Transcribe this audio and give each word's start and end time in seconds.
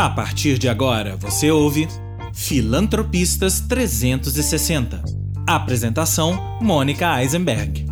A 0.00 0.08
partir 0.08 0.60
de 0.60 0.68
agora, 0.68 1.16
você 1.16 1.50
ouve 1.50 1.88
Filantropistas 2.32 3.58
360. 3.58 5.02
Apresentação: 5.44 6.60
Mônica 6.62 7.20
Eisenberg. 7.20 7.84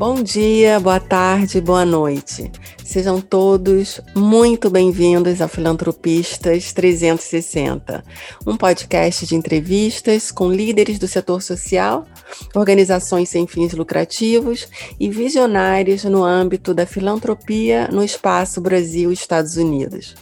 Bom 0.00 0.22
dia, 0.22 0.80
boa 0.80 0.98
tarde, 0.98 1.60
boa 1.60 1.84
noite. 1.84 2.50
Sejam 2.82 3.20
todos 3.20 4.00
muito 4.16 4.70
bem-vindos 4.70 5.42
a 5.42 5.46
Filantropistas 5.46 6.72
360, 6.72 8.02
um 8.46 8.56
podcast 8.56 9.26
de 9.26 9.34
entrevistas 9.34 10.30
com 10.30 10.50
líderes 10.50 10.98
do 10.98 11.06
setor 11.06 11.42
social, 11.42 12.06
organizações 12.54 13.28
sem 13.28 13.46
fins 13.46 13.74
lucrativos 13.74 14.68
e 14.98 15.10
visionários 15.10 16.04
no 16.04 16.24
âmbito 16.24 16.72
da 16.72 16.86
filantropia 16.86 17.86
no 17.88 18.02
espaço 18.02 18.58
Brasil-Estados 18.58 19.58
Unidos. 19.58 20.16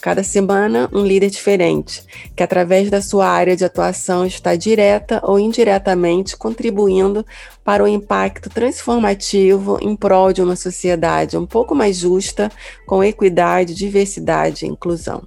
Cada 0.00 0.22
semana, 0.22 0.88
um 0.92 1.04
líder 1.04 1.30
diferente, 1.30 2.02
que 2.36 2.42
através 2.42 2.90
da 2.90 3.00
sua 3.00 3.26
área 3.26 3.56
de 3.56 3.64
atuação 3.64 4.26
está 4.26 4.54
direta 4.54 5.20
ou 5.24 5.38
indiretamente 5.38 6.36
contribuindo 6.36 7.24
para 7.64 7.82
o 7.82 7.88
impacto 7.88 8.50
transformativo 8.50 9.78
em 9.80 9.96
prol 9.96 10.32
de 10.32 10.42
uma 10.42 10.56
sociedade 10.56 11.36
um 11.36 11.46
pouco 11.46 11.74
mais 11.74 11.96
justa, 11.96 12.50
com 12.86 13.02
equidade, 13.02 13.74
diversidade 13.74 14.64
e 14.64 14.68
inclusão. 14.68 15.22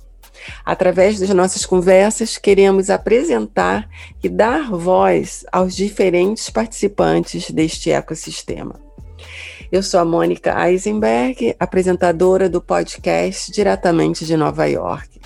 Através 0.64 1.20
das 1.20 1.30
nossas 1.30 1.66
conversas, 1.66 2.38
queremos 2.38 2.90
apresentar 2.90 3.90
e 4.23 4.30
dar 4.30 4.72
voz 4.72 5.45
aos 5.52 5.76
diferentes 5.76 6.50
participantes 6.50 7.50
deste 7.52 7.92
ecossistema. 7.92 8.87
Eu 9.70 9.84
sou 9.84 10.00
a 10.00 10.06
Mônica 10.06 10.56
Eisenberg, 10.66 11.54
apresentadora 11.60 12.48
do 12.48 12.62
podcast 12.62 13.52
diretamente 13.52 14.26
de 14.26 14.38
Nova 14.38 14.66
York. 14.66 15.20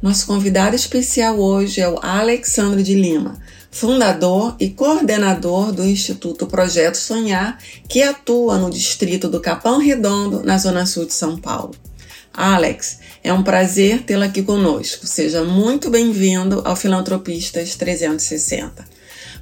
Nosso 0.00 0.28
convidado 0.28 0.76
especial 0.76 1.40
hoje 1.40 1.80
é 1.80 1.88
o 1.88 1.98
Alexandre 2.00 2.84
de 2.84 2.94
Lima, 2.94 3.36
fundador 3.68 4.54
e 4.60 4.70
coordenador 4.70 5.72
do 5.72 5.82
Instituto 5.82 6.46
Projeto 6.46 6.98
Sonhar, 6.98 7.58
que 7.88 8.00
atua 8.04 8.56
no 8.56 8.70
distrito 8.70 9.28
do 9.28 9.40
Capão 9.40 9.78
Redondo, 9.78 10.44
na 10.44 10.56
Zona 10.56 10.86
Sul 10.86 11.06
de 11.06 11.14
São 11.14 11.36
Paulo. 11.36 11.74
Alex, 12.32 13.00
é 13.24 13.32
um 13.32 13.42
prazer 13.42 14.02
tê-lo 14.02 14.22
aqui 14.22 14.42
conosco. 14.42 15.04
Seja 15.04 15.42
muito 15.42 15.90
bem-vindo 15.90 16.62
ao 16.64 16.76
Filantropistas 16.76 17.74
360. 17.74 18.93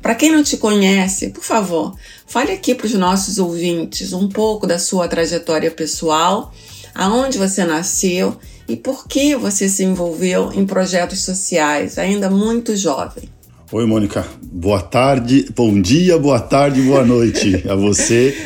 Para 0.03 0.17
quem 0.17 0.33
não 0.33 0.43
te 0.43 0.57
conhece, 0.57 1.31
por 1.31 1.45
favor, 1.45 1.95
fale 2.27 2.51
aqui 2.51 2.75
para 2.75 2.87
os 2.87 2.95
nossos 2.95 3.39
ouvintes 3.39 4.13
um 4.13 4.29
pouco 4.29 4.67
da 4.67 4.77
sua 4.77 5.07
trajetória 5.07 5.71
pessoal, 5.71 6.53
aonde 6.93 7.39
você 7.39 7.65
nasceu 7.65 8.37
e 8.69 8.75
por 8.75 9.07
que 9.07 9.37
você 9.37 9.69
se 9.69 9.85
envolveu 9.85 10.51
em 10.53 10.67
projetos 10.67 11.21
sociais, 11.21 11.99
ainda 11.99 12.29
muito 12.29 12.77
jovem. 12.77 13.29
Oi, 13.71 13.87
Mônica. 13.87 14.27
Boa 14.43 14.83
tarde, 14.83 15.47
bom 15.55 15.81
dia, 15.81 16.19
boa 16.19 16.41
tarde, 16.41 16.83
boa 16.83 17.05
noite 17.05 17.63
a 17.71 17.77
você 17.77 18.37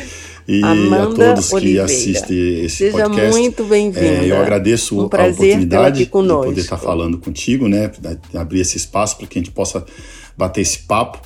e 0.47 0.63
Amanda 0.63 1.31
a 1.31 1.33
todos 1.33 1.51
Oliveira. 1.51 1.87
que 1.87 1.93
assistem 1.93 2.65
esse 2.65 2.77
Seja 2.77 3.03
podcast. 3.03 3.35
muito 3.35 3.63
bem-vinda. 3.63 4.05
É, 4.05 4.31
eu 4.31 4.37
agradeço 4.37 4.95
um 4.95 5.01
a 5.01 5.05
oportunidade 5.05 5.97
de 5.97 6.05
poder 6.05 6.61
estar 6.61 6.77
falando 6.77 7.17
contigo, 7.17 7.67
né? 7.67 7.91
Abrir 8.35 8.61
esse 8.61 8.77
espaço 8.77 9.17
para 9.17 9.25
que 9.25 9.39
a 9.39 9.41
gente 9.41 9.51
possa 9.51 9.83
bater 10.37 10.61
esse 10.61 10.79
papo. 10.83 11.19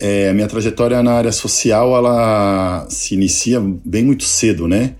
É, 0.00 0.28
a 0.28 0.34
minha 0.34 0.48
trajetória 0.48 1.02
na 1.02 1.12
área 1.12 1.32
social 1.32 1.96
ela 1.96 2.86
se 2.88 3.14
inicia 3.14 3.60
bem 3.84 4.04
muito 4.04 4.24
cedo, 4.24 4.66
né? 4.66 4.94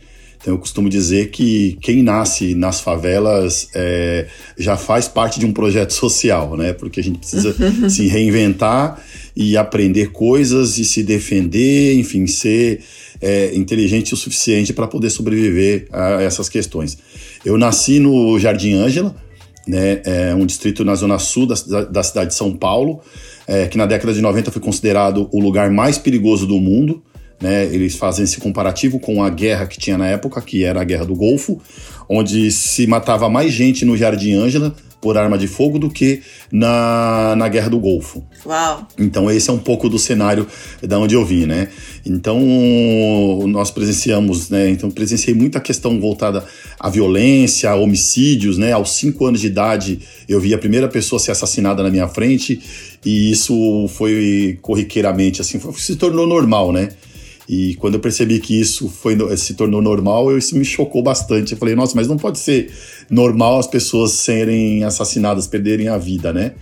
Então 0.44 0.52
eu 0.52 0.58
costumo 0.58 0.90
dizer 0.90 1.30
que 1.30 1.78
quem 1.80 2.02
nasce 2.02 2.54
nas 2.54 2.78
favelas 2.78 3.68
é, 3.74 4.26
já 4.58 4.76
faz 4.76 5.08
parte 5.08 5.40
de 5.40 5.46
um 5.46 5.52
projeto 5.52 5.92
social, 5.94 6.54
né? 6.54 6.74
Porque 6.74 7.00
a 7.00 7.02
gente 7.02 7.18
precisa 7.18 7.56
se 7.88 8.06
reinventar 8.08 9.02
e 9.34 9.56
aprender 9.56 10.12
coisas 10.12 10.76
e 10.76 10.84
se 10.84 11.02
defender, 11.02 11.94
enfim, 11.98 12.26
ser 12.26 12.82
é, 13.22 13.54
inteligente 13.54 14.12
o 14.12 14.18
suficiente 14.18 14.74
para 14.74 14.86
poder 14.86 15.08
sobreviver 15.08 15.88
a 15.90 16.22
essas 16.22 16.50
questões. 16.50 16.98
Eu 17.42 17.56
nasci 17.56 17.98
no 17.98 18.38
Jardim 18.38 18.74
Ângela, 18.74 19.16
né? 19.66 20.02
É 20.04 20.34
um 20.34 20.44
distrito 20.44 20.84
na 20.84 20.94
zona 20.94 21.18
sul 21.18 21.46
da, 21.46 21.84
da 21.84 22.02
cidade 22.02 22.28
de 22.28 22.36
São 22.36 22.54
Paulo 22.54 23.00
é, 23.46 23.66
que 23.66 23.76
na 23.76 23.86
década 23.86 24.12
de 24.12 24.20
90 24.20 24.50
foi 24.50 24.62
considerado 24.62 25.28
o 25.32 25.40
lugar 25.40 25.70
mais 25.70 25.98
perigoso 25.98 26.46
do 26.46 26.58
mundo. 26.60 27.02
Né? 27.40 27.64
Eles 27.66 27.96
fazem 27.96 28.24
esse 28.24 28.38
comparativo 28.38 28.98
com 28.98 29.22
a 29.22 29.28
guerra 29.28 29.66
que 29.66 29.78
tinha 29.78 29.98
na 29.98 30.06
época, 30.06 30.40
que 30.40 30.64
era 30.64 30.80
a 30.80 30.84
Guerra 30.84 31.04
do 31.04 31.14
Golfo, 31.14 31.60
onde 32.08 32.50
se 32.50 32.86
matava 32.86 33.28
mais 33.28 33.52
gente 33.52 33.84
no 33.84 33.96
Jardim 33.96 34.34
Ângela 34.34 34.74
por 35.04 35.18
arma 35.18 35.36
de 35.36 35.46
fogo 35.46 35.78
do 35.78 35.90
que 35.90 36.22
na, 36.50 37.34
na 37.36 37.46
Guerra 37.46 37.68
do 37.68 37.78
Golfo. 37.78 38.24
Uau! 38.46 38.88
Então 38.98 39.30
esse 39.30 39.50
é 39.50 39.52
um 39.52 39.58
pouco 39.58 39.86
do 39.86 39.98
cenário 39.98 40.46
da 40.82 40.98
onde 40.98 41.14
eu 41.14 41.22
vim, 41.22 41.44
né? 41.44 41.68
Então 42.06 42.40
nós 43.46 43.70
presenciamos, 43.70 44.48
né? 44.48 44.70
Então 44.70 44.90
presenciei 44.90 45.34
muita 45.34 45.60
questão 45.60 46.00
voltada 46.00 46.42
à 46.80 46.88
violência, 46.88 47.70
a 47.70 47.74
homicídios, 47.74 48.56
né? 48.56 48.72
Aos 48.72 48.92
cinco 48.92 49.26
anos 49.26 49.42
de 49.42 49.48
idade 49.48 50.00
eu 50.26 50.40
vi 50.40 50.54
a 50.54 50.58
primeira 50.58 50.88
pessoa 50.88 51.18
ser 51.18 51.32
assassinada 51.32 51.82
na 51.82 51.90
minha 51.90 52.08
frente 52.08 52.58
e 53.04 53.30
isso 53.30 53.86
foi 53.88 54.58
corriqueiramente 54.62 55.42
assim, 55.42 55.58
foi, 55.58 55.74
se 55.74 55.96
tornou 55.96 56.26
normal, 56.26 56.72
né? 56.72 56.88
E 57.48 57.74
quando 57.76 57.94
eu 57.94 58.00
percebi 58.00 58.38
que 58.38 58.58
isso 58.58 58.88
foi, 58.88 59.16
se 59.36 59.54
tornou 59.54 59.82
normal, 59.82 60.36
isso 60.36 60.56
me 60.56 60.64
chocou 60.64 61.02
bastante. 61.02 61.52
Eu 61.52 61.58
falei, 61.58 61.74
nossa, 61.74 61.94
mas 61.94 62.08
não 62.08 62.16
pode 62.16 62.38
ser 62.38 62.72
normal 63.10 63.58
as 63.58 63.66
pessoas 63.66 64.12
serem 64.12 64.82
assassinadas, 64.82 65.46
perderem 65.46 65.88
a 65.88 65.98
vida, 65.98 66.32
né? 66.32 66.52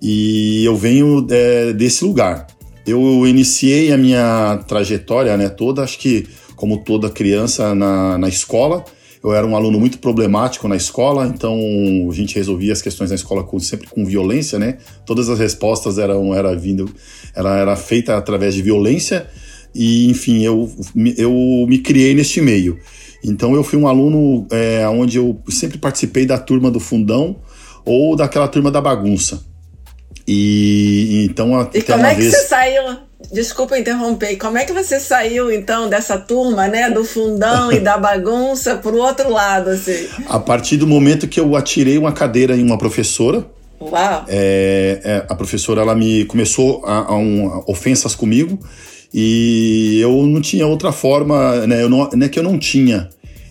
E 0.00 0.64
eu 0.64 0.76
venho 0.76 1.26
é, 1.30 1.72
desse 1.72 2.04
lugar. 2.04 2.46
Eu 2.86 3.26
iniciei 3.26 3.92
a 3.92 3.96
minha 3.96 4.58
trajetória, 4.66 5.36
né, 5.36 5.48
toda, 5.48 5.82
acho 5.82 5.98
que 5.98 6.26
como 6.56 6.78
toda 6.78 7.08
criança 7.08 7.74
na, 7.74 8.18
na 8.18 8.28
escola. 8.28 8.84
Eu 9.22 9.32
era 9.32 9.46
um 9.46 9.54
aluno 9.54 9.78
muito 9.78 10.00
problemático 10.00 10.66
na 10.66 10.74
escola, 10.74 11.26
então 11.26 11.56
a 12.10 12.12
gente 12.12 12.34
resolvia 12.34 12.72
as 12.72 12.82
questões 12.82 13.10
na 13.10 13.14
escola 13.14 13.44
com, 13.44 13.58
sempre 13.60 13.86
com 13.86 14.04
violência, 14.04 14.58
né? 14.58 14.78
Todas 15.06 15.28
as 15.28 15.38
respostas 15.38 15.96
eram 15.96 16.34
era 16.34 16.54
vindo, 16.56 16.92
era, 17.32 17.56
era 17.56 17.76
feita 17.76 18.16
através 18.16 18.52
de 18.52 18.62
violência 18.62 19.28
e 19.74 20.10
enfim, 20.10 20.42
eu, 20.42 20.70
eu 21.16 21.32
me 21.68 21.78
criei 21.78 22.14
neste 22.14 22.40
meio. 22.40 22.78
Então 23.24 23.54
eu 23.54 23.62
fui 23.62 23.78
um 23.78 23.86
aluno 23.86 24.46
é, 24.50 24.86
onde 24.88 25.16
eu 25.16 25.40
sempre 25.48 25.78
participei 25.78 26.26
da 26.26 26.38
turma 26.38 26.70
do 26.70 26.80
fundão 26.80 27.36
ou 27.84 28.16
daquela 28.16 28.48
turma 28.48 28.70
da 28.70 28.80
bagunça. 28.80 29.44
E 30.26 31.26
então 31.28 31.58
até 31.58 31.78
E 31.78 31.82
como 31.82 32.04
é 32.04 32.14
que 32.14 32.20
vez... 32.20 32.34
você 32.34 32.46
saiu? 32.46 32.98
Desculpa 33.32 33.78
interromper. 33.78 34.36
Como 34.36 34.58
é 34.58 34.64
que 34.64 34.72
você 34.72 34.98
saiu 34.98 35.50
então 35.50 35.88
dessa 35.88 36.18
turma, 36.18 36.66
né, 36.66 36.90
do 36.90 37.04
fundão 37.04 37.72
e 37.72 37.78
da 37.78 37.96
bagunça 37.96 38.76
para 38.76 38.92
o 38.92 38.98
outro 38.98 39.30
lado 39.30 39.70
assim? 39.70 40.08
A 40.26 40.38
partir 40.38 40.76
do 40.76 40.86
momento 40.86 41.28
que 41.28 41.38
eu 41.38 41.56
atirei 41.56 41.96
uma 41.96 42.12
cadeira 42.12 42.56
em 42.56 42.62
uma 42.62 42.76
professora, 42.76 43.46
Uau. 43.80 44.24
É, 44.28 45.00
é, 45.02 45.26
a 45.28 45.34
professora 45.34 45.82
ela 45.82 45.94
me 45.94 46.24
começou 46.26 46.84
a, 46.84 47.12
a, 47.12 47.16
um, 47.16 47.62
ofensas 47.66 48.14
comigo 48.14 48.58
e 49.14 49.98
eu 50.00 50.26
não 50.26 50.40
tinha 50.40 50.66
outra 50.66 50.92
forma, 50.92 51.66
né? 51.66 51.82
Eu 51.82 51.88
não, 51.88 52.08
não 52.10 52.26
é 52.26 52.28
que 52.28 52.38
eu 52.38 52.42
não 52.42 52.58
tinha, 52.58 53.10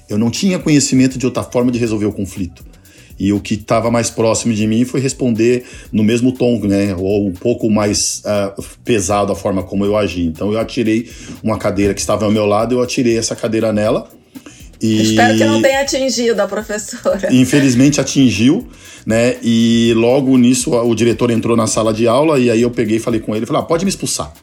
eu 0.10 0.18
não 0.18 0.32
tinha 0.32 0.58
conhecimento 0.58 1.18
de 1.18 1.26
outra 1.26 1.44
forma 1.44 1.72
de 1.72 1.78
resolver 1.78 2.06
o 2.06 2.14
conflito. 2.14 2.64
E 3.20 3.32
o 3.32 3.40
que 3.40 3.54
estava 3.54 3.92
mais 3.92 4.10
próximo 4.10 4.52
de 4.52 4.66
mim 4.66 4.84
foi 4.84 5.00
responder 5.00 5.64
no 5.92 6.04
mesmo 6.04 6.32
tom, 6.32 6.60
né? 6.62 6.96
Ou 6.98 7.28
um 7.28 7.34
pouco 7.34 7.70
mais 7.70 8.24
uh, 8.26 8.64
pesado 8.84 9.32
a 9.32 9.36
forma 9.36 9.62
como 9.62 9.86
eu 9.86 9.96
agi. 9.96 10.24
Então 10.26 10.52
eu 10.52 10.60
atirei 10.60 11.08
uma 11.44 11.60
cadeira 11.60 11.94
que 11.94 12.00
estava 12.00 12.26
ao 12.26 12.32
meu 12.32 12.48
lado, 12.48 12.74
eu 12.74 12.82
atirei 12.82 13.16
essa 13.16 13.36
cadeira 13.36 13.72
nela. 13.72 14.10
E... 14.82 15.12
Espero 15.12 15.38
que 15.38 15.46
não 15.46 15.62
tenha 15.62 15.82
atingido 15.82 16.40
a 16.40 16.48
professora. 16.48 17.32
Infelizmente 17.32 18.02
atingiu, 18.02 18.68
né? 19.06 19.36
E 19.44 19.94
logo 19.96 20.36
nisso 20.36 20.72
o 20.72 20.96
diretor 20.96 21.30
entrou 21.30 21.56
na 21.56 21.68
sala 21.68 21.94
de 21.94 22.08
aula 22.08 22.40
e 22.40 22.50
aí 22.50 22.64
eu 22.64 22.72
peguei 22.72 22.98
e 22.98 23.00
falei 23.00 23.20
com 23.20 23.36
ele, 23.36 23.46
falei, 23.46 23.62
ah, 23.62 23.66
pode 23.66 23.86
me 23.86 23.90
expulsar. 23.90 24.34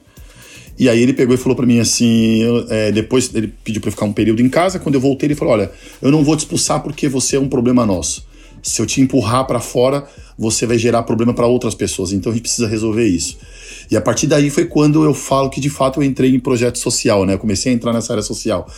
E 0.78 0.88
aí 0.88 1.02
ele 1.02 1.12
pegou 1.12 1.34
e 1.34 1.38
falou 1.38 1.56
para 1.56 1.66
mim 1.66 1.80
assim, 1.80 2.42
é, 2.68 2.92
depois 2.92 3.34
ele 3.34 3.52
pediu 3.64 3.80
para 3.80 3.90
ficar 3.90 4.04
um 4.04 4.12
período 4.12 4.40
em 4.40 4.48
casa, 4.48 4.78
quando 4.78 4.94
eu 4.94 5.00
voltei 5.00 5.26
ele 5.26 5.34
falou, 5.34 5.54
olha, 5.54 5.72
eu 6.00 6.10
não 6.10 6.22
vou 6.22 6.36
te 6.36 6.40
expulsar 6.40 6.80
porque 6.82 7.08
você 7.08 7.36
é 7.36 7.40
um 7.40 7.48
problema 7.48 7.84
nosso. 7.84 8.26
Se 8.62 8.80
eu 8.80 8.86
te 8.86 9.00
empurrar 9.00 9.46
para 9.46 9.60
fora, 9.60 10.06
você 10.38 10.66
vai 10.66 10.78
gerar 10.78 11.02
problema 11.02 11.34
para 11.34 11.46
outras 11.46 11.74
pessoas, 11.74 12.12
então 12.12 12.30
a 12.30 12.34
gente 12.34 12.42
precisa 12.42 12.68
resolver 12.68 13.06
isso. 13.06 13.38
E 13.90 13.96
a 13.96 14.00
partir 14.00 14.26
daí 14.26 14.50
foi 14.50 14.66
quando 14.66 15.02
eu 15.04 15.14
falo 15.14 15.50
que 15.50 15.60
de 15.60 15.70
fato 15.70 16.00
eu 16.00 16.04
entrei 16.04 16.34
em 16.34 16.38
projeto 16.38 16.78
social, 16.78 17.24
né? 17.24 17.34
Eu 17.34 17.38
comecei 17.38 17.72
a 17.72 17.74
entrar 17.74 17.92
nessa 17.92 18.12
área 18.12 18.22
social 18.22 18.68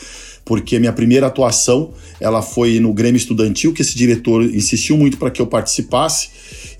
porque 0.50 0.80
minha 0.80 0.92
primeira 0.92 1.28
atuação 1.28 1.92
ela 2.18 2.42
foi 2.42 2.80
no 2.80 2.92
Grêmio 2.92 3.16
Estudantil, 3.16 3.72
que 3.72 3.82
esse 3.82 3.96
diretor 3.96 4.42
insistiu 4.42 4.96
muito 4.96 5.16
para 5.16 5.30
que 5.30 5.40
eu 5.40 5.46
participasse 5.46 6.28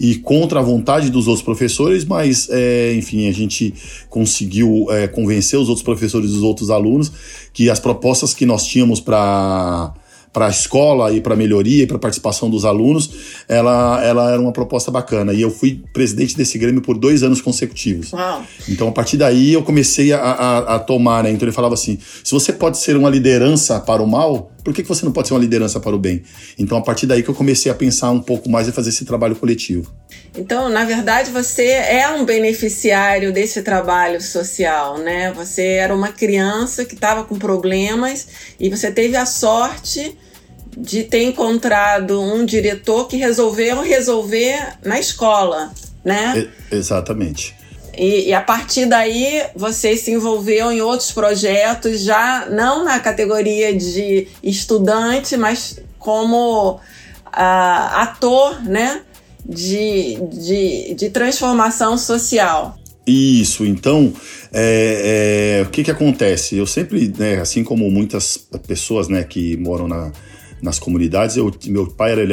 e 0.00 0.16
contra 0.16 0.58
a 0.58 0.62
vontade 0.62 1.08
dos 1.08 1.28
outros 1.28 1.44
professores, 1.44 2.04
mas 2.04 2.48
é, 2.50 2.92
enfim, 2.94 3.28
a 3.28 3.32
gente 3.32 3.72
conseguiu 4.08 4.88
é, 4.90 5.06
convencer 5.06 5.56
os 5.56 5.68
outros 5.68 5.84
professores 5.84 6.32
e 6.32 6.34
os 6.34 6.42
outros 6.42 6.68
alunos 6.68 7.12
que 7.52 7.70
as 7.70 7.78
propostas 7.78 8.34
que 8.34 8.44
nós 8.44 8.66
tínhamos 8.66 8.98
para 8.98 9.94
para 10.32 10.46
a 10.46 10.50
escola 10.50 11.12
e 11.12 11.20
para 11.20 11.34
a 11.34 11.36
melhoria 11.36 11.82
e 11.82 11.86
para 11.86 11.96
a 11.96 12.00
participação 12.00 12.48
dos 12.48 12.64
alunos, 12.64 13.10
ela, 13.48 14.02
ela 14.04 14.30
era 14.30 14.40
uma 14.40 14.52
proposta 14.52 14.90
bacana. 14.90 15.32
E 15.32 15.40
eu 15.40 15.50
fui 15.50 15.82
presidente 15.92 16.36
desse 16.36 16.56
Grêmio 16.58 16.80
por 16.80 16.96
dois 16.96 17.22
anos 17.22 17.40
consecutivos. 17.40 18.12
Uau. 18.12 18.44
Então, 18.68 18.88
a 18.88 18.92
partir 18.92 19.16
daí, 19.16 19.52
eu 19.52 19.62
comecei 19.62 20.12
a, 20.12 20.18
a, 20.20 20.76
a, 20.76 20.78
tomar, 20.78 21.24
né? 21.24 21.30
Então, 21.30 21.46
ele 21.46 21.54
falava 21.54 21.74
assim: 21.74 21.98
se 22.22 22.32
você 22.32 22.52
pode 22.52 22.78
ser 22.78 22.96
uma 22.96 23.10
liderança 23.10 23.80
para 23.80 24.02
o 24.02 24.06
mal, 24.06 24.52
por 24.64 24.74
que, 24.74 24.82
que 24.82 24.88
você 24.88 25.04
não 25.04 25.12
pode 25.12 25.28
ser 25.28 25.34
uma 25.34 25.40
liderança 25.40 25.80
para 25.80 25.94
o 25.94 25.98
bem? 25.98 26.22
Então, 26.58 26.76
a 26.78 26.82
partir 26.82 27.06
daí 27.06 27.22
que 27.22 27.28
eu 27.28 27.34
comecei 27.34 27.70
a 27.70 27.74
pensar 27.74 28.10
um 28.10 28.20
pouco 28.20 28.48
mais 28.48 28.68
e 28.68 28.72
fazer 28.72 28.90
esse 28.90 29.04
trabalho 29.04 29.36
coletivo. 29.36 29.92
Então, 30.36 30.68
na 30.68 30.84
verdade, 30.84 31.30
você 31.30 31.66
é 31.66 32.08
um 32.08 32.24
beneficiário 32.24 33.32
desse 33.32 33.62
trabalho 33.62 34.20
social, 34.20 34.98
né? 34.98 35.32
Você 35.32 35.62
era 35.62 35.94
uma 35.94 36.08
criança 36.08 36.84
que 36.84 36.94
estava 36.94 37.24
com 37.24 37.38
problemas 37.38 38.28
e 38.58 38.68
você 38.68 38.90
teve 38.90 39.16
a 39.16 39.26
sorte 39.26 40.16
de 40.76 41.02
ter 41.04 41.22
encontrado 41.24 42.20
um 42.20 42.44
diretor 42.44 43.08
que 43.08 43.16
resolveu 43.16 43.80
resolver 43.82 44.78
na 44.84 45.00
escola, 45.00 45.72
né? 46.04 46.48
exatamente. 46.70 47.59
E, 48.00 48.28
e, 48.28 48.32
a 48.32 48.40
partir 48.40 48.86
daí 48.86 49.42
você 49.54 49.94
se 49.94 50.10
envolveu 50.10 50.72
em 50.72 50.80
outros 50.80 51.12
projetos, 51.12 52.00
já 52.00 52.46
não 52.50 52.82
na 52.82 52.98
categoria 52.98 53.76
de 53.76 54.26
estudante, 54.42 55.36
mas 55.36 55.78
como 55.98 56.76
uh, 56.76 56.80
ator, 57.26 58.62
né? 58.64 59.02
De, 59.44 60.16
de, 60.32 60.94
de 60.94 61.10
transformação 61.10 61.98
social. 61.98 62.78
Isso, 63.06 63.66
então, 63.66 64.12
é, 64.52 65.58
é, 65.60 65.62
o 65.66 65.70
que 65.70 65.82
que 65.84 65.90
acontece? 65.90 66.56
Eu 66.56 66.66
sempre, 66.66 67.12
né, 67.18 67.40
assim 67.40 67.64
como 67.64 67.90
muitas 67.90 68.36
pessoas, 68.66 69.08
né, 69.08 69.24
que 69.24 69.56
moram 69.56 69.88
na, 69.88 70.12
nas 70.62 70.78
comunidades, 70.78 71.36
eu, 71.36 71.52
meu 71.66 71.86
pai 71.88 72.12
era, 72.12 72.22
ele, 72.22 72.32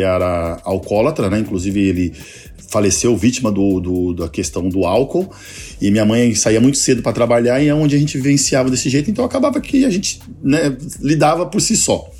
era, 0.00 0.14
era 0.14 0.60
alcoólatra, 0.64 1.28
né, 1.28 1.40
inclusive 1.40 1.80
ele 1.80 2.12
faleceu 2.68 3.16
vítima 3.16 3.50
do, 3.50 3.80
do, 3.80 4.14
da 4.14 4.28
questão 4.28 4.68
do 4.68 4.84
álcool 4.84 5.30
e 5.80 5.90
minha 5.90 6.04
mãe 6.04 6.34
saía 6.34 6.60
muito 6.60 6.78
cedo 6.78 7.02
para 7.02 7.12
trabalhar 7.12 7.62
e 7.62 7.68
é 7.68 7.74
onde 7.74 7.94
a 7.94 7.98
gente 7.98 8.16
vivenciava 8.16 8.70
desse 8.70 8.88
jeito, 8.88 9.10
então 9.10 9.24
acabava 9.24 9.60
que 9.60 9.84
a 9.84 9.90
gente 9.90 10.20
né, 10.42 10.76
lidava 11.00 11.46
por 11.46 11.60
si 11.60 11.76
só. 11.76 12.10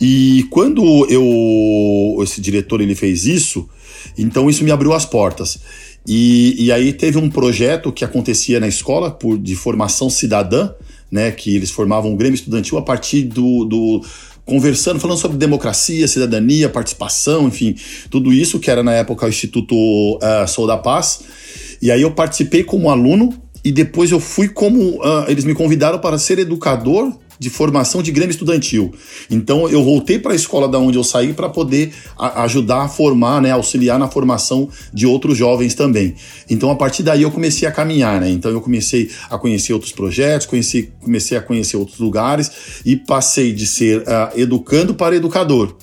E 0.00 0.46
quando 0.50 1.06
eu 1.08 2.22
esse 2.22 2.40
diretor 2.40 2.80
ele 2.80 2.94
fez 2.94 3.26
isso, 3.26 3.68
então 4.16 4.48
isso 4.50 4.64
me 4.64 4.70
abriu 4.70 4.92
as 4.92 5.04
portas. 5.04 5.58
E, 6.06 6.54
e 6.66 6.70
aí 6.70 6.92
teve 6.92 7.18
um 7.18 7.28
projeto 7.28 7.90
que 7.90 8.04
acontecia 8.04 8.60
na 8.60 8.68
escola 8.68 9.10
por, 9.10 9.36
de 9.36 9.56
formação 9.56 10.08
cidadã, 10.08 10.70
né, 11.10 11.30
que 11.30 11.54
eles 11.54 11.70
formavam 11.70 12.12
um 12.12 12.16
Grêmio 12.16 12.34
Estudantil 12.34 12.78
a 12.78 12.82
partir 12.82 13.22
do, 13.22 13.64
do 13.64 14.04
conversando, 14.46 15.00
falando 15.00 15.18
sobre 15.18 15.36
democracia, 15.36 16.06
cidadania, 16.06 16.68
participação, 16.68 17.48
enfim, 17.48 17.74
tudo 18.08 18.32
isso 18.32 18.60
que 18.60 18.70
era 18.70 18.82
na 18.82 18.92
época 18.92 19.26
o 19.26 19.28
Instituto 19.28 19.74
uh, 19.74 20.46
Sou 20.46 20.66
da 20.66 20.78
Paz. 20.78 21.20
E 21.82 21.90
aí 21.90 22.00
eu 22.00 22.12
participei 22.12 22.62
como 22.62 22.88
aluno 22.88 23.36
e 23.64 23.72
depois 23.72 24.12
eu 24.12 24.20
fui 24.20 24.48
como. 24.48 25.02
Uh, 25.02 25.24
eles 25.28 25.44
me 25.44 25.52
convidaram 25.52 25.98
para 25.98 26.16
ser 26.16 26.38
educador 26.38 27.12
de 27.38 27.50
formação 27.50 28.02
de 28.02 28.10
Grêmio 28.10 28.30
Estudantil. 28.30 28.94
Então 29.30 29.68
eu 29.68 29.82
voltei 29.84 30.18
para 30.18 30.32
a 30.32 30.36
escola 30.36 30.68
da 30.68 30.78
onde 30.78 30.98
eu 30.98 31.04
saí 31.04 31.32
para 31.32 31.48
poder 31.48 31.92
a, 32.18 32.42
ajudar 32.44 32.82
a 32.82 32.88
formar, 32.88 33.40
né, 33.40 33.50
auxiliar 33.50 33.98
na 33.98 34.08
formação 34.08 34.68
de 34.92 35.06
outros 35.06 35.36
jovens 35.36 35.74
também. 35.74 36.14
Então 36.48 36.70
a 36.70 36.76
partir 36.76 37.02
daí 37.02 37.22
eu 37.22 37.30
comecei 37.30 37.66
a 37.66 37.72
caminhar, 37.72 38.20
né? 38.20 38.30
Então 38.30 38.50
eu 38.50 38.60
comecei 38.60 39.10
a 39.30 39.38
conhecer 39.38 39.72
outros 39.72 39.92
projetos, 39.92 40.46
conheci, 40.46 40.90
comecei 41.00 41.36
a 41.36 41.40
conhecer 41.40 41.76
outros 41.76 41.98
lugares 41.98 42.50
e 42.84 42.96
passei 42.96 43.52
de 43.52 43.66
ser 43.66 44.00
uh, 44.00 44.38
educando 44.38 44.94
para 44.94 45.16
educador. 45.16 45.76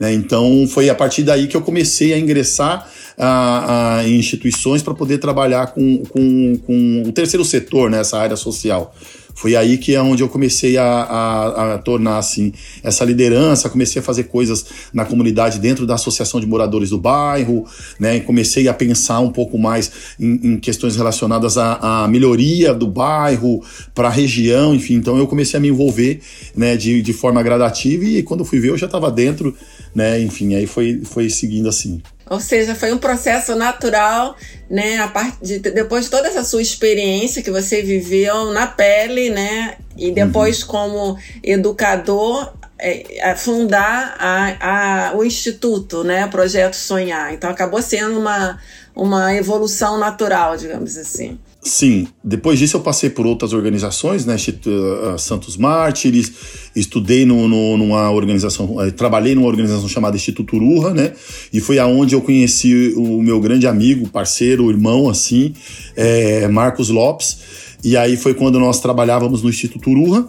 Né? 0.00 0.14
Então 0.14 0.66
foi 0.66 0.88
a 0.88 0.94
partir 0.94 1.22
daí 1.22 1.46
que 1.46 1.56
eu 1.56 1.60
comecei 1.60 2.14
a 2.14 2.18
ingressar 2.18 2.88
uh, 3.18 4.06
em 4.06 4.16
instituições 4.18 4.82
para 4.82 4.94
poder 4.94 5.18
trabalhar 5.18 5.68
com, 5.68 5.98
com, 6.06 6.56
com 6.66 7.02
o 7.06 7.12
terceiro 7.12 7.44
setor 7.44 7.90
nessa 7.90 8.16
né, 8.16 8.22
área 8.24 8.36
social. 8.36 8.94
Foi 9.40 9.56
aí 9.56 9.78
que 9.78 9.94
é 9.94 10.02
onde 10.02 10.22
eu 10.22 10.28
comecei 10.28 10.76
a, 10.76 10.84
a, 10.84 11.74
a, 11.74 11.78
tornar 11.78 12.18
assim 12.18 12.52
essa 12.82 13.06
liderança, 13.06 13.70
comecei 13.70 13.98
a 13.98 14.02
fazer 14.02 14.24
coisas 14.24 14.66
na 14.92 15.06
comunidade 15.06 15.58
dentro 15.58 15.86
da 15.86 15.94
associação 15.94 16.38
de 16.38 16.46
moradores 16.46 16.90
do 16.90 16.98
bairro, 16.98 17.64
né? 17.98 18.20
Comecei 18.20 18.68
a 18.68 18.74
pensar 18.74 19.20
um 19.20 19.30
pouco 19.30 19.56
mais 19.56 19.90
em, 20.20 20.40
em 20.42 20.58
questões 20.58 20.94
relacionadas 20.94 21.56
à, 21.56 22.02
à, 22.02 22.06
melhoria 22.06 22.74
do 22.74 22.86
bairro, 22.86 23.62
para 23.94 24.08
a 24.08 24.10
região, 24.10 24.74
enfim. 24.74 24.96
Então 24.96 25.16
eu 25.16 25.26
comecei 25.26 25.56
a 25.56 25.60
me 25.60 25.68
envolver, 25.68 26.20
né? 26.54 26.76
De, 26.76 27.00
de 27.00 27.12
forma 27.14 27.42
gradativa 27.42 28.04
e 28.04 28.22
quando 28.22 28.44
fui 28.44 28.60
ver 28.60 28.68
eu 28.68 28.76
já 28.76 28.84
estava 28.84 29.10
dentro, 29.10 29.56
né? 29.94 30.20
Enfim, 30.20 30.54
aí 30.54 30.66
foi, 30.66 31.00
foi 31.02 31.30
seguindo 31.30 31.66
assim. 31.66 32.02
Ou 32.30 32.38
seja, 32.38 32.76
foi 32.76 32.92
um 32.92 32.98
processo 32.98 33.56
natural, 33.56 34.36
né? 34.70 34.98
A 34.98 35.08
parte 35.08 35.38
de, 35.42 35.58
depois 35.58 36.04
de 36.04 36.12
toda 36.12 36.28
essa 36.28 36.44
sua 36.44 36.62
experiência 36.62 37.42
que 37.42 37.50
você 37.50 37.82
viveu 37.82 38.52
na 38.52 38.68
pele, 38.68 39.30
né? 39.30 39.76
E 39.96 40.12
depois 40.12 40.62
uhum. 40.62 40.68
como 40.68 41.18
educador, 41.42 42.52
é, 42.78 43.34
fundar 43.34 44.14
a, 44.16 45.08
a, 45.10 45.16
o 45.16 45.24
instituto, 45.24 46.04
né? 46.04 46.28
Projeto 46.28 46.74
Sonhar. 46.74 47.34
Então 47.34 47.50
acabou 47.50 47.82
sendo 47.82 48.20
uma, 48.20 48.60
uma 48.94 49.34
evolução 49.34 49.98
natural, 49.98 50.56
digamos 50.56 50.96
assim. 50.96 51.36
Sim, 51.62 52.06
depois 52.24 52.58
disso 52.58 52.78
eu 52.78 52.80
passei 52.80 53.10
por 53.10 53.26
outras 53.26 53.52
organizações, 53.52 54.24
né? 54.24 54.34
Eh, 54.36 55.18
Santos 55.18 55.58
Mártires, 55.58 56.32
estudei 56.74 57.26
no, 57.26 57.46
no, 57.46 57.76
numa 57.76 58.10
organização, 58.10 58.80
eh, 58.80 58.90
trabalhei 58.90 59.34
numa 59.34 59.46
organização 59.46 59.86
chamada 59.86 60.16
Instituto 60.16 60.56
Ururra, 60.56 60.94
né? 60.94 61.12
E 61.52 61.60
foi 61.60 61.78
aonde 61.78 62.14
eu 62.14 62.22
conheci 62.22 62.94
o 62.96 63.20
meu 63.20 63.38
grande 63.40 63.66
amigo, 63.66 64.08
parceiro, 64.08 64.70
irmão, 64.70 65.10
assim, 65.10 65.52
é, 65.94 66.48
Marcos 66.48 66.88
Lopes. 66.88 67.38
E 67.84 67.94
aí 67.94 68.16
foi 68.16 68.32
quando 68.32 68.58
nós 68.58 68.80
trabalhávamos 68.80 69.42
no 69.42 69.50
Instituto 69.50 69.90
Ururra. 69.90 70.26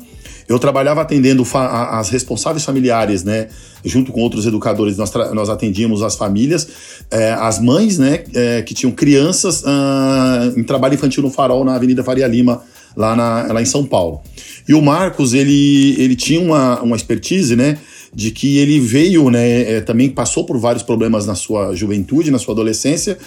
Eu 0.47 0.59
trabalhava 0.59 1.01
atendendo 1.01 1.45
as 1.53 2.09
responsáveis 2.09 2.63
familiares, 2.63 3.23
né? 3.23 3.47
Junto 3.83 4.11
com 4.11 4.21
outros 4.21 4.45
educadores, 4.45 4.97
nós, 4.97 5.11
nós 5.33 5.49
atendíamos 5.49 6.03
as 6.03 6.15
famílias, 6.15 6.67
é, 7.09 7.31
as 7.33 7.59
mães, 7.59 7.97
né? 7.97 8.23
É, 8.33 8.61
que 8.61 8.73
tinham 8.73 8.91
crianças 8.91 9.63
ah, 9.65 10.51
em 10.55 10.63
trabalho 10.63 10.93
infantil 10.95 11.23
no 11.23 11.29
Farol, 11.29 11.63
na 11.63 11.75
Avenida 11.75 12.03
Faria 12.03 12.27
Lima, 12.27 12.61
lá, 12.95 13.15
na, 13.15 13.53
lá 13.53 13.61
em 13.61 13.65
São 13.65 13.85
Paulo. 13.85 14.21
E 14.67 14.73
o 14.73 14.81
Marcos, 14.81 15.33
ele, 15.33 15.95
ele 15.97 16.15
tinha 16.15 16.39
uma, 16.39 16.81
uma 16.81 16.95
expertise, 16.95 17.55
né? 17.55 17.77
de 18.13 18.29
que 18.31 18.57
ele 18.57 18.79
veio, 18.79 19.29
né, 19.29 19.77
é, 19.77 19.81
também 19.81 20.09
passou 20.09 20.43
por 20.43 20.57
vários 20.57 20.83
problemas 20.83 21.25
na 21.25 21.33
sua 21.35 21.73
juventude, 21.73 22.29
na 22.29 22.37
sua 22.37 22.53
adolescência, 22.53 23.17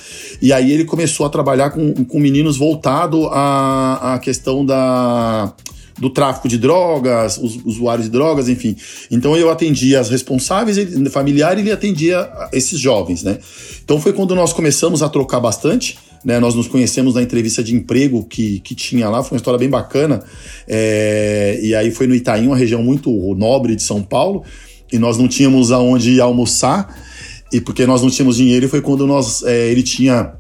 e 0.43 0.53
aí 0.53 0.71
ele 0.71 0.85
começou 0.85 1.25
a 1.25 1.31
trabalhar 1.31 1.71
com, 1.71 2.05
com 2.05 2.21
meninos 2.21 2.59
voltado 2.59 3.27
à, 3.29 4.15
à 4.15 4.19
questão 4.19 4.65
da 4.65 5.55
do 5.99 6.11
tráfico 6.11 6.49
de 6.49 6.59
drogas, 6.59 7.39
os 7.39 7.59
usuários 7.65 8.07
de 8.07 8.13
drogas, 8.13 8.49
enfim. 8.49 8.77
Então 9.11 9.37
eu 9.37 9.51
atendia 9.51 10.01
as 10.01 10.11
responsáveis 10.11 10.77
familiares 11.11 11.61
e 11.61 11.67
ele 11.67 11.73
atendia 11.73 12.29
esses 12.53 12.79
jovens, 12.79 13.23
né? 13.23 13.39
Então 13.85 14.01
foi 14.01 14.13
quando 14.13 14.35
nós 14.35 14.53
começamos 14.53 15.03
a 15.03 15.09
trocar 15.09 15.41
bastante. 15.41 15.99
Né, 16.25 16.41
nós 16.41 16.55
nos 16.55 16.67
conhecemos 16.67 17.17
na 17.17 17.23
entrevista 17.23 17.63
de 17.63 17.75
emprego 17.75 18.25
que, 18.25 18.59
que 18.61 18.75
tinha 18.75 19.11
lá, 19.11 19.23
foi 19.23 19.35
uma 19.35 19.37
história 19.37 19.59
bem 19.59 19.69
bacana. 19.69 20.23
É, 20.67 21.61
e 21.63 21.75
aí 21.75 21.91
foi 21.91 22.07
no 22.07 22.15
Itaim, 22.15 22.47
uma 22.47 22.57
região 22.57 22.83
muito 22.83 23.11
nobre 23.35 23.77
de 23.77 23.83
São 23.83 24.03
Paulo, 24.03 24.43
e 24.91 24.99
nós 24.99 25.19
não 25.19 25.29
tínhamos 25.29 25.71
aonde 25.71 26.23
almoçar, 26.23 26.99
e 27.53 27.61
porque 27.61 27.85
nós 27.85 28.01
não 28.01 28.09
tínhamos 28.09 28.39
dinheiro, 28.39 28.67
foi 28.71 28.81
quando 28.81 29.07
nós, 29.07 29.43
é, 29.43 29.71
ele 29.71 29.83
tinha 29.83 30.33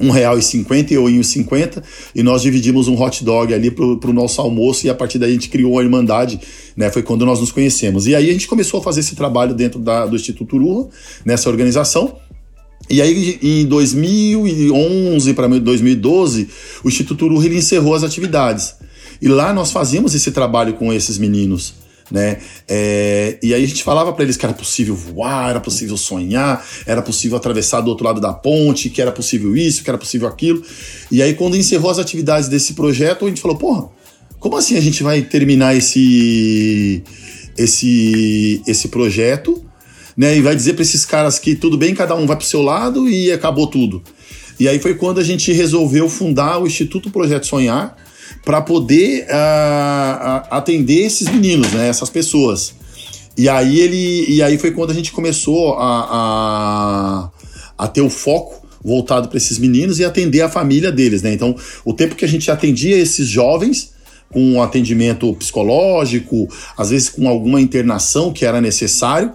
um 0.00 0.10
real 0.10 0.38
e 0.38 0.42
cinquenta 0.42 0.92
e 0.92 0.96
e 2.14 2.22
nós 2.22 2.42
dividimos 2.42 2.88
um 2.88 3.00
hot 3.00 3.24
dog 3.24 3.54
ali 3.54 3.70
pro, 3.70 3.98
pro 3.98 4.12
nosso 4.12 4.40
almoço 4.40 4.86
e 4.86 4.90
a 4.90 4.94
partir 4.94 5.18
daí 5.18 5.30
a 5.30 5.32
gente 5.34 5.48
criou 5.48 5.78
a 5.78 5.82
Irmandade, 5.82 6.40
né, 6.76 6.90
foi 6.90 7.02
quando 7.02 7.24
nós 7.24 7.40
nos 7.40 7.52
conhecemos. 7.52 8.06
E 8.06 8.14
aí 8.14 8.28
a 8.28 8.32
gente 8.32 8.48
começou 8.48 8.80
a 8.80 8.82
fazer 8.82 9.00
esse 9.00 9.14
trabalho 9.14 9.54
dentro 9.54 9.78
da, 9.78 10.06
do 10.06 10.16
Instituto 10.16 10.56
Ururra, 10.56 10.88
nessa 11.24 11.48
organização, 11.48 12.16
e 12.88 13.00
aí, 13.00 13.38
em 13.42 13.64
2011 13.64 15.32
para 15.32 15.48
2012, 15.48 16.48
o 16.84 16.88
Instituto 16.88 17.42
ele 17.42 17.56
encerrou 17.56 17.94
as 17.94 18.02
atividades. 18.02 18.74
E 19.22 19.28
lá 19.28 19.54
nós 19.54 19.72
fazíamos 19.72 20.14
esse 20.14 20.30
trabalho 20.30 20.74
com 20.74 20.92
esses 20.92 21.16
meninos 21.16 21.83
né? 22.10 22.38
É, 22.68 23.38
e 23.42 23.54
aí 23.54 23.64
a 23.64 23.66
gente 23.66 23.82
falava 23.82 24.12
para 24.12 24.24
eles 24.24 24.36
que 24.36 24.44
era 24.44 24.54
possível 24.54 24.94
voar, 24.94 25.50
era 25.50 25.60
possível 25.60 25.96
sonhar, 25.96 26.64
era 26.86 27.02
possível 27.02 27.36
atravessar 27.36 27.80
do 27.80 27.88
outro 27.90 28.04
lado 28.04 28.20
da 28.20 28.32
ponte, 28.32 28.90
que 28.90 29.00
era 29.00 29.12
possível 29.12 29.56
isso, 29.56 29.82
que 29.82 29.90
era 29.90 29.98
possível 29.98 30.28
aquilo. 30.28 30.62
E 31.10 31.22
aí 31.22 31.34
quando 31.34 31.56
encerrou 31.56 31.90
as 31.90 31.98
atividades 31.98 32.48
desse 32.48 32.74
projeto, 32.74 33.24
a 33.24 33.28
gente 33.28 33.40
falou, 33.40 33.56
porra, 33.56 33.88
como 34.38 34.56
assim 34.56 34.76
a 34.76 34.80
gente 34.80 35.02
vai 35.02 35.22
terminar 35.22 35.74
esse, 35.74 37.02
esse, 37.56 38.62
esse 38.66 38.88
projeto, 38.88 39.64
né? 40.16 40.36
E 40.36 40.40
vai 40.40 40.54
dizer 40.54 40.74
para 40.74 40.82
esses 40.82 41.04
caras 41.04 41.38
que 41.38 41.56
tudo 41.56 41.76
bem, 41.76 41.94
cada 41.94 42.14
um 42.14 42.26
vai 42.26 42.36
para 42.36 42.44
o 42.44 42.46
seu 42.46 42.62
lado 42.62 43.08
e 43.08 43.32
acabou 43.32 43.66
tudo. 43.66 44.02
E 44.60 44.68
aí 44.68 44.78
foi 44.78 44.94
quando 44.94 45.18
a 45.18 45.24
gente 45.24 45.52
resolveu 45.52 46.08
fundar 46.08 46.62
o 46.62 46.66
Instituto 46.66 47.10
Projeto 47.10 47.46
Sonhar 47.46 47.96
para 48.44 48.60
poder 48.60 49.24
uh, 49.24 50.46
atender 50.50 51.04
esses 51.06 51.28
meninos, 51.28 51.72
né? 51.72 51.88
Essas 51.88 52.10
pessoas. 52.10 52.74
E 53.36 53.48
aí 53.48 53.80
ele, 53.80 54.26
e 54.28 54.42
aí 54.42 54.58
foi 54.58 54.70
quando 54.70 54.90
a 54.90 54.94
gente 54.94 55.10
começou 55.10 55.74
a, 55.74 57.30
a, 57.78 57.84
a 57.84 57.88
ter 57.88 58.02
o 58.02 58.10
foco 58.10 58.64
voltado 58.84 59.28
para 59.28 59.38
esses 59.38 59.58
meninos 59.58 59.98
e 59.98 60.04
atender 60.04 60.42
a 60.42 60.48
família 60.48 60.92
deles, 60.92 61.22
né? 61.22 61.32
Então, 61.32 61.56
o 61.84 61.92
tempo 61.94 62.14
que 62.14 62.24
a 62.24 62.28
gente 62.28 62.50
atendia 62.50 62.96
esses 62.96 63.26
jovens 63.26 63.94
com 64.30 64.62
atendimento 64.62 65.32
psicológico, 65.34 66.48
às 66.76 66.90
vezes 66.90 67.08
com 67.08 67.28
alguma 67.28 67.60
internação 67.60 68.32
que 68.32 68.44
era 68.44 68.60
necessário, 68.60 69.32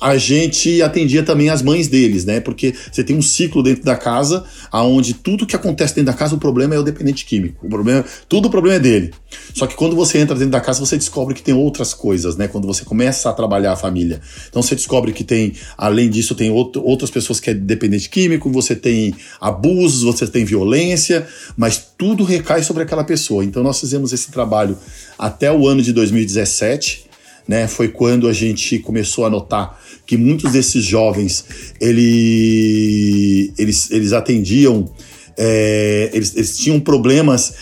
a 0.00 0.16
gente 0.16 0.80
atendia 0.80 1.22
também 1.22 1.50
as 1.50 1.60
mães 1.60 1.86
deles, 1.86 2.24
né? 2.24 2.40
Porque 2.40 2.74
você 2.90 3.04
tem 3.04 3.14
um 3.14 3.20
ciclo 3.20 3.62
dentro 3.62 3.84
da 3.84 3.94
casa, 3.94 4.44
aonde 4.72 5.12
tudo 5.12 5.46
que 5.46 5.54
acontece 5.54 5.94
dentro 5.94 6.10
da 6.10 6.16
casa, 6.16 6.34
o 6.34 6.38
problema 6.38 6.74
é 6.74 6.78
o 6.78 6.82
dependente 6.82 7.26
químico. 7.26 7.66
O 7.66 7.68
problema, 7.68 8.04
tudo 8.28 8.48
o 8.48 8.50
problema 8.50 8.76
é 8.76 8.80
dele. 8.80 9.12
Só 9.54 9.66
que 9.66 9.74
quando 9.74 9.94
você 9.94 10.18
entra 10.18 10.34
dentro 10.34 10.52
da 10.52 10.60
casa, 10.60 10.80
você 10.80 10.96
descobre 10.96 11.34
que 11.34 11.42
tem 11.42 11.52
outras 11.52 11.92
coisas, 11.92 12.36
né? 12.36 12.48
Quando 12.48 12.66
você 12.66 12.84
começa 12.84 13.28
a 13.28 13.32
trabalhar 13.32 13.72
a 13.72 13.76
família. 13.76 14.20
Então 14.48 14.62
você 14.62 14.74
descobre 14.74 15.12
que 15.12 15.22
tem, 15.22 15.52
além 15.76 16.08
disso, 16.08 16.34
tem 16.34 16.50
outro, 16.50 16.82
outras 16.82 17.10
pessoas 17.10 17.38
que 17.38 17.50
é 17.50 17.54
dependente 17.54 18.08
químico, 18.08 18.50
você 18.50 18.74
tem 18.74 19.14
abusos, 19.38 20.02
você 20.02 20.26
tem 20.26 20.46
violência, 20.46 21.26
mas 21.56 21.90
tudo 21.98 22.24
recai 22.24 22.62
sobre 22.62 22.82
aquela 22.82 23.04
pessoa. 23.04 23.44
Então 23.44 23.62
nós 23.62 23.78
fizemos 23.78 24.12
esse 24.14 24.30
trabalho 24.30 24.78
até 25.18 25.52
o 25.52 25.68
ano 25.68 25.82
de 25.82 25.92
2017 25.92 27.10
né? 27.50 27.66
Foi 27.66 27.88
quando 27.88 28.28
a 28.28 28.32
gente 28.32 28.78
começou 28.78 29.26
a 29.26 29.30
notar 29.30 29.76
que 30.10 30.16
muitos 30.16 30.50
desses 30.50 30.84
jovens 30.84 31.44
ele, 31.80 33.52
eles, 33.56 33.92
eles 33.92 34.12
atendiam, 34.12 34.92
é, 35.38 36.10
eles, 36.12 36.34
eles 36.34 36.58
tinham 36.58 36.80
problemas 36.80 37.54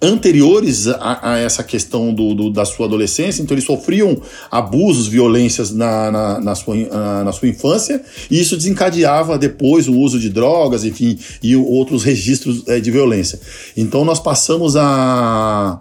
anteriores 0.00 0.86
a, 0.86 1.32
a, 1.32 1.38
essa 1.38 1.64
questão 1.64 2.14
do, 2.14 2.32
do, 2.32 2.48
da 2.52 2.64
sua 2.64 2.86
adolescência, 2.86 3.42
então 3.42 3.56
eles 3.56 3.64
sofriam 3.64 4.22
abusos, 4.52 5.08
violências 5.08 5.72
na, 5.72 6.12
na, 6.12 6.40
na, 6.40 6.54
sua, 6.54 6.76
na 7.24 7.32
sua 7.32 7.48
infância, 7.48 8.00
e 8.30 8.40
isso 8.40 8.56
desencadeava 8.56 9.36
depois 9.36 9.88
o 9.88 9.94
uso 9.98 10.20
de 10.20 10.30
drogas, 10.30 10.84
enfim, 10.84 11.18
e 11.42 11.56
outros 11.56 12.04
registros 12.04 12.68
é, 12.68 12.78
de 12.78 12.88
violência. 12.92 13.40
Então 13.76 14.04
nós 14.04 14.20
passamos 14.20 14.76
a, 14.76 15.80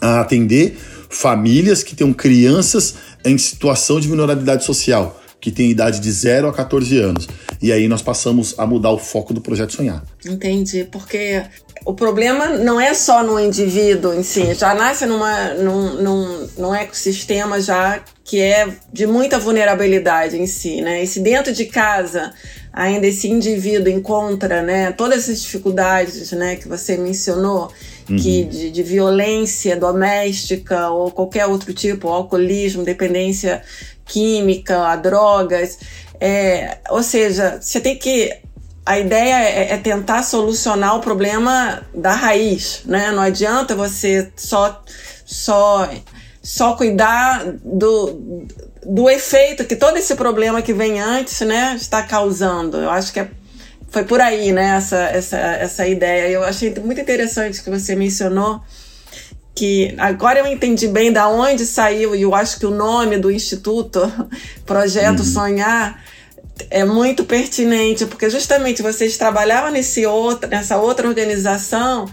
a 0.00 0.20
atender 0.20 0.76
famílias 1.08 1.82
que 1.82 1.96
tenham 1.96 2.12
crianças 2.12 2.94
em 3.26 3.36
situação 3.38 4.00
de 4.00 4.08
vulnerabilidade 4.08 4.64
social, 4.64 5.20
que 5.40 5.50
tem 5.50 5.70
idade 5.70 6.00
de 6.00 6.10
0 6.10 6.48
a 6.48 6.52
14 6.52 6.98
anos. 6.98 7.28
E 7.60 7.72
aí 7.72 7.88
nós 7.88 8.02
passamos 8.02 8.54
a 8.58 8.66
mudar 8.66 8.90
o 8.90 8.98
foco 8.98 9.32
do 9.32 9.40
projeto 9.40 9.72
Sonhar. 9.72 10.04
Entendi, 10.24 10.84
porque 10.90 11.42
o 11.84 11.94
problema 11.94 12.48
não 12.48 12.80
é 12.80 12.94
só 12.94 13.22
no 13.22 13.38
indivíduo 13.38 14.12
em 14.12 14.22
si, 14.22 14.54
já 14.54 14.74
nasce 14.74 15.06
numa, 15.06 15.54
num, 15.54 16.02
num, 16.02 16.48
num 16.58 16.74
ecossistema 16.74 17.60
já 17.60 18.00
que 18.24 18.40
é 18.40 18.68
de 18.92 19.06
muita 19.06 19.38
vulnerabilidade 19.38 20.36
em 20.36 20.46
si, 20.46 20.80
né? 20.82 21.04
E 21.04 21.06
se 21.06 21.20
dentro 21.20 21.52
de 21.52 21.66
casa 21.66 22.32
ainda 22.72 23.06
esse 23.06 23.26
indivíduo 23.28 23.90
encontra, 23.90 24.60
né, 24.62 24.92
todas 24.92 25.20
essas 25.20 25.40
dificuldades, 25.40 26.30
né, 26.32 26.56
que 26.56 26.68
você 26.68 26.98
mencionou, 26.98 27.72
uhum. 28.08 28.16
que 28.16 28.44
de, 28.44 28.70
de, 28.70 28.82
violência 28.82 29.76
doméstica 29.76 30.90
ou 30.90 31.10
qualquer 31.10 31.46
outro 31.46 31.72
tipo, 31.72 32.08
alcoolismo, 32.08 32.84
dependência 32.84 33.62
química, 34.04 34.88
a 34.88 34.96
drogas. 34.96 35.78
É, 36.20 36.78
ou 36.90 37.02
seja, 37.02 37.58
você 37.60 37.80
tem 37.80 37.96
que. 37.96 38.32
A 38.84 39.00
ideia 39.00 39.42
é, 39.42 39.72
é, 39.72 39.76
tentar 39.78 40.22
solucionar 40.22 40.96
o 40.96 41.00
problema 41.00 41.82
da 41.92 42.12
raiz, 42.12 42.82
né? 42.84 43.10
Não 43.10 43.20
adianta 43.20 43.74
você 43.74 44.30
só, 44.36 44.80
só, 45.24 45.90
só 46.40 46.74
cuidar 46.74 47.44
do, 47.64 48.46
do 48.84 49.10
efeito 49.10 49.64
que 49.64 49.74
todo 49.74 49.96
esse 49.96 50.14
problema 50.14 50.62
que 50.62 50.72
vem 50.72 51.00
antes, 51.00 51.40
né, 51.40 51.74
está 51.76 52.04
causando. 52.04 52.76
Eu 52.76 52.88
acho 52.88 53.12
que 53.12 53.18
é 53.18 53.28
foi 53.96 54.04
por 54.04 54.20
aí, 54.20 54.52
né, 54.52 54.76
essa, 54.76 54.98
essa, 55.04 55.38
essa 55.38 55.88
ideia. 55.88 56.28
Eu 56.28 56.44
achei 56.44 56.74
muito 56.84 57.00
interessante 57.00 57.62
que 57.62 57.70
você 57.70 57.96
mencionou 57.96 58.60
que 59.54 59.94
agora 59.96 60.40
eu 60.40 60.46
entendi 60.46 60.86
bem 60.86 61.10
da 61.10 61.30
onde 61.30 61.64
saiu 61.64 62.14
e 62.14 62.20
eu 62.20 62.34
acho 62.34 62.58
que 62.58 62.66
o 62.66 62.70
nome 62.70 63.16
do 63.16 63.30
instituto, 63.30 64.00
Projeto 64.66 65.20
uhum. 65.20 65.24
Sonhar, 65.24 66.04
é 66.68 66.84
muito 66.84 67.24
pertinente, 67.24 68.04
porque 68.04 68.28
justamente 68.28 68.82
vocês 68.82 69.16
trabalhavam 69.16 69.70
nesse 69.70 70.04
outro, 70.04 70.46
nessa 70.46 70.76
outra 70.76 71.08
organização, 71.08 72.04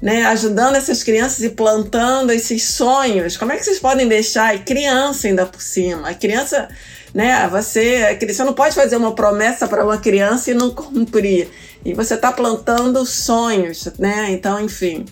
né, 0.00 0.26
ajudando 0.26 0.76
essas 0.76 1.02
crianças 1.02 1.42
e 1.42 1.48
plantando 1.48 2.30
esses 2.30 2.62
sonhos. 2.62 3.36
Como 3.36 3.50
é 3.50 3.56
que 3.56 3.64
vocês 3.64 3.80
podem 3.80 4.06
deixar? 4.06 4.54
E 4.54 4.60
criança 4.60 5.26
ainda 5.26 5.46
por 5.46 5.60
cima. 5.60 6.10
A 6.10 6.14
criança 6.14 6.68
né? 7.14 7.48
Você, 7.48 8.18
você 8.26 8.42
não 8.42 8.52
pode 8.52 8.74
fazer 8.74 8.96
uma 8.96 9.14
promessa 9.14 9.68
para 9.68 9.84
uma 9.84 9.98
criança 9.98 10.50
e 10.50 10.54
não 10.54 10.70
cumprir. 10.70 11.48
E 11.84 11.94
você 11.94 12.14
está 12.14 12.32
plantando 12.32 13.06
sonhos, 13.06 13.88
né? 13.98 14.32
Então, 14.32 14.60
enfim, 14.60 15.04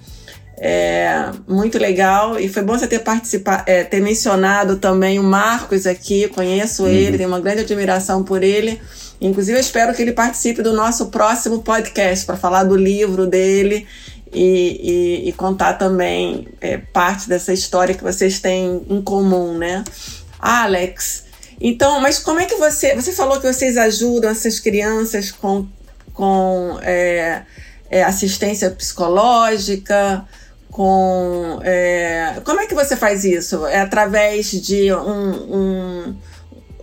é 0.59 1.31
muito 1.47 1.79
legal 1.79 2.39
e 2.39 2.49
foi 2.49 2.63
bom 2.63 2.77
você 2.77 2.89
ter 2.89 3.01
participado, 3.01 3.63
é, 3.67 3.85
ter 3.85 4.01
mencionado 4.01 4.77
também 4.77 5.21
o 5.21 5.23
Marcos 5.23 5.87
aqui. 5.87 6.27
Conheço 6.29 6.83
uhum. 6.83 6.89
ele, 6.89 7.17
tenho 7.17 7.29
uma 7.29 7.41
grande 7.41 7.61
admiração 7.61 8.25
por 8.25 8.43
ele. 8.43 8.81
Inclusive, 9.21 9.57
eu 9.57 9.61
espero 9.61 9.95
que 9.95 10.03
ele 10.03 10.13
participe 10.13 10.63
do 10.63 10.73
nosso 10.73 11.07
próximo 11.07 11.63
podcast 11.63 12.27
para 12.27 12.37
falar 12.37 12.65
do 12.65 12.77
livro 12.77 13.29
dele 13.29 13.87
e, 14.33 15.23
e, 15.25 15.29
e 15.29 15.33
contar 15.33 15.75
também 15.75 16.49
é, 16.61 16.79
parte 16.79 17.29
dessa 17.29 17.53
história 17.53 17.95
que 17.95 18.03
vocês 18.03 18.41
têm 18.41 18.85
em 18.89 19.01
comum, 19.01 19.57
né? 19.57 19.85
Alex, 20.41 21.25
então, 21.61 22.01
mas 22.01 22.19
como 22.19 22.41
é 22.41 22.47
que 22.47 22.57
você. 22.57 22.95
Você 22.95 23.13
falou 23.13 23.41
que 23.41 23.47
vocês 23.47 23.77
ajudam 23.77 24.31
essas 24.31 24.59
crianças 24.59 25.31
com, 25.31 25.67
com 26.13 26.79
é, 26.83 27.43
é, 27.91 28.03
assistência 28.03 28.71
psicológica, 28.71 30.27
com. 30.71 31.61
É, 31.63 32.41
como 32.45 32.61
é 32.61 32.67
que 32.67 32.75
você 32.75 32.97
faz 32.97 33.25
isso? 33.25 33.67
É 33.67 33.81
através 33.81 34.51
de 34.51 34.93
um, 34.93 35.57
um 35.57 36.17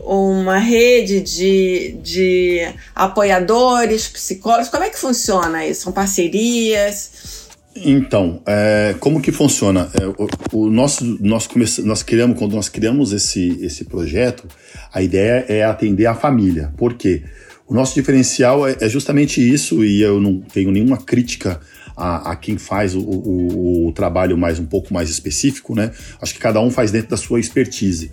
uma 0.01 0.57
rede 0.57 1.21
de, 1.21 1.99
de 2.01 2.73
apoiadores, 2.95 4.07
psicólogos? 4.07 4.69
Como 4.69 4.83
é 4.83 4.89
que 4.89 4.97
funciona 4.97 5.65
isso? 5.65 5.81
São 5.83 5.93
parcerias? 5.93 7.48
Então, 7.83 8.41
é, 8.45 8.95
como 8.99 9.21
que 9.21 9.31
funciona? 9.31 9.89
É, 9.99 10.05
o, 10.07 10.27
o, 10.53 10.69
nosso, 10.69 11.17
nós, 11.21 11.47
come, 11.47 11.65
nós 11.83 12.03
criamos, 12.03 12.37
quando 12.37 12.53
nós 12.53 12.69
criamos 12.69 13.13
esse, 13.13 13.57
esse 13.61 13.85
projeto, 13.85 14.47
a 14.93 15.01
ideia 15.01 15.45
é 15.47 15.63
atender 15.63 16.05
a 16.05 16.15
família. 16.15 16.73
Por 16.77 16.93
quê? 16.93 17.23
O 17.67 17.73
nosso 17.73 17.93
diferencial 17.93 18.67
é, 18.67 18.75
é 18.81 18.89
justamente 18.89 19.41
isso, 19.41 19.83
e 19.83 20.01
eu 20.01 20.19
não 20.19 20.41
tenho 20.41 20.71
nenhuma 20.71 20.97
crítica 20.97 21.59
a, 21.95 22.31
a 22.31 22.35
quem 22.35 22.57
faz 22.57 22.95
o, 22.95 23.01
o, 23.01 23.91
trabalho 23.93 24.37
mais 24.37 24.57
um 24.57 24.65
pouco 24.65 24.93
mais 24.93 25.09
específico, 25.09 25.75
né? 25.75 25.91
Acho 26.21 26.33
que 26.33 26.39
cada 26.39 26.61
um 26.61 26.71
faz 26.71 26.91
dentro 26.91 27.09
da 27.09 27.17
sua 27.17 27.39
expertise. 27.39 28.09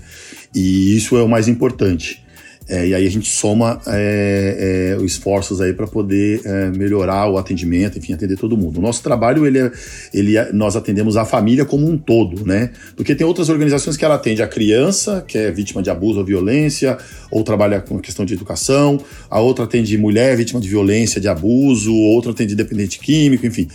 E 0.54 0.96
isso 0.96 1.16
é 1.16 1.23
o 1.23 1.28
mais 1.28 1.46
importante. 1.49 2.25
É, 2.68 2.88
e 2.88 2.94
aí 2.94 3.06
a 3.06 3.11
gente 3.11 3.28
soma 3.30 3.80
é, 3.87 4.96
é, 4.99 5.04
esforços 5.04 5.61
aí 5.61 5.73
para 5.73 5.87
poder 5.87 6.40
é, 6.44 6.70
melhorar 6.70 7.30
o 7.30 7.38
atendimento, 7.38 7.96
enfim, 7.96 8.12
atender 8.12 8.37
todo 8.37 8.56
mundo. 8.56 8.78
O 8.78 8.82
nosso 8.82 9.02
trabalho, 9.02 9.46
ele, 9.46 9.61
é, 9.61 9.70
ele 10.12 10.37
é, 10.37 10.52
nós 10.52 10.75
atendemos 10.75 11.16
a 11.16 11.25
família 11.25 11.64
como 11.64 11.88
um 11.88 11.96
todo, 11.96 12.44
né? 12.44 12.73
Porque 12.96 13.14
tem 13.14 13.25
outras 13.25 13.49
organizações 13.49 13.96
que 13.96 14.04
ela 14.04 14.16
atende 14.16 14.42
a 14.42 14.49
criança, 14.49 15.25
que 15.26 15.38
é 15.38 15.50
vítima 15.52 15.80
de 15.80 15.90
abuso 15.90 16.18
ou 16.18 16.25
violência, 16.25 16.99
ou 17.30 17.44
trabalha 17.44 17.80
com 17.80 17.99
a 17.99 18.00
questão 18.00 18.25
de 18.25 18.35
educação, 18.35 18.99
a 19.30 19.40
outra 19.40 19.64
atende 19.64 19.96
mulher 19.96 20.37
vítima 20.37 20.61
de 20.61 20.68
violência, 20.68 21.20
de 21.20 21.28
abuso, 21.28 21.94
outra 21.94 22.32
atende 22.32 22.56
dependente 22.56 22.99
químico, 22.99 23.46
enfim. 23.46 23.68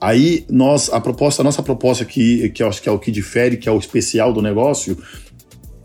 Aí 0.00 0.44
nós, 0.48 0.88
a 0.92 1.00
proposta, 1.00 1.42
a 1.42 1.44
nossa 1.44 1.60
proposta 1.60 2.04
que 2.04 2.52
eu 2.60 2.68
acho 2.68 2.80
que 2.80 2.88
é 2.88 2.92
o 2.92 3.00
que 3.00 3.10
difere, 3.10 3.56
que 3.56 3.68
é 3.68 3.72
o 3.72 3.78
especial 3.78 4.32
do 4.32 4.40
negócio, 4.40 4.96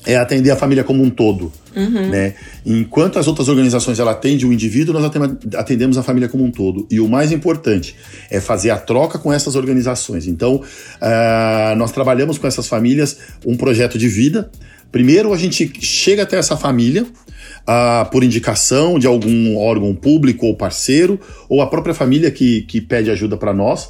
é 0.05 0.17
atender 0.17 0.51
a 0.51 0.55
família 0.55 0.83
como 0.83 1.03
um 1.03 1.09
todo. 1.09 1.51
Uhum. 1.75 2.09
Né? 2.09 2.35
Enquanto 2.65 3.17
as 3.17 3.27
outras 3.27 3.47
organizações 3.47 3.99
ela 3.99 4.11
atendem 4.11 4.47
o 4.47 4.53
indivíduo, 4.53 4.93
nós 4.93 5.11
atendemos 5.55 5.97
a 5.97 6.03
família 6.03 6.29
como 6.29 6.43
um 6.43 6.51
todo. 6.51 6.87
E 6.91 6.99
o 6.99 7.07
mais 7.07 7.31
importante 7.31 7.95
é 8.29 8.39
fazer 8.39 8.69
a 8.69 8.77
troca 8.77 9.17
com 9.17 9.31
essas 9.31 9.55
organizações. 9.55 10.27
Então, 10.27 10.55
uh, 10.55 11.75
nós 11.75 11.91
trabalhamos 11.91 12.37
com 12.37 12.47
essas 12.47 12.67
famílias 12.67 13.17
um 13.45 13.57
projeto 13.57 13.97
de 13.97 14.07
vida. 14.07 14.51
Primeiro, 14.91 15.33
a 15.33 15.37
gente 15.37 15.71
chega 15.81 16.23
até 16.23 16.37
essa 16.37 16.55
família 16.55 17.03
uh, 17.03 18.09
por 18.11 18.23
indicação 18.23 18.99
de 18.99 19.07
algum 19.07 19.57
órgão 19.57 19.95
público 19.95 20.45
ou 20.45 20.55
parceiro, 20.55 21.19
ou 21.49 21.61
a 21.61 21.67
própria 21.67 21.95
família 21.95 22.29
que, 22.29 22.61
que 22.61 22.79
pede 22.79 23.09
ajuda 23.09 23.35
para 23.37 23.53
nós 23.53 23.89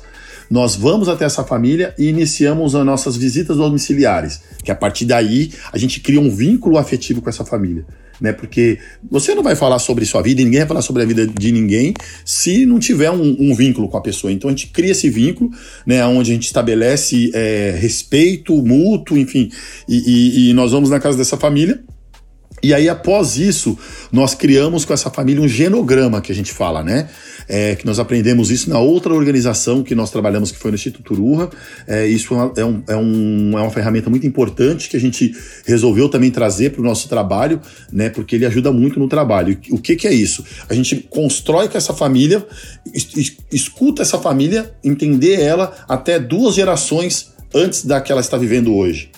nós 0.54 0.76
vamos 0.76 1.10
até 1.10 1.26
essa 1.26 1.44
família 1.44 1.96
e 1.98 2.08
iniciamos 2.08 2.76
as 2.76 2.86
nossas 2.86 3.18
visitas 3.18 3.58
domiciliares, 3.58 4.40
que 4.64 4.70
a 4.70 4.76
partir 4.76 5.04
daí 5.04 5.50
a 5.72 5.80
gente 5.80 6.00
cria 6.00 6.22
um 6.22 6.30
vínculo 6.30 6.78
afetivo 6.78 7.24
com 7.24 7.30
essa 7.30 7.44
família. 7.44 7.84
Né, 8.22 8.32
porque 8.32 8.78
você 9.10 9.34
não 9.34 9.42
vai 9.42 9.56
falar 9.56 9.80
sobre 9.80 10.06
sua 10.06 10.22
vida 10.22 10.44
ninguém 10.44 10.60
vai 10.60 10.68
falar 10.68 10.84
sobre 10.84 11.02
a 11.02 11.06
vida 11.06 11.26
de 11.26 11.52
ninguém 11.52 11.96
se 12.24 12.64
não 12.64 12.78
tiver 12.78 13.10
um, 13.10 13.36
um 13.40 13.56
vínculo 13.56 13.90
com 13.90 13.98
a 13.98 14.02
pessoa. 14.02 14.32
Então 14.32 14.48
a 14.48 14.54
gente 14.54 14.68
cria 14.68 14.92
esse 14.92 15.10
vínculo, 15.10 15.50
né, 15.88 16.06
onde 16.06 16.30
a 16.30 16.34
gente 16.36 16.46
estabelece 16.46 17.32
é, 17.34 17.76
respeito 17.76 18.56
mútuo, 18.62 19.18
enfim, 19.18 19.50
e, 19.90 19.98
e, 19.98 20.50
e 20.50 20.54
nós 20.54 20.72
vamos 20.72 20.92
na 20.92 21.00
casa 21.00 21.18
dessa 21.18 21.36
família 21.36 21.84
e 22.64 22.74
aí, 22.74 22.88
após 22.88 23.36
isso, 23.36 23.78
nós 24.10 24.34
criamos 24.34 24.86
com 24.86 24.94
essa 24.94 25.10
família 25.10 25.44
um 25.44 25.48
genograma 25.50 26.22
que 26.22 26.32
a 26.32 26.36
gente 26.36 26.54
fala, 26.54 26.82
né? 26.82 27.10
É, 27.46 27.76
que 27.76 27.86
nós 27.86 28.00
aprendemos 28.00 28.50
isso 28.50 28.70
na 28.70 28.80
outra 28.80 29.14
organização 29.14 29.84
que 29.84 29.94
nós 29.94 30.10
trabalhamos, 30.10 30.50
que 30.50 30.58
foi 30.58 30.72
no 30.72 30.76
Instituto 30.76 31.22
Urra. 31.22 31.50
É, 31.86 32.08
isso 32.08 32.34
é, 32.56 32.64
um, 32.64 32.82
é, 32.88 32.96
um, 32.96 33.58
é 33.58 33.62
uma 33.62 33.70
ferramenta 33.70 34.10
muito 34.10 34.26
importante 34.26 34.88
que 34.88 34.96
a 34.96 35.00
gente 35.00 35.36
resolveu 35.66 36.08
também 36.08 36.32
trazer 36.32 36.70
para 36.70 36.80
o 36.80 36.86
nosso 36.86 37.10
trabalho, 37.10 37.60
né? 37.92 38.10
Porque 38.10 38.38
ele 38.38 38.46
ajuda 38.46 38.72
muito 38.72 38.98
no 38.98 39.10
trabalho. 39.10 39.60
O 39.70 39.78
que, 39.78 39.98
que 39.98 40.08
é 40.08 40.14
isso? 40.14 40.46
A 40.70 40.74
gente 40.74 40.96
constrói 41.10 41.68
com 41.68 41.78
essa 41.78 41.94
família, 41.94 42.48
es, 42.94 43.36
escuta 43.52 44.02
essa 44.02 44.18
família, 44.18 44.74
entender 44.82 45.38
ela 45.42 45.76
até 45.86 46.18
duas 46.18 46.56
gerações 46.56 47.34
antes 47.54 47.84
da 47.84 48.00
que 48.00 48.10
ela 48.10 48.22
está 48.22 48.38
vivendo 48.38 48.74
hoje 48.74 49.12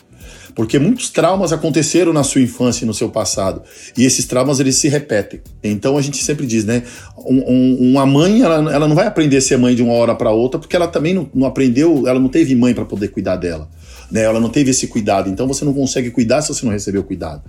porque 0.55 0.79
muitos 0.79 1.09
traumas 1.09 1.51
aconteceram 1.51 2.13
na 2.13 2.23
sua 2.23 2.41
infância 2.41 2.85
e 2.85 2.87
no 2.87 2.93
seu 2.93 3.09
passado, 3.09 3.61
e 3.97 4.05
esses 4.05 4.25
traumas 4.25 4.59
eles 4.59 4.77
se 4.77 4.87
repetem. 4.87 5.41
Então 5.61 5.97
a 5.97 6.01
gente 6.01 6.23
sempre 6.23 6.47
diz, 6.47 6.63
né, 6.63 6.83
um, 7.17 7.51
um, 7.51 7.91
uma 7.91 8.05
mãe 8.05 8.41
ela, 8.41 8.73
ela 8.73 8.87
não 8.87 8.95
vai 8.95 9.05
aprender 9.05 9.37
a 9.37 9.41
ser 9.41 9.57
mãe 9.57 9.75
de 9.75 9.83
uma 9.83 9.93
hora 9.93 10.15
para 10.15 10.31
outra, 10.31 10.57
porque 10.57 10.75
ela 10.75 10.87
também 10.87 11.13
não, 11.13 11.29
não 11.35 11.45
aprendeu, 11.45 12.07
ela 12.07 12.19
não 12.19 12.29
teve 12.29 12.55
mãe 12.55 12.73
para 12.73 12.85
poder 12.85 13.09
cuidar 13.09 13.35
dela. 13.35 13.69
Né, 14.11 14.21
ela 14.21 14.39
não 14.39 14.49
teve 14.49 14.71
esse 14.71 14.87
cuidado, 14.87 15.29
então 15.29 15.47
você 15.47 15.65
não 15.65 15.73
consegue 15.73 16.11
cuidar 16.11 16.41
se 16.41 16.49
você 16.49 16.65
não 16.65 16.71
recebeu 16.71 17.03
cuidado. 17.03 17.41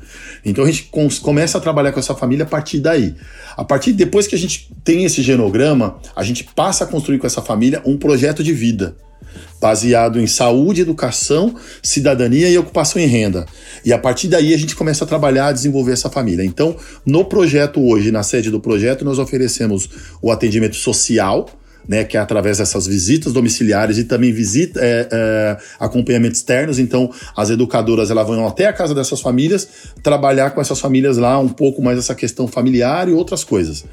Então 0.45 0.65
a 0.65 0.71
gente 0.71 0.91
começa 1.21 1.59
a 1.59 1.61
trabalhar 1.61 1.93
com 1.93 2.01
essa 2.01 2.15
família 2.15 2.45
a 2.45 2.49
partir 2.49 2.81
daí. 2.81 3.15
A 3.57 3.65
partir 3.65 3.93
depois 3.93 4.27
que 4.27 4.35
a 4.35 4.39
gente 4.39 4.71
tem 4.83 5.05
esse 5.05 5.23
genograma, 5.23 5.99
a 6.15 6.23
gente 6.23 6.45
passa 6.45 6.85
a 6.85 6.87
construir 6.87 7.19
com 7.19 7.27
essa 7.27 7.43
família 7.43 7.83
um 7.85 7.97
projeto 7.99 8.43
de 8.43 8.53
vida 8.53 8.97
baseado 9.61 10.21
em 10.21 10.27
saúde, 10.27 10.83
educação, 10.83 11.55
cidadania 11.83 12.49
e 12.49 12.59
ocupação 12.59 13.01
em 13.01 13.07
renda. 13.07 13.47
E 13.85 13.93
a 13.93 13.99
partir 13.99 14.29
daí 14.29 14.55
a 14.55 14.59
gente 14.59 14.77
começa 14.77 15.05
a 15.05 15.07
trabalhar, 15.07 15.49
a 15.49 15.53
desenvolver 15.53 15.93
essa 15.93 16.11
família. 16.11 16.45
Então, 16.45 16.77
no 17.05 17.25
projeto 17.25 17.83
hoje, 17.83 18.11
na 18.11 18.23
sede 18.23 18.51
do 18.51 18.61
projeto, 18.61 19.05
nós 19.05 19.19
oferecemos 19.19 19.89
o 20.21 20.31
atendimento 20.31 20.77
social, 20.77 21.49
né, 21.89 22.05
que 22.05 22.17
é 22.17 22.21
através 22.21 22.59
dessas 22.59 22.87
visitas 22.87 23.33
domiciliares 23.33 23.99
e 23.99 24.05
também 24.05 24.33
visita, 24.33 24.81
é, 24.83 25.09
é, 25.11 25.57
acompanhamentos 25.79 26.39
externos. 26.39 26.79
Então, 26.79 27.11
as 27.37 27.51
educadoras 27.51 28.11
elas 28.11 28.27
vão 28.27 28.47
até 28.47 28.67
a 28.67 28.73
casa 28.73 28.95
dessas 28.95 29.21
famílias, 29.21 29.69
trabalhar 30.03 30.51
com 30.51 30.61
essas 30.61 30.81
famílias 30.81 31.17
lá 31.17 31.39
um 31.39 31.49
pouco 31.49 31.83
mais 31.83 31.99
essa 31.99 32.15
questão 32.15 32.47
familiar 32.47 33.09
e 33.09 33.13
outras 33.13 33.45
coisas. 33.45 33.85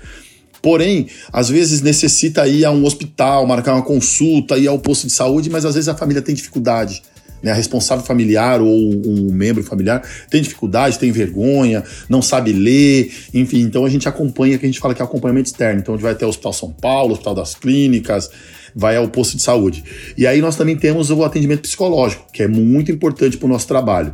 Porém, 0.61 1.07
às 1.31 1.49
vezes 1.49 1.81
necessita 1.81 2.47
ir 2.47 2.63
a 2.63 2.71
um 2.71 2.85
hospital, 2.85 3.45
marcar 3.45 3.73
uma 3.73 3.81
consulta, 3.81 4.57
ir 4.57 4.67
ao 4.67 4.79
posto 4.79 5.07
de 5.07 5.11
saúde, 5.11 5.49
mas 5.49 5.65
às 5.65 5.75
vezes 5.75 5.89
a 5.89 5.95
família 5.95 6.21
tem 6.21 6.33
dificuldade. 6.33 7.03
Né, 7.43 7.51
a 7.51 7.53
responsável 7.53 8.05
familiar 8.05 8.61
ou 8.61 8.69
um 8.69 9.29
membro 9.29 9.61
familiar 9.63 10.01
tem 10.29 10.41
dificuldade, 10.41 10.97
tem 10.97 11.11
vergonha, 11.11 11.83
não 12.07 12.21
sabe 12.21 12.53
ler, 12.53 13.11
enfim. 13.33 13.59
Então 13.59 13.83
a 13.83 13.89
gente 13.89 14.07
acompanha, 14.07 14.57
que 14.57 14.65
a 14.65 14.69
gente 14.69 14.79
fala 14.79 14.95
que 14.95 15.01
é 15.01 15.05
acompanhamento 15.05 15.47
externo. 15.47 15.81
Então 15.81 15.93
a 15.93 15.97
gente 15.97 16.03
vai 16.03 16.13
até 16.13 16.25
o 16.25 16.29
Hospital 16.29 16.53
São 16.53 16.71
Paulo, 16.71 17.11
Hospital 17.11 17.35
das 17.35 17.53
Clínicas, 17.53 18.29
vai 18.73 18.95
ao 18.95 19.09
posto 19.09 19.35
de 19.35 19.43
saúde. 19.43 19.83
E 20.17 20.25
aí 20.25 20.41
nós 20.41 20.55
também 20.55 20.77
temos 20.77 21.11
o 21.11 21.21
atendimento 21.23 21.63
psicológico, 21.63 22.25
que 22.31 22.43
é 22.43 22.47
muito 22.47 22.91
importante 22.91 23.37
para 23.37 23.45
o 23.45 23.49
nosso 23.49 23.67
trabalho. 23.67 24.13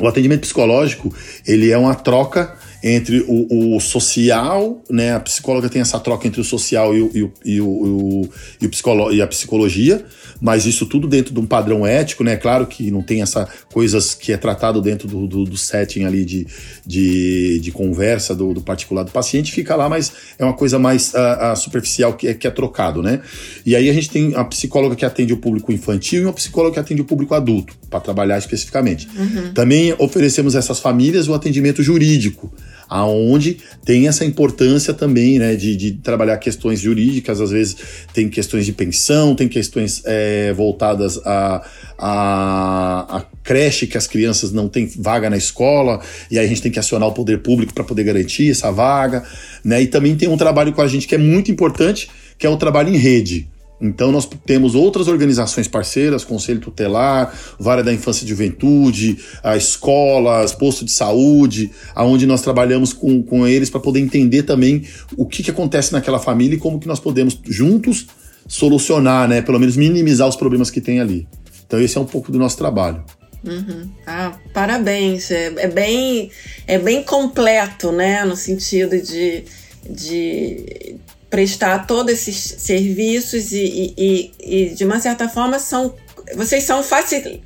O 0.00 0.08
atendimento 0.08 0.40
psicológico, 0.40 1.14
ele 1.46 1.70
é 1.70 1.78
uma 1.78 1.94
troca 1.94 2.56
entre 2.82 3.24
o, 3.28 3.76
o, 3.76 3.80
social, 3.80 4.82
né? 4.88 5.14
A 5.14 5.20
psicóloga 5.20 5.68
tem 5.68 5.82
essa 5.82 5.98
troca 6.00 6.26
entre 6.26 6.40
o 6.40 6.44
social 6.44 6.94
e, 6.94 7.02
o, 7.02 7.10
e, 7.14 7.22
o, 7.22 7.32
e, 7.44 7.60
o, 7.60 8.28
e, 8.60 8.66
o 8.66 9.12
e 9.12 9.22
a 9.22 9.26
psicologia, 9.26 10.04
mas 10.40 10.64
isso 10.64 10.86
tudo 10.86 11.06
dentro 11.06 11.34
de 11.34 11.40
um 11.40 11.46
padrão 11.46 11.86
ético, 11.86 12.24
né? 12.24 12.36
Claro 12.36 12.66
que 12.66 12.90
não 12.90 13.02
tem 13.02 13.20
essa 13.20 13.46
coisas 13.72 14.14
que 14.14 14.32
é 14.32 14.36
tratado 14.36 14.80
dentro 14.80 15.06
do, 15.06 15.26
do, 15.26 15.44
do 15.44 15.56
setting 15.58 16.04
ali 16.04 16.24
de, 16.24 16.46
de, 16.86 17.60
de 17.60 17.70
conversa 17.70 18.34
do, 18.34 18.54
do, 18.54 18.62
particular 18.62 19.02
do 19.02 19.10
paciente, 19.10 19.52
fica 19.52 19.76
lá, 19.76 19.88
mas 19.88 20.12
é 20.38 20.44
uma 20.44 20.54
coisa 20.54 20.78
mais 20.78 21.12
uh, 21.12 21.52
uh, 21.52 21.56
superficial 21.56 22.14
que 22.14 22.28
é, 22.28 22.34
que 22.34 22.46
é 22.46 22.50
trocado, 22.50 23.02
né? 23.02 23.20
E 23.66 23.76
aí 23.76 23.90
a 23.90 23.92
gente 23.92 24.08
tem 24.08 24.34
a 24.34 24.44
psicóloga 24.44 24.96
que 24.96 25.04
atende 25.04 25.32
o 25.32 25.36
público 25.36 25.70
infantil 25.70 26.22
e 26.22 26.24
uma 26.24 26.32
psicóloga 26.32 26.74
que 26.74 26.80
atende 26.80 27.02
o 27.02 27.04
público 27.04 27.34
adulto, 27.34 27.74
para 27.90 28.00
trabalhar 28.00 28.38
especificamente. 28.38 29.06
Uhum. 29.14 29.52
Também 29.52 29.94
oferecemos 29.98 30.54
essas 30.54 30.78
famílias 30.78 31.28
o 31.28 31.34
atendimento 31.34 31.82
jurídico 31.82 32.50
aonde 32.90 33.58
tem 33.84 34.08
essa 34.08 34.24
importância 34.24 34.92
também, 34.92 35.38
né, 35.38 35.54
de, 35.54 35.76
de, 35.76 35.92
trabalhar 35.92 36.36
questões 36.38 36.80
jurídicas, 36.80 37.40
às 37.40 37.52
vezes 37.52 37.76
tem 38.12 38.28
questões 38.28 38.66
de 38.66 38.72
pensão, 38.72 39.36
tem 39.36 39.48
questões 39.48 40.02
é, 40.04 40.52
voltadas 40.52 41.16
a, 41.24 41.64
a, 41.96 43.18
a, 43.18 43.24
creche 43.44 43.86
que 43.86 43.96
as 43.96 44.08
crianças 44.08 44.50
não 44.50 44.68
têm 44.68 44.90
vaga 44.98 45.30
na 45.30 45.36
escola, 45.36 46.00
e 46.28 46.36
aí 46.36 46.44
a 46.44 46.48
gente 46.48 46.62
tem 46.62 46.72
que 46.72 46.80
acionar 46.80 47.08
o 47.08 47.12
poder 47.12 47.38
público 47.38 47.72
para 47.72 47.84
poder 47.84 48.02
garantir 48.02 48.50
essa 48.50 48.72
vaga, 48.72 49.22
né, 49.64 49.80
e 49.80 49.86
também 49.86 50.16
tem 50.16 50.28
um 50.28 50.36
trabalho 50.36 50.72
com 50.72 50.82
a 50.82 50.88
gente 50.88 51.06
que 51.06 51.14
é 51.14 51.18
muito 51.18 51.48
importante, 51.52 52.10
que 52.36 52.44
é 52.44 52.50
o 52.50 52.56
trabalho 52.56 52.92
em 52.92 52.98
rede. 52.98 53.48
Então 53.80 54.12
nós 54.12 54.28
temos 54.44 54.74
outras 54.74 55.08
organizações 55.08 55.66
parceiras, 55.66 56.22
Conselho 56.22 56.60
Tutelar, 56.60 57.34
Vara 57.58 57.82
da 57.82 57.92
Infância 57.92 58.24
e 58.24 58.28
Juventude, 58.28 59.18
a 59.42 59.56
escolas, 59.56 60.52
posto 60.52 60.84
de 60.84 60.92
saúde, 60.92 61.70
aonde 61.94 62.26
nós 62.26 62.42
trabalhamos 62.42 62.92
com, 62.92 63.22
com 63.22 63.46
eles 63.46 63.70
para 63.70 63.80
poder 63.80 64.00
entender 64.00 64.42
também 64.42 64.84
o 65.16 65.24
que, 65.24 65.42
que 65.42 65.50
acontece 65.50 65.92
naquela 65.92 66.18
família 66.18 66.56
e 66.56 66.58
como 66.58 66.78
que 66.78 66.86
nós 66.86 67.00
podemos 67.00 67.40
juntos 67.46 68.06
solucionar, 68.46 69.28
né? 69.28 69.40
Pelo 69.40 69.58
menos 69.58 69.76
minimizar 69.76 70.28
os 70.28 70.36
problemas 70.36 70.70
que 70.70 70.80
tem 70.80 71.00
ali. 71.00 71.26
Então 71.66 71.80
esse 71.80 71.96
é 71.96 72.00
um 72.00 72.06
pouco 72.06 72.30
do 72.30 72.38
nosso 72.38 72.58
trabalho. 72.58 73.02
Uhum. 73.44 73.88
Ah, 74.06 74.36
parabéns. 74.52 75.30
É, 75.30 75.46
é, 75.56 75.68
bem, 75.68 76.30
é 76.66 76.78
bem 76.78 77.02
completo, 77.02 77.90
né? 77.92 78.24
No 78.24 78.36
sentido 78.36 79.00
de, 79.00 79.44
de 79.88 80.96
prestar 81.30 81.86
todos 81.86 82.12
esses 82.12 82.36
serviços 82.58 83.52
e, 83.52 83.94
e, 83.96 84.32
e, 84.40 84.74
de 84.74 84.84
uma 84.84 85.00
certa 85.00 85.28
forma 85.28 85.58
são 85.58 85.94
vocês 86.34 86.62
são 86.62 86.80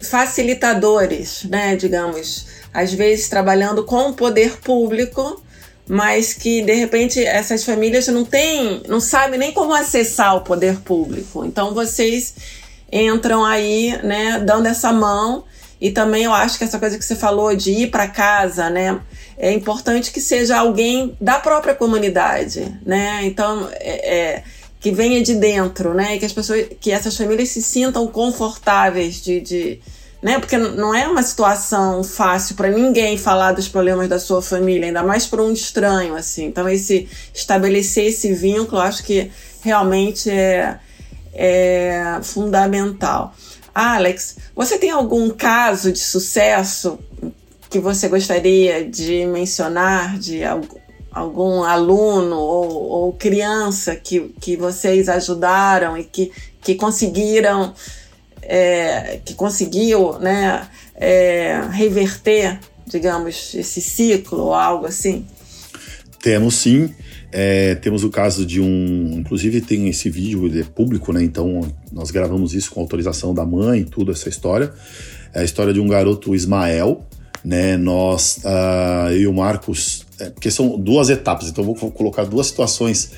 facilitadores, 0.00 1.44
né, 1.44 1.74
digamos, 1.74 2.46
às 2.72 2.92
vezes 2.92 3.28
trabalhando 3.28 3.84
com 3.84 4.10
o 4.10 4.12
poder 4.12 4.58
público, 4.58 5.42
mas 5.88 6.34
que 6.34 6.60
de 6.60 6.74
repente 6.74 7.24
essas 7.24 7.64
famílias 7.64 8.08
não 8.08 8.24
têm, 8.24 8.82
não 8.86 9.00
sabem 9.00 9.38
nem 9.38 9.52
como 9.52 9.72
acessar 9.72 10.36
o 10.36 10.42
poder 10.42 10.80
público. 10.80 11.44
Então 11.46 11.72
vocês 11.72 12.34
entram 12.92 13.44
aí, 13.44 13.98
né, 14.02 14.38
dando 14.44 14.66
essa 14.66 14.92
mão 14.92 15.44
e 15.80 15.90
também 15.90 16.24
eu 16.24 16.32
acho 16.32 16.58
que 16.58 16.64
essa 16.64 16.78
coisa 16.78 16.98
que 16.98 17.04
você 17.04 17.16
falou 17.16 17.54
de 17.54 17.70
ir 17.70 17.90
para 17.90 18.08
casa, 18.08 18.70
né? 18.70 19.00
É 19.36 19.52
importante 19.52 20.12
que 20.12 20.20
seja 20.20 20.58
alguém 20.58 21.16
da 21.20 21.38
própria 21.38 21.74
comunidade, 21.74 22.78
né? 22.84 23.20
Então, 23.24 23.68
é, 23.72 24.16
é, 24.16 24.44
que 24.80 24.90
venha 24.90 25.22
de 25.22 25.34
dentro, 25.34 25.94
né? 25.94 26.16
E 26.16 26.18
que 26.18 26.26
as 26.26 26.32
pessoas, 26.32 26.66
que 26.80 26.90
essas 26.90 27.16
famílias 27.16 27.48
se 27.48 27.62
sintam 27.62 28.06
confortáveis 28.06 29.20
de, 29.20 29.40
de 29.40 29.80
né? 30.24 30.38
Porque 30.38 30.56
não 30.56 30.94
é 30.94 31.06
uma 31.06 31.22
situação 31.22 32.02
fácil 32.02 32.54
para 32.54 32.70
ninguém 32.70 33.18
falar 33.18 33.52
dos 33.52 33.68
problemas 33.68 34.08
da 34.08 34.18
sua 34.18 34.40
família, 34.40 34.86
ainda 34.86 35.02
mais 35.02 35.26
para 35.26 35.42
um 35.42 35.52
estranho, 35.52 36.14
assim. 36.16 36.46
Então, 36.46 36.66
esse 36.66 37.08
estabelecer 37.34 38.06
esse 38.06 38.32
vínculo, 38.32 38.80
acho 38.80 39.04
que 39.04 39.30
realmente 39.60 40.30
é, 40.30 40.78
é 41.34 42.18
fundamental. 42.22 43.34
Alex, 43.74 44.36
você 44.54 44.78
tem 44.78 44.90
algum 44.90 45.28
caso 45.28 45.92
de 45.92 45.98
sucesso 45.98 46.98
que 47.74 47.80
você 47.80 48.06
gostaria 48.06 48.88
de 48.88 49.26
mencionar 49.26 50.16
de 50.16 50.42
algum 51.10 51.64
aluno 51.64 52.36
ou, 52.36 52.72
ou 52.84 53.12
criança 53.14 53.96
que, 53.96 54.32
que 54.40 54.56
vocês 54.56 55.08
ajudaram 55.08 55.98
e 55.98 56.04
que, 56.04 56.30
que 56.62 56.76
conseguiram 56.76 57.74
é, 58.40 59.18
que 59.24 59.34
conseguiu 59.34 60.20
né, 60.20 60.68
é, 60.94 61.62
reverter, 61.72 62.60
digamos, 62.86 63.52
esse 63.56 63.80
ciclo 63.80 64.42
ou 64.42 64.54
algo 64.54 64.86
assim? 64.86 65.26
Temos 66.22 66.54
sim. 66.54 66.94
É, 67.32 67.74
temos 67.74 68.04
o 68.04 68.08
caso 68.08 68.46
de 68.46 68.60
um. 68.60 69.18
Inclusive, 69.18 69.60
tem 69.60 69.88
esse 69.88 70.08
vídeo, 70.08 70.46
ele 70.46 70.60
é 70.60 70.64
público, 70.64 71.12
né? 71.12 71.24
Então, 71.24 71.62
nós 71.90 72.12
gravamos 72.12 72.54
isso 72.54 72.70
com 72.70 72.80
autorização 72.80 73.34
da 73.34 73.44
mãe, 73.44 73.82
tudo 73.82 74.12
essa 74.12 74.28
história. 74.28 74.72
É 75.32 75.40
a 75.40 75.44
história 75.44 75.72
de 75.74 75.80
um 75.80 75.88
garoto 75.88 76.32
Ismael, 76.36 77.04
né? 77.44 77.76
Nós, 77.76 78.38
uh, 78.44 79.10
eu 79.10 79.20
e 79.20 79.26
o 79.26 79.32
Marcos, 79.32 80.06
é, 80.18 80.30
porque 80.30 80.50
são 80.50 80.78
duas 80.78 81.10
etapas, 81.10 81.48
então 81.48 81.62
vou 81.62 81.74
colocar 81.74 82.24
duas 82.24 82.46
situações, 82.46 83.10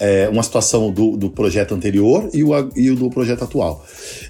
é, 0.00 0.28
uma 0.28 0.42
situação 0.42 0.90
do, 0.90 1.16
do 1.16 1.30
projeto 1.30 1.74
anterior 1.74 2.28
e 2.32 2.42
o, 2.42 2.50
e 2.74 2.90
o 2.90 2.96
do 2.96 3.08
projeto 3.08 3.44
atual. 3.44 3.84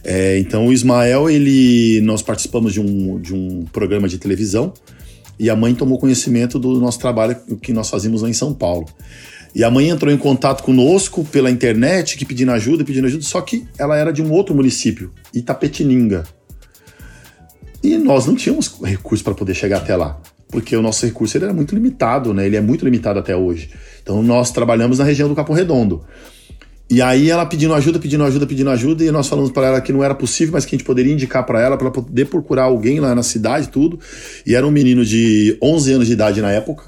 É, 0.05 0.39
então 0.39 0.67
o 0.67 0.73
Ismael, 0.73 1.31
ele, 1.31 2.01
nós 2.03 2.21
participamos 2.21 2.73
de 2.73 2.81
um, 2.81 3.19
de 3.21 3.35
um 3.35 3.65
programa 3.73 4.09
de 4.09 4.19
televisão 4.19 4.73
e 5.39 5.49
a 5.49 5.57
mãe 5.57 5.75
tomou 5.75 5.99
conhecimento 5.99 6.59
do 6.59 6.81
nosso 6.81 6.99
trabalho 6.99 7.37
que 7.63 7.73
nós 7.73 7.89
fazíamos 7.89 8.23
lá 8.23 8.29
em 8.29 8.35
São 8.35 8.53
Paulo. 8.53 8.87
E 9.55 9.65
a 9.65 9.71
mãe 9.71 9.89
entrou 9.89 10.13
em 10.13 10.19
contato 10.19 10.63
conosco 10.63 11.25
pela 11.25 11.51
internet, 11.51 12.19
que 12.19 12.25
pedindo 12.25 12.53
ajuda, 12.53 12.85
pedindo 12.85 13.07
ajuda, 13.07 13.23
só 13.23 13.41
que 13.41 13.67
ela 13.79 13.97
era 13.97 14.13
de 14.13 14.23
um 14.23 14.31
outro 14.31 14.55
município, 14.55 15.11
Itapetininga. 15.33 16.25
E 17.83 17.97
nós 17.97 18.27
não 18.27 18.35
tínhamos 18.35 18.75
recursos 18.83 19.23
para 19.23 19.35
poder 19.35 19.55
chegar 19.55 19.79
até 19.79 19.95
lá 19.95 20.21
porque 20.51 20.75
o 20.75 20.83
nosso 20.83 21.05
recurso 21.05 21.37
ele 21.37 21.45
era 21.45 21.55
muito 21.55 21.75
limitado, 21.75 22.33
né? 22.33 22.47
Ele 22.47 22.57
é 22.57 22.61
muito 22.61 22.85
limitado 22.85 23.19
até 23.19 23.37
hoje. 23.37 23.71
Então 24.03 24.23
nós 24.23 24.51
trabalhamos 24.51 24.99
na 24.99 25.05
região 25.05 25.29
do 25.29 25.35
Capão 25.35 25.55
Redondo. 25.55 26.03
E 26.91 27.03
aí 27.03 27.29
ela 27.29 27.45
pedindo 27.45 27.75
ajuda, 27.75 27.99
pedindo 27.99 28.25
ajuda, 28.25 28.47
pedindo 28.47 28.71
ajuda, 28.71 29.05
e 29.05 29.11
nós 29.11 29.29
falamos 29.29 29.51
para 29.51 29.67
ela 29.67 29.81
que 29.81 29.93
não 29.93 30.03
era 30.03 30.15
possível, 30.15 30.55
mas 30.55 30.65
que 30.65 30.75
a 30.75 30.79
gente 30.79 30.87
poderia 30.87 31.13
indicar 31.13 31.45
para 31.45 31.61
ela, 31.61 31.77
para 31.77 31.91
poder 31.91 32.25
procurar 32.27 32.63
alguém 32.63 32.99
lá 32.99 33.15
na 33.15 33.23
cidade, 33.23 33.69
tudo. 33.69 34.01
E 34.47 34.55
era 34.55 34.67
um 34.67 34.71
menino 34.71 35.05
de 35.05 35.59
11 35.63 35.93
anos 35.93 36.07
de 36.07 36.15
idade 36.15 36.41
na 36.41 36.51
época. 36.51 36.85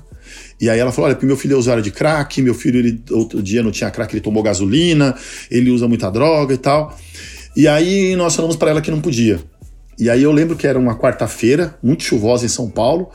E 0.59 0.70
aí 0.70 0.79
ela 0.79 0.90
falou: 0.90 1.11
olha, 1.11 1.18
meu 1.22 1.37
filho 1.37 1.55
é 1.55 1.59
usuário 1.59 1.83
de 1.83 1.90
crack, 1.90 2.40
meu 2.40 2.55
filho, 2.55 2.79
ele, 2.79 3.03
outro 3.11 3.42
dia 3.42 3.62
não 3.62 3.70
tinha 3.70 3.90
crack, 3.90 4.14
ele 4.14 4.22
tomou 4.22 4.42
gasolina, 4.42 5.14
ele 5.50 5.70
usa 5.70 5.87
muita 5.87 6.11
droga 6.11 6.55
e 6.55 6.59
tal. 6.59 6.98
E 7.55 7.68
aí 7.68 8.16
nós 8.16 8.35
falamos 8.35 8.57
para 8.57 8.70
ela 8.70 8.81
que 8.81 8.90
não 8.90 9.03
podia. 9.03 9.38
E 10.00 10.08
aí 10.08 10.22
eu 10.22 10.32
lembro 10.32 10.56
que 10.56 10.66
era 10.66 10.78
uma 10.78 10.96
quarta-feira, 10.96 11.78
muito 11.82 12.02
chuvosa 12.02 12.46
em 12.46 12.48
São 12.48 12.70
Paulo. 12.70 13.10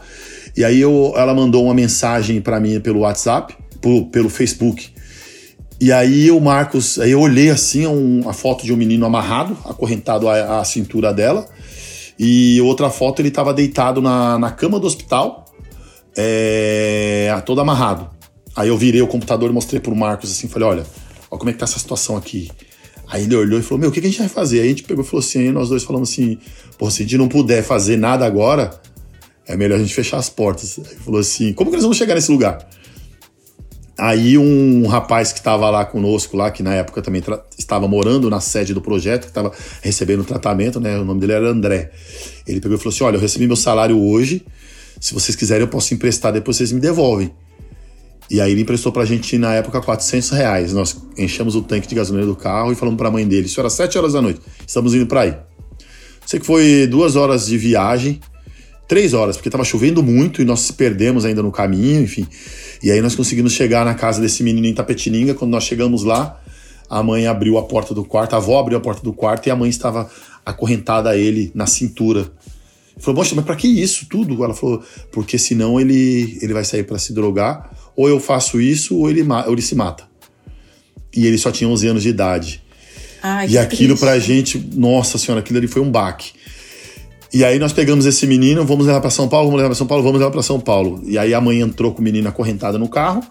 E 0.56 0.64
aí 0.64 0.80
eu, 0.80 1.14
ela 1.18 1.34
mandou 1.34 1.66
uma 1.66 1.74
mensagem 1.74 2.40
para 2.40 2.60
mim 2.60 2.80
pelo 2.80 3.00
WhatsApp, 3.00 3.58
pelo, 3.82 4.06
pelo 4.06 4.30
Facebook. 4.30 4.94
E 5.82 5.92
aí 5.92 6.30
o 6.30 6.40
Marcos, 6.40 7.00
aí 7.00 7.12
eu 7.12 7.20
olhei 7.20 7.50
assim 7.50 7.88
um, 7.88 8.30
a 8.30 8.34
foto 8.34 8.64
de 8.64 8.72
um 8.72 8.78
menino 8.78 9.04
amarrado, 9.04 9.58
acorrentado 9.66 10.30
à, 10.30 10.60
à 10.60 10.64
cintura 10.64 11.12
dela. 11.12 11.48
E 12.20 12.62
outra 12.62 12.92
foto 12.92 13.20
ele 13.20 13.30
estava 13.30 13.52
deitado 13.52 14.00
na, 14.00 14.38
na 14.38 14.52
cama 14.52 14.80
do 14.80 14.86
hospital, 14.86 15.44
é, 16.16 17.36
todo 17.48 17.60
amarrado. 17.62 18.10
Aí 18.56 18.70
eu 18.70 18.78
virei 18.78 19.02
o 19.02 19.08
computador 19.08 19.50
e 19.50 19.54
mostrei 19.54 19.82
pro 19.82 19.96
Marcos 19.96 20.32
assim, 20.32 20.48
falei, 20.48 20.68
olha, 20.68 20.86
olha 21.32 21.40
como 21.40 21.50
é 21.50 21.54
que 21.54 21.60
tá 21.60 21.66
essa 21.66 21.80
situação 21.80 22.16
aqui. 22.16 22.50
Aí 23.08 23.24
ele 23.24 23.36
olhou 23.36 23.60
e 23.60 23.64
falou, 23.64 23.80
meu, 23.80 23.90
o 23.90 23.92
que, 23.92 24.00
a 24.00 24.04
gente 24.04 24.20
vai 24.20 24.30
fazer? 24.30 24.62
Aí 24.62 24.66
a 24.66 24.70
gente 24.70 24.84
pegou 24.84 25.04
e 25.04 25.08
falou 25.08 25.20
assim, 25.20 25.40
aí 25.40 25.52
nós 25.52 25.70
dois 25.70 25.84
falamos 25.84 26.12
assim, 26.12 26.38
pô, 26.78 26.90
se 26.90 27.04
a 27.04 27.06
gente 27.06 27.18
não 27.18 27.28
puder 27.28 27.64
fazer 27.64 27.98
nada 27.98 28.26
agora, 28.26 28.82
é 29.48 29.56
melhor 29.56 29.76
a 29.76 29.82
gente 29.82 29.94
fechar 29.94 30.18
as 30.18 30.30
portas. 30.30 30.78
Ele 30.78 30.88
falou 31.04 31.20
assim: 31.20 31.54
como 31.54 31.70
que 31.70 31.78
nós 31.78 31.84
vamos 31.84 31.98
chegar 31.98 32.16
nesse 32.16 32.32
lugar? 32.32 32.68
Aí 33.98 34.38
um 34.38 34.86
rapaz 34.88 35.32
que 35.32 35.40
estava 35.40 35.70
lá 35.70 35.86
conosco, 35.86 36.36
lá, 36.36 36.52
que 36.52 36.62
na 36.62 36.74
época 36.74 37.02
também 37.02 37.24
estava 37.58 37.88
morando 37.88 38.30
na 38.30 38.42
sede 38.42 38.74
do 38.74 38.82
projeto, 38.82 39.22
que 39.22 39.30
estava 39.30 39.54
recebendo 39.82 40.24
tratamento, 40.26 40.82
né? 40.82 40.98
O 41.00 41.06
nome 41.06 41.22
dele 41.22 41.34
era 41.34 41.48
André. 41.48 41.92
Ele 42.46 42.60
pegou 42.60 42.76
e 42.76 42.80
falou 42.80 42.94
assim: 42.94 43.04
Olha, 43.04 43.16
eu 43.16 43.22
recebi 43.22 43.48
meu 43.48 43.56
salário 43.56 43.98
hoje. 43.98 44.46
Se 45.00 45.14
vocês 45.14 45.36
quiserem, 45.36 45.62
eu 45.62 45.68
posso 45.68 45.94
emprestar, 45.94 46.34
depois 46.34 46.58
vocês 46.58 46.72
me 46.72 46.80
devolvem. 46.80 47.32
E 48.30 48.42
aí 48.42 48.52
ele 48.52 48.62
emprestou 48.62 48.92
pra 48.92 49.06
gente, 49.06 49.38
na 49.38 49.54
época, 49.54 49.82
400 49.82 50.30
reais. 50.32 50.74
Nós 50.74 51.00
enchemos 51.18 51.56
o 51.56 51.62
tanque 51.62 51.88
de 51.88 51.96
gasolina 51.96 52.26
do 52.26 52.36
carro 52.36 52.72
e 52.72 52.76
falamos 52.76 52.98
pra 52.98 53.12
mãe 53.12 53.28
dele. 53.28 53.46
Isso 53.46 53.60
era 53.60 53.70
7 53.70 53.98
horas 53.98 54.14
da 54.14 54.22
noite. 54.22 54.42
Estamos 54.66 54.94
indo 54.94 55.06
pra 55.06 55.22
aí. 55.22 55.36
Sei 56.26 56.40
que 56.40 56.46
foi 56.46 56.88
duas 56.88 57.16
horas 57.16 57.46
de 57.46 57.58
viagem 57.58 58.20
três 58.88 59.14
horas, 59.14 59.36
porque 59.36 59.50
estava 59.50 59.64
chovendo 59.64 60.04
muito 60.04 60.42
e 60.42 60.46
nós 60.46 60.62
se 60.62 60.74
perdemos 60.74 61.26
ainda 61.26 61.42
no 61.42 61.52
caminho, 61.52 62.02
enfim. 62.02 62.26
E 62.84 62.92
aí 62.92 63.02
nós 63.02 63.16
conseguimos 63.16 63.54
chegar 63.54 63.86
na 63.86 63.94
casa 63.94 64.22
desse 64.22 64.44
menino 64.44 64.68
em 64.68 64.74
Tapetininga. 64.74 65.34
Quando 65.34 65.52
nós 65.52 65.64
chegamos 65.64 66.04
lá, 66.04 66.40
a 66.90 67.02
mãe 67.02 67.28
abriu 67.28 67.58
a 67.58 67.64
porta 67.64 67.94
do 67.94 68.04
quarto, 68.04 68.34
a 68.34 68.38
avó 68.38 68.60
abriu 68.60 68.78
a 68.78 68.82
porta 68.82 69.02
do 69.02 69.14
quarto 69.14 69.48
e 69.48 69.52
a 69.52 69.56
mãe 69.56 69.70
estava 69.70 70.10
acorrentada 70.46 71.10
a 71.10 71.18
ele 71.18 71.52
na 71.56 71.66
cintura. 71.66 72.32
Falou, 72.98 73.22
poxa, 73.22 73.36
mas 73.36 73.46
para 73.46 73.56
que 73.56 73.68
isso 73.68 74.08
tudo? 74.10 74.44
Ela 74.44 74.54
falou, 74.54 74.84
porque 75.12 75.38
senão 75.38 75.80
ele, 75.80 76.38
ele 76.42 76.54
vai 76.54 76.64
sair 76.64 76.84
para 76.84 76.98
se 76.98 77.14
drogar, 77.14 77.70
ou 77.96 78.08
eu 78.08 78.20
faço 78.20 78.60
isso, 78.60 78.98
ou 78.98 79.10
ele, 79.10 79.22
ou 79.22 79.54
ele 79.54 79.62
se 79.62 79.76
mata. 79.76 80.06
E 81.16 81.26
ele 81.26 81.38
só 81.38 81.52
tinha 81.52 81.70
11 81.70 81.88
anos 81.88 82.04
de 82.04 82.10
idade. 82.10 82.64
Ai, 83.22 83.50
e 83.50 83.58
aquilo 83.58 83.96
triste. 83.96 84.00
pra 84.00 84.20
gente, 84.20 84.70
nossa 84.76 85.18
senhora, 85.18 85.40
aquilo 85.42 85.58
ali 85.58 85.68
foi 85.68 85.82
um 85.82 85.92
baque. 85.92 86.34
E 87.34 87.44
aí 87.44 87.60
nós 87.60 87.74
pegamos 87.74 88.06
esse 88.06 88.26
menino, 88.26 88.66
vamos 88.66 88.86
levar 88.86 89.02
para 89.02 89.10
São 89.10 89.28
Paulo, 89.28 89.48
vamos 89.48 89.58
levar 89.58 89.70
para 89.70 89.78
São 89.78 89.88
Paulo, 89.88 90.04
vamos 90.04 90.20
levar 90.20 90.32
para 90.32 90.42
São 90.42 90.60
Paulo. 90.60 91.04
E 91.06 91.18
aí 91.18 91.34
a 91.34 91.42
mãe 91.42 91.60
entrou 91.60 91.92
com 91.94 92.00
o 92.00 92.04
menino 92.04 92.30
acorrentado 92.30 92.80
no 92.80 92.88
carro. 92.88 93.22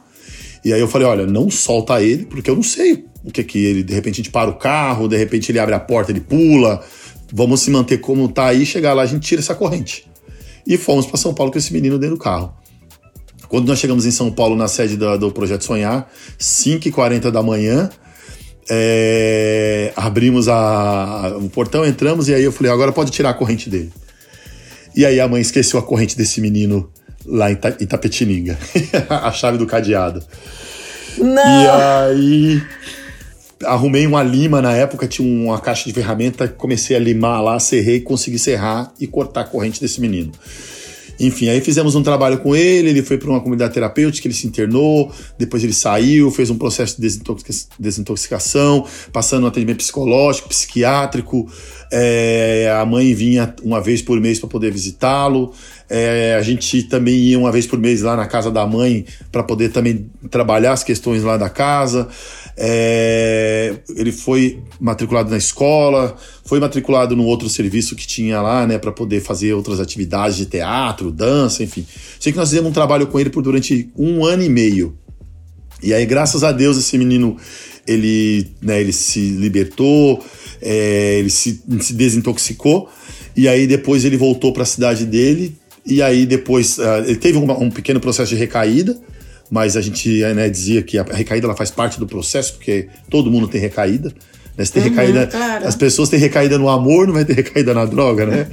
E 0.65 0.73
aí 0.73 0.81
eu 0.81 0.89
falei, 0.89 1.07
olha, 1.07 1.27
não 1.27 1.51
solta 1.51 2.03
ele, 2.03 2.27
porque 2.27 2.51
eu 2.51 2.57
não 2.57 2.63
sei 2.63 3.05
o 3.25 3.31
que 3.31 3.43
que 3.43 3.59
ele, 3.59 3.83
de 3.83 3.95
repente 3.95 4.15
a 4.15 4.17
gente 4.17 4.31
para 4.31 4.51
o 4.51 4.55
carro, 4.55 5.09
de 5.09 5.17
repente 5.17 5.51
ele 5.51 5.59
abre 5.59 5.75
a 5.75 5.81
porta, 5.81 6.13
ele 6.13 6.21
pula. 6.21 6.85
Vamos 7.33 7.61
se 7.61 7.71
manter 7.71 7.99
como 7.99 8.29
tá 8.29 8.47
aí, 8.47 8.65
chegar 8.65 8.95
lá 8.95 9.03
a 9.03 9.07
gente 9.07 9.27
tira 9.27 9.41
essa 9.41 9.55
corrente. 9.55 10.07
E 10.67 10.77
fomos 10.77 11.07
para 11.07 11.17
São 11.17 11.35
Paulo 11.35 11.53
com 11.53 11.59
esse 11.59 11.73
menino 11.73 11.99
dentro 11.99 12.17
do 12.17 12.23
carro. 12.23 12.55
Quando 13.49 13.69
nós 13.69 13.79
chegamos 13.79 14.07
em 14.07 14.11
São 14.11 14.31
Paulo, 14.31 14.57
na 14.57 14.69
sede 14.69 14.97
do, 14.97 15.17
do 15.19 15.31
Projeto 15.31 15.65
Sonhar, 15.65 16.11
5h40 16.39 17.31
da 17.31 17.43
manhã, 17.43 17.91
é, 18.69 19.93
abrimos 19.95 20.49
a, 20.49 21.37
o 21.39 21.49
portão, 21.51 21.85
entramos 21.85 22.29
e 22.29 22.35
aí 22.35 22.43
eu 22.43 22.53
falei, 22.53 22.73
agora 22.73 22.93
pode 22.93 23.11
tirar 23.11 23.31
a 23.31 23.35
corrente 23.35 23.69
dele. 23.69 23.93
E 24.97 25.05
aí 25.05 25.21
a 25.21 25.29
mãe 25.29 25.41
esqueceu 25.41 25.79
a 25.79 25.83
corrente 25.83 26.17
desse 26.17 26.41
menino 26.41 26.91
lá 27.27 27.51
em 27.51 27.59
Itapetininga, 27.81 28.59
a 29.09 29.33
chave 29.33 29.59
do 29.59 29.67
cadeado. 29.67 30.23
Não. 31.19 31.63
E 31.63 31.69
aí 31.69 32.63
arrumei 33.63 34.07
uma 34.07 34.23
lima 34.23 34.61
na 34.61 34.73
época, 34.73 35.07
tinha 35.07 35.29
uma 35.29 35.61
caixa 35.61 35.85
de 35.85 35.93
ferramenta, 35.93 36.49
comecei 36.49 36.97
a 36.97 36.99
limar 36.99 37.43
lá, 37.43 37.59
serrei, 37.59 38.01
consegui 38.01 38.39
serrar 38.39 38.93
e 39.01 39.07
cortar 39.07 39.43
a 39.43 39.45
corrente 39.45 39.81
desse 39.81 40.01
menino. 40.01 40.33
Enfim, 41.19 41.49
aí 41.49 41.61
fizemos 41.61 41.95
um 41.95 42.03
trabalho 42.03 42.39
com 42.39 42.57
ele, 42.57 42.89
ele 42.89 43.03
foi 43.03 43.17
para 43.17 43.31
uma 43.31 43.41
comunidade 43.41 43.73
terapêutica, 43.73 44.27
ele 44.27 44.35
se 44.35 44.47
internou, 44.47 45.13
depois 45.39 45.63
ele 45.63 45.73
saiu, 45.73 46.31
fez 46.31 46.51
um 46.51 46.59
processo 46.59 47.01
de 47.01 47.09
desintoxicação, 47.79 48.85
passando 49.13 49.45
um 49.45 49.47
atendimento 49.47 49.79
psicológico, 49.79 50.49
psiquiátrico. 50.49 51.49
É, 51.93 52.77
a 52.81 52.85
mãe 52.85 53.15
vinha 53.15 53.55
uma 53.63 53.81
vez 53.81 54.03
por 54.03 54.21
mês 54.21 54.41
para 54.41 54.49
poder 54.49 54.73
visitá-lo. 54.73 55.53
É, 55.89 56.35
a 56.39 56.43
gente 56.43 56.83
também 56.85 57.15
ia 57.15 57.39
uma 57.39 57.53
vez 57.53 57.67
por 57.67 57.79
mês 57.79 58.03
lá 58.03 58.17
na 58.17 58.27
casa 58.27 58.51
da 58.51 58.67
mãe 58.67 59.05
para 59.31 59.43
poder 59.43 59.71
também 59.71 60.11
trabalhar 60.31 60.73
as 60.73 60.83
questões 60.83 61.23
lá 61.23 61.37
da 61.37 61.49
casa. 61.49 62.09
É, 62.57 63.75
ele 63.97 64.13
foi 64.13 64.63
matriculado 64.81 65.31
na 65.31 65.37
escola, 65.37 66.17
foi 66.45 66.61
matriculado 66.61 67.17
no 67.17 67.25
outro 67.25 67.49
serviço 67.49 67.97
que 67.97 68.07
tinha 68.07 68.41
lá, 68.41 68.67
né, 68.67 68.79
para 68.79 68.93
poder 68.93 69.21
fazer 69.21 69.53
outras 69.53 69.81
atividades 69.81 70.37
de 70.37 70.47
teatro, 70.47 71.11
dança, 71.11 71.63
enfim. 71.63 71.87
Sei 72.19 72.33
que 72.33 72.39
nós 72.39 72.49
fizemos 72.49 72.71
um 72.71 72.75
trabalho 72.75 73.07
com 73.09 73.19
ele 73.19 73.31
por 73.31 73.43
durante 73.43 73.91
um 73.97 74.25
ano 74.25 74.43
e 74.43 74.49
meio. 74.49 74.97
E 75.83 75.93
aí, 75.93 76.07
graças 76.07 76.43
a 76.43 76.53
Deus, 76.53 76.79
esse 76.79 76.97
menino 76.97 77.37
ele, 77.87 78.49
né, 78.63 78.81
ele 78.81 78.93
se 78.93 79.21
libertou, 79.21 80.25
é, 80.63 81.19
ele 81.19 81.31
se, 81.31 81.63
se 81.81 81.93
desintoxicou. 81.93 82.89
E 83.37 83.49
aí 83.49 83.67
depois 83.67 84.05
ele 84.05 84.17
voltou 84.17 84.53
para 84.53 84.63
a 84.63 84.67
cidade 84.67 85.05
dele. 85.05 85.57
E 85.87 86.03
aí 86.03 86.27
depois 86.27 86.79
uh, 86.79 87.05
ele 87.07 87.17
teve 87.17 87.39
um, 87.39 87.51
um 87.63 87.71
pequeno 87.71 88.01
processo 88.01 88.31
de 88.31 88.37
recaída 88.37 88.99
mas 89.51 89.77
a 89.77 89.81
gente 89.81 90.21
né, 90.35 90.49
dizia 90.49 90.83
que 90.83 90.99
a 90.99 91.03
recaída 91.03 91.47
ela 91.47 91.57
faz 91.57 91.71
parte 91.71 91.99
do 91.99 92.07
processo, 92.07 92.55
porque 92.55 92.89
todo 93.11 93.31
mundo 93.31 93.47
tem 93.47 93.61
recaída. 93.61 94.13
Né? 94.57 94.65
Uhum, 94.77 94.83
recaída, 94.83 95.27
claro. 95.27 95.67
As 95.67 95.75
pessoas 95.75 96.09
têm 96.09 96.19
recaída 96.19 96.57
no 96.57 96.69
amor, 96.69 97.09
não 97.09 97.15
vai 97.15 97.25
ter 97.25 97.35
recaída 97.35 97.75
na 97.75 97.85
droga, 97.85 98.25
né? 98.25 98.47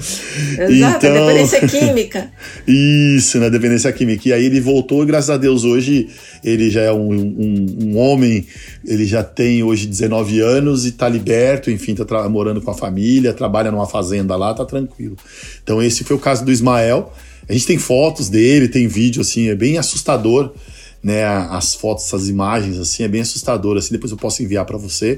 Exato, 0.57 1.05
então, 1.05 1.27
dependência 1.27 1.61
química. 1.69 2.31
Isso, 2.67 3.37
na 3.37 3.45
né? 3.45 3.49
dependência 3.51 3.91
química. 3.91 4.29
E 4.29 4.33
aí 4.33 4.45
ele 4.45 4.59
voltou 4.59 5.03
e 5.03 5.05
graças 5.05 5.29
a 5.29 5.37
Deus 5.37 5.63
hoje 5.63 6.09
ele 6.43 6.71
já 6.71 6.81
é 6.81 6.91
um, 6.91 7.13
um, 7.13 7.77
um 7.83 7.97
homem, 7.97 8.47
ele 8.83 9.05
já 9.05 9.23
tem 9.23 9.61
hoje 9.61 9.85
19 9.85 10.39
anos 10.39 10.85
e 10.85 10.89
está 10.89 11.07
liberto, 11.07 11.69
enfim, 11.69 11.93
está 11.93 12.27
morando 12.27 12.61
com 12.61 12.71
a 12.71 12.75
família, 12.75 13.31
trabalha 13.31 13.69
numa 13.69 13.85
fazenda 13.85 14.35
lá, 14.35 14.55
tá 14.55 14.65
tranquilo. 14.65 15.15
Então 15.63 15.83
esse 15.83 16.03
foi 16.03 16.15
o 16.15 16.19
caso 16.19 16.43
do 16.43 16.51
Ismael. 16.51 17.13
A 17.47 17.53
gente 17.53 17.67
tem 17.67 17.77
fotos 17.77 18.27
dele, 18.27 18.67
tem 18.67 18.87
vídeo, 18.87 19.21
assim, 19.21 19.49
é 19.49 19.55
bem 19.55 19.77
assustador 19.77 20.51
né, 21.03 21.23
as 21.25 21.73
fotos, 21.73 22.13
as 22.13 22.27
imagens, 22.27 22.77
assim, 22.77 23.03
é 23.03 23.07
bem 23.07 23.21
assustador, 23.21 23.77
assim, 23.77 23.91
depois 23.91 24.11
eu 24.11 24.17
posso 24.17 24.43
enviar 24.43 24.65
para 24.65 24.77
você. 24.77 25.17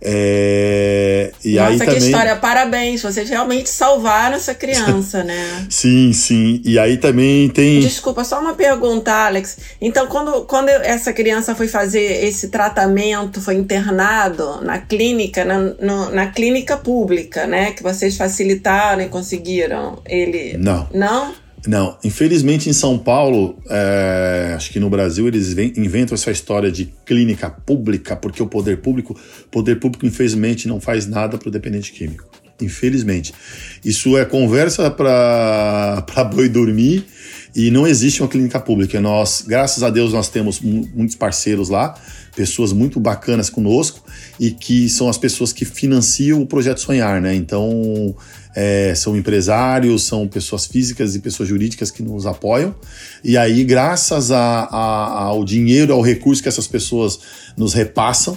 É, 0.00 1.32
e 1.44 1.54
Nossa, 1.54 1.70
aí 1.70 1.78
que 1.78 1.84
também... 1.86 1.98
história, 1.98 2.36
parabéns, 2.36 3.02
vocês 3.02 3.28
realmente 3.28 3.68
salvaram 3.68 4.36
essa 4.36 4.54
criança, 4.54 5.24
né? 5.24 5.66
sim, 5.70 6.12
sim, 6.12 6.60
e 6.64 6.78
aí 6.78 6.98
também 6.98 7.48
tem... 7.48 7.80
Desculpa, 7.80 8.22
só 8.22 8.40
uma 8.40 8.54
pergunta, 8.54 9.12
Alex, 9.12 9.56
então 9.80 10.06
quando, 10.06 10.42
quando 10.42 10.68
essa 10.68 11.12
criança 11.12 11.54
foi 11.54 11.66
fazer 11.66 12.24
esse 12.24 12.48
tratamento, 12.48 13.40
foi 13.40 13.54
internado 13.54 14.60
na 14.62 14.78
clínica, 14.78 15.44
na, 15.44 15.58
no, 15.58 16.10
na 16.10 16.26
clínica 16.26 16.76
pública, 16.76 17.46
né, 17.46 17.72
que 17.72 17.82
vocês 17.82 18.16
facilitaram 18.16 19.02
e 19.02 19.08
conseguiram 19.08 19.98
ele... 20.04 20.56
Não. 20.58 20.86
Não? 20.92 21.45
Não, 21.66 21.98
infelizmente 22.04 22.70
em 22.70 22.72
São 22.72 22.96
Paulo, 22.96 23.58
é, 23.68 24.52
acho 24.54 24.70
que 24.70 24.78
no 24.78 24.88
Brasil 24.88 25.26
eles 25.26 25.52
inventam 25.76 26.14
essa 26.14 26.30
história 26.30 26.70
de 26.70 26.92
clínica 27.04 27.50
pública, 27.50 28.14
porque 28.14 28.42
o 28.42 28.46
poder 28.46 28.78
público, 28.78 29.18
poder 29.50 29.80
público 29.80 30.06
infelizmente 30.06 30.68
não 30.68 30.80
faz 30.80 31.06
nada 31.06 31.36
para 31.36 31.48
o 31.48 31.50
dependente 31.50 31.92
químico. 31.92 32.24
Infelizmente. 32.60 33.34
Isso 33.84 34.16
é 34.16 34.24
conversa 34.24 34.90
para 34.90 36.04
boi 36.32 36.48
dormir 36.48 37.04
e 37.56 37.70
não 37.70 37.86
existe 37.86 38.20
uma 38.20 38.28
clínica 38.28 38.60
pública. 38.60 39.00
Nós, 39.00 39.42
graças 39.48 39.82
a 39.82 39.88
Deus, 39.88 40.12
nós 40.12 40.28
temos 40.28 40.60
muitos 40.60 41.16
parceiros 41.16 41.70
lá, 41.70 41.98
pessoas 42.36 42.70
muito 42.70 43.00
bacanas 43.00 43.48
conosco 43.48 44.04
e 44.38 44.50
que 44.50 44.90
são 44.90 45.08
as 45.08 45.16
pessoas 45.16 45.54
que 45.54 45.64
financiam 45.64 46.42
o 46.42 46.46
projeto 46.46 46.82
Sonhar, 46.82 47.18
né? 47.18 47.34
Então, 47.34 48.14
é, 48.54 48.94
são 48.94 49.16
empresários, 49.16 50.04
são 50.04 50.28
pessoas 50.28 50.66
físicas 50.66 51.14
e 51.14 51.18
pessoas 51.20 51.48
jurídicas 51.48 51.90
que 51.90 52.02
nos 52.02 52.26
apoiam. 52.26 52.74
E 53.24 53.38
aí, 53.38 53.64
graças 53.64 54.30
a, 54.30 54.38
a, 54.38 55.22
ao 55.22 55.42
dinheiro, 55.42 55.94
ao 55.94 56.02
recurso 56.02 56.42
que 56.42 56.50
essas 56.50 56.66
pessoas 56.66 57.18
nos 57.56 57.72
repassam, 57.72 58.36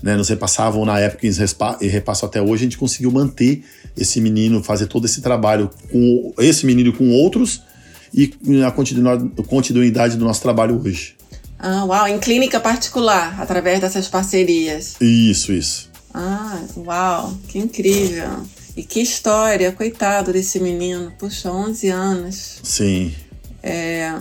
né, 0.00 0.14
nos 0.14 0.28
repassavam 0.28 0.84
na 0.84 0.96
época 1.00 1.26
e 1.26 1.88
repassam 1.88 2.28
até 2.28 2.40
hoje, 2.40 2.62
a 2.62 2.66
gente 2.66 2.78
conseguiu 2.78 3.10
manter 3.10 3.64
esse 3.96 4.20
menino, 4.20 4.62
fazer 4.62 4.86
todo 4.86 5.06
esse 5.06 5.20
trabalho 5.20 5.68
com 5.90 6.32
esse 6.38 6.64
menino 6.64 6.92
com 6.92 7.10
outros 7.10 7.68
e 8.12 8.32
a 8.64 8.70
continuidade 8.70 10.16
do 10.16 10.24
nosso 10.24 10.42
trabalho 10.42 10.80
hoje. 10.84 11.16
Ah, 11.58 11.84
uau, 11.84 12.08
em 12.08 12.18
clínica 12.18 12.58
particular, 12.58 13.40
através 13.40 13.80
dessas 13.80 14.08
parcerias. 14.08 14.96
Isso, 15.00 15.52
isso. 15.52 15.90
Ah, 16.12 16.58
uau, 16.76 17.34
que 17.48 17.58
incrível. 17.58 18.44
E 18.76 18.82
que 18.82 19.00
história, 19.00 19.70
coitado 19.72 20.32
desse 20.32 20.58
menino. 20.58 21.12
Puxa, 21.18 21.52
11 21.52 21.88
anos. 21.88 22.60
Sim. 22.62 23.14
É, 23.62 24.14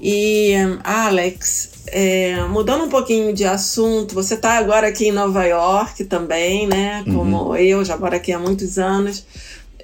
e, 0.00 0.52
Alex, 0.84 1.70
é, 1.86 2.42
mudando 2.44 2.84
um 2.84 2.88
pouquinho 2.88 3.32
de 3.32 3.44
assunto, 3.44 4.14
você 4.14 4.34
está 4.34 4.58
agora 4.58 4.88
aqui 4.88 5.08
em 5.08 5.12
Nova 5.12 5.44
York 5.44 6.04
também, 6.04 6.66
né? 6.66 7.02
Como 7.04 7.36
uhum. 7.36 7.56
eu, 7.56 7.84
já 7.84 7.96
moro 7.96 8.14
aqui 8.14 8.32
há 8.32 8.38
muitos 8.38 8.78
anos. 8.78 9.24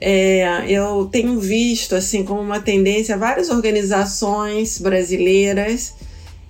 É, 0.05 0.65
eu 0.69 1.09
tenho 1.13 1.39
visto, 1.39 1.95
assim, 1.95 2.25
como 2.25 2.41
uma 2.41 2.59
tendência, 2.59 3.17
várias 3.17 3.49
organizações 3.51 4.81
brasileiras, 4.81 5.95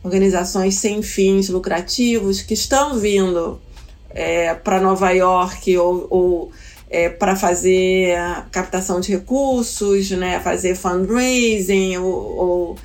organizações 0.03 0.77
sem 0.77 1.03
fins 1.03 1.51
lucrativos, 1.51 2.41
que 2.41 2.55
estão 2.55 2.99
vindo 2.99 3.61
é, 4.09 4.55
para 4.55 4.81
Nova 4.81 5.11
York 5.11 5.77
ou, 5.77 6.07
ou 6.09 6.53
é, 6.89 7.11
para 7.11 7.37
fazer 7.37 8.17
captação 8.51 9.01
de 9.01 9.13
recursos, 9.13 10.11
né, 10.13 10.41
fazer 10.41 10.75
fundraising 10.75 11.99
ou, 11.99 12.07
ou 12.07 12.79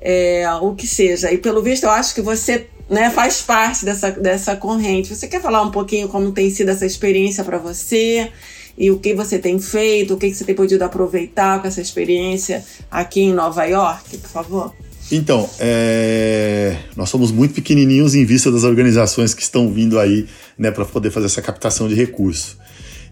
é, 0.00 0.44
o 0.60 0.74
que 0.74 0.88
seja. 0.88 1.30
E 1.30 1.38
pelo 1.38 1.62
visto, 1.62 1.84
eu 1.84 1.90
acho 1.90 2.12
que 2.12 2.22
você 2.22 2.66
né, 2.90 3.08
faz 3.10 3.40
parte 3.40 3.84
dessa, 3.84 4.10
dessa 4.10 4.56
corrente. 4.56 5.14
Você 5.14 5.28
quer 5.28 5.40
falar 5.40 5.62
um 5.62 5.70
pouquinho 5.70 6.08
como 6.08 6.32
tem 6.32 6.50
sido 6.50 6.70
essa 6.70 6.84
experiência 6.84 7.44
para 7.44 7.58
você? 7.58 8.32
E 8.78 8.92
o 8.92 8.98
que 8.98 9.12
você 9.12 9.40
tem 9.40 9.58
feito, 9.58 10.14
o 10.14 10.16
que 10.16 10.32
você 10.32 10.44
tem 10.44 10.54
podido 10.54 10.82
aproveitar 10.82 11.60
com 11.60 11.66
essa 11.66 11.80
experiência 11.80 12.64
aqui 12.88 13.22
em 13.22 13.32
Nova 13.32 13.64
York, 13.64 14.18
por 14.18 14.30
favor? 14.30 14.74
Então, 15.10 15.50
é... 15.58 16.76
nós 16.94 17.08
somos 17.08 17.32
muito 17.32 17.54
pequenininhos 17.54 18.14
em 18.14 18.24
vista 18.24 18.52
das 18.52 18.62
organizações 18.62 19.34
que 19.34 19.42
estão 19.42 19.72
vindo 19.72 19.98
aí 19.98 20.28
né, 20.56 20.70
para 20.70 20.84
poder 20.84 21.10
fazer 21.10 21.26
essa 21.26 21.42
captação 21.42 21.88
de 21.88 21.94
recursos. 21.94 22.56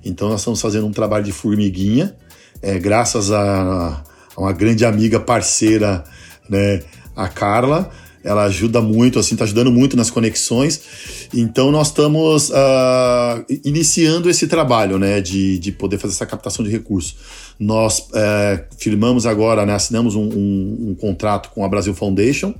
Então, 0.04 0.28
nós 0.28 0.40
estamos 0.40 0.60
fazendo 0.60 0.86
um 0.86 0.92
trabalho 0.92 1.24
de 1.24 1.32
formiguinha, 1.32 2.14
é, 2.62 2.78
graças 2.78 3.32
a, 3.32 4.04
a 4.36 4.40
uma 4.40 4.52
grande 4.52 4.84
amiga 4.84 5.18
parceira, 5.18 6.04
né, 6.48 6.80
a 7.16 7.26
Carla, 7.28 7.90
ela 8.26 8.44
ajuda 8.44 8.82
muito, 8.82 9.18
assim, 9.18 9.34
está 9.34 9.44
ajudando 9.44 9.70
muito 9.70 9.96
nas 9.96 10.10
conexões. 10.10 10.80
Então 11.32 11.70
nós 11.70 11.88
estamos 11.88 12.50
uh, 12.50 13.44
iniciando 13.64 14.28
esse 14.28 14.48
trabalho, 14.48 14.98
né, 14.98 15.20
de, 15.20 15.58
de 15.58 15.72
poder 15.72 15.98
fazer 15.98 16.14
essa 16.14 16.26
captação 16.26 16.64
de 16.64 16.70
recursos. 16.70 17.16
Nós 17.58 18.00
uh, 18.00 18.64
firmamos 18.76 19.24
agora, 19.24 19.64
né, 19.64 19.74
assinamos 19.74 20.14
um, 20.14 20.24
um, 20.24 20.86
um, 20.90 20.94
contrato 20.94 21.50
com 21.50 21.64
a 21.64 21.68
Brasil 21.68 21.94
Foundation, 21.94 22.54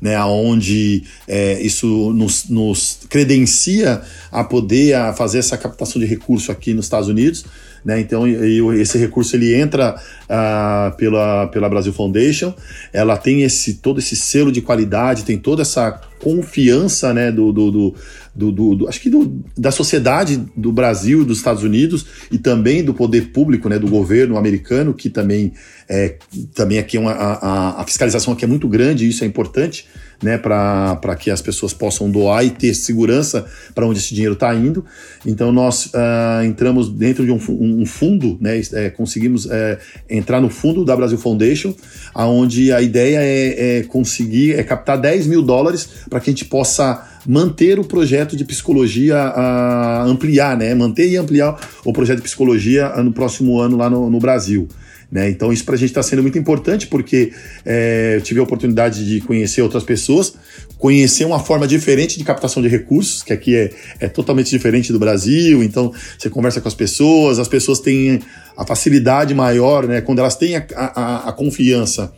né, 0.00 0.22
onde 0.22 1.02
uh, 1.26 1.60
isso 1.60 2.12
nos, 2.12 2.48
nos 2.48 3.00
credencia 3.08 4.02
a 4.30 4.44
poder 4.44 4.94
a 4.94 5.12
fazer 5.14 5.38
essa 5.38 5.56
captação 5.56 6.00
de 6.00 6.06
recurso 6.06 6.52
aqui 6.52 6.74
nos 6.74 6.84
Estados 6.84 7.08
Unidos. 7.08 7.44
Né? 7.84 8.00
Então, 8.00 8.26
esse 8.74 8.98
recurso 8.98 9.36
ele 9.36 9.54
entra 9.54 9.94
uh, 10.24 10.96
pela, 10.96 11.46
pela 11.48 11.68
Brasil 11.68 11.92
Foundation, 11.92 12.54
ela 12.92 13.16
tem 13.16 13.42
esse 13.42 13.74
todo 13.74 13.98
esse 13.98 14.16
selo 14.16 14.50
de 14.50 14.60
qualidade, 14.60 15.24
tem 15.24 15.38
toda 15.38 15.62
essa 15.62 16.00
confiança 16.20 17.12
né, 17.12 17.30
do, 17.30 17.52
do, 17.52 17.70
do 17.70 17.94
do, 18.36 18.52
do, 18.52 18.74
do, 18.74 18.88
acho 18.88 19.00
que 19.00 19.08
do, 19.08 19.42
da 19.56 19.70
sociedade 19.70 20.44
do 20.54 20.70
Brasil, 20.70 21.24
dos 21.24 21.38
Estados 21.38 21.62
Unidos 21.62 22.04
e 22.30 22.36
também 22.36 22.84
do 22.84 22.92
poder 22.92 23.30
público, 23.32 23.66
né, 23.66 23.78
do 23.78 23.88
governo 23.88 24.36
americano, 24.36 24.92
que 24.92 25.08
também 25.08 25.54
é, 25.88 26.16
também 26.54 26.78
aqui 26.78 26.98
é 26.98 27.00
uma, 27.00 27.12
a, 27.12 27.80
a 27.80 27.84
fiscalização 27.84 28.34
aqui 28.34 28.44
é 28.44 28.48
muito 28.48 28.68
grande, 28.68 29.06
e 29.06 29.08
isso 29.08 29.24
é 29.24 29.26
importante, 29.26 29.86
né, 30.22 30.38
para 30.38 31.16
que 31.18 31.30
as 31.30 31.40
pessoas 31.40 31.72
possam 31.72 32.10
doar 32.10 32.44
e 32.44 32.50
ter 32.50 32.74
segurança 32.74 33.46
para 33.74 33.86
onde 33.86 33.98
esse 33.98 34.14
dinheiro 34.14 34.34
está 34.34 34.54
indo. 34.54 34.84
Então 35.24 35.52
nós 35.52 35.86
uh, 35.86 36.44
entramos 36.44 36.88
dentro 36.88 37.24
de 37.24 37.32
um, 37.32 37.38
um 37.48 37.86
fundo, 37.86 38.36
né, 38.40 38.60
é, 38.72 38.90
conseguimos 38.90 39.48
é, 39.50 39.78
entrar 40.08 40.40
no 40.40 40.48
fundo 40.48 40.84
da 40.84 40.96
Brasil 40.96 41.18
Foundation, 41.18 41.74
aonde 42.14 42.72
a 42.72 42.80
ideia 42.80 43.18
é, 43.20 43.78
é 43.78 43.82
conseguir 43.82 44.54
é 44.54 44.62
captar 44.62 44.98
10 44.98 45.26
mil 45.26 45.42
dólares 45.42 45.88
para 46.08 46.20
que 46.20 46.30
a 46.30 46.32
gente 46.32 46.44
possa 46.44 47.06
manter 47.26 47.78
o 47.78 47.84
projeto 47.84 48.36
de 48.36 48.44
psicologia, 48.44 49.16
a 49.16 50.04
ampliar, 50.04 50.56
né? 50.56 50.72
Manter 50.74 51.08
e 51.08 51.16
ampliar 51.16 51.58
o 51.84 51.92
projeto 51.92 52.18
de 52.18 52.22
psicologia 52.22 52.88
no 53.02 53.12
próximo 53.12 53.60
ano 53.60 53.76
lá 53.76 53.90
no, 53.90 54.08
no 54.08 54.20
Brasil. 54.20 54.68
Né? 55.10 55.30
Então, 55.30 55.52
isso 55.52 55.64
para 55.64 55.76
a 55.76 55.78
gente 55.78 55.90
está 55.90 56.02
sendo 56.02 56.22
muito 56.22 56.36
importante 56.36 56.88
porque 56.88 57.32
é, 57.64 58.14
eu 58.16 58.20
tive 58.20 58.40
a 58.40 58.42
oportunidade 58.42 59.06
de 59.06 59.20
conhecer 59.20 59.62
outras 59.62 59.84
pessoas, 59.84 60.34
conhecer 60.78 61.24
uma 61.24 61.38
forma 61.38 61.66
diferente 61.66 62.18
de 62.18 62.24
captação 62.24 62.60
de 62.60 62.68
recursos, 62.68 63.22
que 63.22 63.32
aqui 63.32 63.54
é, 63.54 63.70
é 64.00 64.08
totalmente 64.08 64.50
diferente 64.50 64.92
do 64.92 64.98
Brasil. 64.98 65.62
Então, 65.62 65.92
você 66.18 66.28
conversa 66.28 66.60
com 66.60 66.68
as 66.68 66.74
pessoas, 66.74 67.38
as 67.38 67.48
pessoas 67.48 67.78
têm 67.78 68.20
a 68.56 68.66
facilidade 68.66 69.32
maior, 69.32 69.86
né? 69.86 70.00
quando 70.00 70.18
elas 70.18 70.34
têm 70.34 70.56
a, 70.56 70.66
a, 70.74 71.28
a 71.28 71.32
confiança 71.32 72.12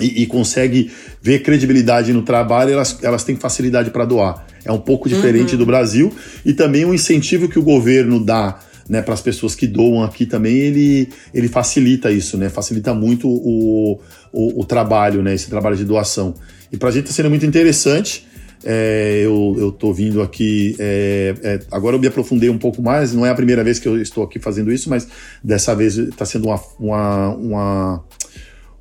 e, 0.00 0.22
e 0.22 0.26
consegue 0.26 0.90
ver 1.22 1.42
credibilidade 1.42 2.12
no 2.12 2.22
trabalho, 2.22 2.72
elas, 2.72 2.98
elas 3.02 3.22
têm 3.22 3.36
facilidade 3.36 3.90
para 3.90 4.04
doar. 4.04 4.46
É 4.64 4.72
um 4.72 4.78
pouco 4.78 5.08
diferente 5.08 5.52
uhum. 5.52 5.58
do 5.58 5.66
Brasil 5.66 6.12
e 6.44 6.52
também 6.52 6.84
o 6.84 6.92
incentivo 6.92 7.48
que 7.48 7.58
o 7.58 7.62
governo 7.62 8.22
dá 8.22 8.58
né, 8.88 9.02
para 9.02 9.14
as 9.14 9.20
pessoas 9.20 9.54
que 9.54 9.66
doam 9.66 10.02
aqui 10.02 10.26
também, 10.26 10.56
ele, 10.56 11.08
ele 11.34 11.48
facilita 11.48 12.10
isso, 12.10 12.38
né? 12.38 12.48
Facilita 12.48 12.94
muito 12.94 13.28
o, 13.28 14.00
o, 14.32 14.60
o 14.60 14.64
trabalho, 14.64 15.22
né? 15.22 15.34
Esse 15.34 15.48
trabalho 15.48 15.76
de 15.76 15.84
doação. 15.84 16.34
E 16.72 16.76
para 16.76 16.88
a 16.88 16.92
gente 16.92 17.04
está 17.04 17.14
sendo 17.14 17.28
muito 17.28 17.46
interessante. 17.46 18.26
É, 18.64 19.22
eu 19.24 19.68
estou 19.68 19.94
vindo 19.94 20.20
aqui. 20.20 20.74
É, 20.80 21.34
é, 21.42 21.60
agora 21.70 21.94
eu 21.94 22.00
me 22.00 22.08
aprofundei 22.08 22.50
um 22.50 22.58
pouco 22.58 22.82
mais, 22.82 23.14
não 23.14 23.24
é 23.24 23.30
a 23.30 23.34
primeira 23.34 23.62
vez 23.62 23.78
que 23.78 23.86
eu 23.86 24.02
estou 24.02 24.24
aqui 24.24 24.40
fazendo 24.40 24.72
isso, 24.72 24.90
mas 24.90 25.06
dessa 25.44 25.76
vez 25.76 25.96
está 25.96 26.24
sendo 26.24 26.48
uma, 26.48 26.60
uma, 26.80 27.28
uma 27.36 28.04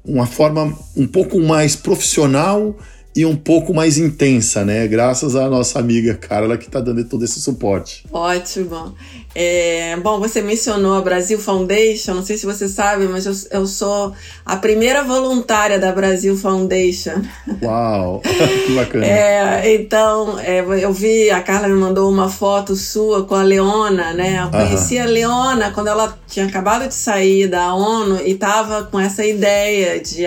uma 0.08 0.26
forma 0.26 0.74
um 0.96 1.06
pouco 1.06 1.40
mais 1.40 1.76
profissional 1.76 2.76
e 3.14 3.26
um 3.26 3.36
pouco 3.36 3.74
mais 3.74 3.98
intensa, 3.98 4.64
né? 4.64 4.88
Graças 4.88 5.36
à 5.36 5.50
nossa 5.50 5.80
amiga 5.80 6.14
Carla 6.16 6.56
que 6.56 6.68
está 6.68 6.80
dando 6.80 7.04
todo 7.04 7.26
esse 7.26 7.42
suporte. 7.42 8.06
Ótimo. 8.12 8.96
É, 9.40 9.96
bom, 9.98 10.20
você 10.20 10.42
mencionou 10.42 10.96
a 10.96 11.02
Brasil 11.02 11.38
Foundation, 11.38 12.16
não 12.16 12.26
sei 12.26 12.40
se 12.40 12.46
você 12.48 12.68
sabe, 12.68 13.08
mas 13.08 13.28
eu, 13.28 13.34
eu 13.52 13.68
sou 13.68 14.12
a 14.44 14.56
primeira 14.56 15.04
voluntária 15.04 15.78
da 15.78 15.92
Brasil 15.92 16.36
Foundation. 16.36 17.22
Uau, 17.62 18.20
que 18.66 18.74
bacana. 18.74 19.06
É, 19.06 19.76
então, 19.76 20.40
é, 20.40 20.66
eu 20.84 20.92
vi, 20.92 21.30
a 21.30 21.40
Carla 21.40 21.68
me 21.68 21.76
mandou 21.76 22.10
uma 22.10 22.30
foto 22.30 22.76
sua 22.76 23.26
com 23.26 23.36
a 23.36 23.44
Leona, 23.44 24.12
né? 24.12 24.42
Eu 24.42 24.50
conheci 24.50 24.98
a 24.98 25.06
Leona 25.06 25.70
quando 25.70 25.90
ela 25.90 26.18
tinha 26.28 26.48
acabado 26.48 26.88
de 26.88 26.96
sair 26.96 27.48
da 27.48 27.76
ONU 27.76 28.20
e 28.26 28.32
estava 28.32 28.86
com 28.86 29.00
essa 29.00 29.24
ideia 29.24 30.00
de 30.00 30.26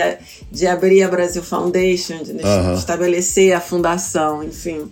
de 0.51 0.67
abrir 0.67 1.01
a 1.01 1.07
Brasil 1.07 1.41
Foundation, 1.41 2.23
de 2.23 2.31
uhum. 2.31 2.73
estabelecer 2.73 3.53
a 3.53 3.61
fundação, 3.61 4.43
enfim. 4.43 4.91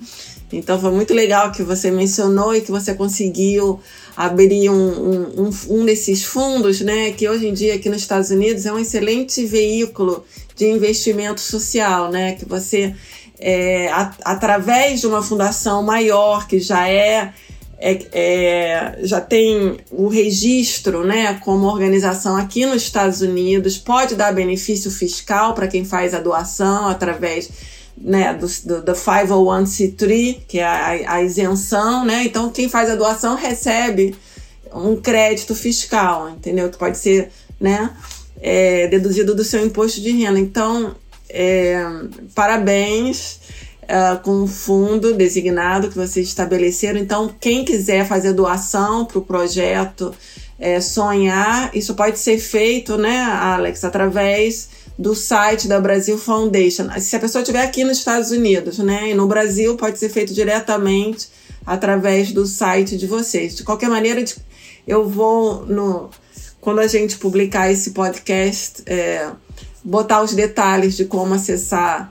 Então 0.51 0.79
foi 0.79 0.91
muito 0.91 1.13
legal 1.13 1.51
que 1.51 1.61
você 1.61 1.91
mencionou 1.91 2.55
e 2.55 2.61
que 2.61 2.71
você 2.71 2.93
conseguiu 2.93 3.79
abrir 4.19 4.69
um, 4.69 5.43
um, 5.45 5.49
um, 5.69 5.85
desses 5.85 6.25
fundos, 6.25 6.81
né? 6.81 7.13
Que 7.13 7.29
hoje 7.29 7.47
em 7.47 7.53
dia 7.53 7.75
aqui 7.75 7.87
nos 7.87 8.01
Estados 8.01 8.29
Unidos 8.29 8.65
é 8.65 8.73
um 8.73 8.77
excelente 8.77 9.45
veículo 9.45 10.25
de 10.57 10.67
investimento 10.67 11.39
social, 11.39 12.11
né? 12.11 12.33
Que 12.33 12.43
você, 12.43 12.93
é, 13.39 13.87
a, 13.87 14.13
através 14.25 14.99
de 14.99 15.07
uma 15.07 15.23
fundação 15.23 15.81
maior 15.81 16.49
que 16.49 16.59
já 16.59 16.89
é 16.89 17.33
é, 17.81 18.07
é, 18.11 18.99
já 19.03 19.21
tem 19.21 19.77
o 19.89 20.09
registro 20.09 21.05
né, 21.05 21.39
como 21.45 21.65
organização 21.65 22.35
aqui 22.35 22.65
nos 22.65 22.81
Estados 22.81 23.21
Unidos, 23.21 23.77
pode 23.77 24.15
dar 24.15 24.33
benefício 24.33 24.91
fiscal 24.91 25.53
para 25.53 25.65
quem 25.65 25.85
faz 25.85 26.13
a 26.13 26.19
doação 26.19 26.89
através 26.89 27.49
né, 28.01 28.33
do, 28.33 28.47
do, 28.65 28.81
do 28.81 28.91
501c3, 28.93 30.41
que 30.47 30.59
é 30.59 30.63
a, 30.63 31.15
a, 31.15 31.23
isenção, 31.23 32.05
né? 32.05 32.23
Então, 32.23 32.49
quem 32.49 32.69
faz 32.69 32.89
a 32.89 32.95
doação 32.95 33.35
recebe 33.35 34.15
um 34.73 34.95
crédito 34.95 35.53
fiscal, 35.53 36.29
entendeu? 36.29 36.69
Que 36.69 36.77
pode 36.77 36.97
ser, 36.97 37.29
né, 37.59 37.91
é, 38.41 38.87
deduzido 38.87 39.35
do 39.35 39.43
seu 39.43 39.65
imposto 39.65 39.99
de 39.99 40.11
renda. 40.11 40.39
Então, 40.39 40.95
é, 41.29 41.83
parabéns 42.33 43.39
uh, 43.83 44.19
com 44.21 44.43
o 44.43 44.47
fundo 44.47 45.13
designado 45.13 45.89
que 45.89 45.95
vocês 45.95 46.27
estabeleceram. 46.27 46.99
Então, 46.99 47.33
quem 47.39 47.65
quiser 47.65 48.07
fazer 48.07 48.33
doação 48.33 49.05
para 49.05 49.17
o 49.17 49.21
projeto 49.21 50.13
é, 50.59 50.79
Sonhar, 50.79 51.71
isso 51.73 51.95
pode 51.95 52.19
ser 52.19 52.37
feito, 52.37 52.97
né, 52.97 53.21
Alex, 53.21 53.83
através 53.83 54.69
do 54.99 55.15
site 55.15 55.65
da 55.65 55.79
Brasil 55.79 56.17
Foundation. 56.17 56.89
Se 56.99 57.15
a 57.15 57.19
pessoa 57.19 57.41
estiver 57.41 57.61
aqui 57.61 57.85
nos 57.85 57.99
Estados 57.99 58.31
Unidos, 58.31 58.79
né, 58.79 59.11
e 59.11 59.13
no 59.13 59.25
Brasil, 59.27 59.77
pode 59.77 59.97
ser 59.97 60.09
feito 60.09 60.33
diretamente 60.33 61.29
através 61.65 62.33
do 62.33 62.45
site 62.45 62.97
de 62.97 63.07
vocês. 63.07 63.55
De 63.55 63.63
qualquer 63.63 63.89
maneira, 63.89 64.21
eu 64.85 65.07
vou 65.07 65.65
no 65.65 66.09
quando 66.59 66.79
a 66.79 66.87
gente 66.87 67.17
publicar 67.17 67.71
esse 67.71 67.91
podcast, 67.91 68.83
é, 68.85 69.31
botar 69.81 70.21
os 70.21 70.33
detalhes 70.33 70.97
de 70.97 71.05
como 71.05 71.33
acessar 71.33 72.09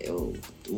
eu, 0.00 0.32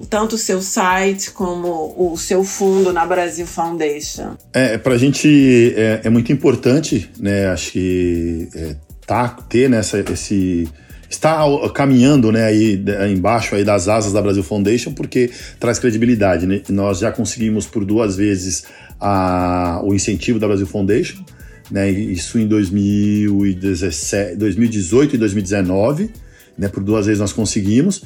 tanto 0.08 0.36
o 0.36 0.38
seu 0.38 0.62
site 0.62 1.32
como 1.32 1.94
o 1.98 2.16
seu 2.16 2.42
fundo 2.42 2.94
na 2.94 3.04
Brasil 3.04 3.46
Foundation? 3.46 4.38
É, 4.54 4.78
para 4.78 4.94
a 4.94 4.98
gente 4.98 5.74
é, 5.76 6.00
é, 6.04 6.08
muito 6.08 6.32
importante, 6.32 7.10
né? 7.18 7.48
Acho 7.48 7.72
que 7.72 8.48
é, 8.54 8.76
tá, 9.06 9.28
ter 9.28 9.68
nessa 9.68 9.98
né, 9.98 10.04
esse 10.10 10.66
está 11.12 11.44
caminhando 11.74 12.32
né, 12.32 12.44
aí 12.44 12.82
embaixo 13.10 13.54
aí 13.54 13.64
das 13.64 13.88
asas 13.88 14.12
da 14.12 14.22
Brasil 14.22 14.42
Foundation 14.42 14.92
porque 14.92 15.30
traz 15.60 15.78
credibilidade. 15.78 16.46
Né? 16.46 16.60
Nós 16.70 16.98
já 16.98 17.12
conseguimos 17.12 17.66
por 17.66 17.84
duas 17.84 18.16
vezes 18.16 18.64
a, 18.98 19.80
o 19.84 19.94
incentivo 19.94 20.38
da 20.38 20.46
Brasil 20.46 20.66
Foundation, 20.66 21.22
né, 21.70 21.90
isso 21.90 22.38
em 22.38 22.46
2017, 22.46 24.36
2018 24.36 25.14
e 25.14 25.18
2019, 25.18 26.10
né, 26.56 26.68
por 26.68 26.82
duas 26.82 27.06
vezes 27.06 27.20
nós 27.20 27.32
conseguimos. 27.32 28.02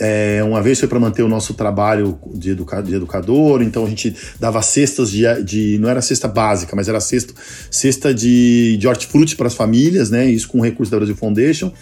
É, 0.00 0.42
uma 0.42 0.62
vez 0.62 0.80
foi 0.80 0.88
para 0.88 0.98
manter 0.98 1.22
o 1.22 1.28
nosso 1.28 1.54
trabalho 1.54 2.18
de, 2.34 2.50
educa 2.50 2.82
de, 2.82 2.94
educador, 2.94 3.62
então 3.62 3.84
a 3.84 3.88
gente 3.88 4.16
dava 4.40 4.60
cestas 4.62 5.10
de, 5.10 5.22
de, 5.44 5.78
não 5.78 5.88
era 5.88 6.00
cesta 6.00 6.26
básica, 6.26 6.74
mas 6.74 6.88
era 6.88 6.98
cesta, 6.98 7.34
cesta 7.70 8.12
de, 8.12 8.78
de 8.78 8.88
hortifruti 8.88 9.36
para 9.36 9.46
as 9.46 9.54
famílias, 9.54 10.10
né? 10.10 10.26
Isso 10.26 10.48
com 10.48 10.60
recurso 10.60 10.90
da 10.90 10.96
Brasil 10.96 11.14
Foundation 11.14 11.72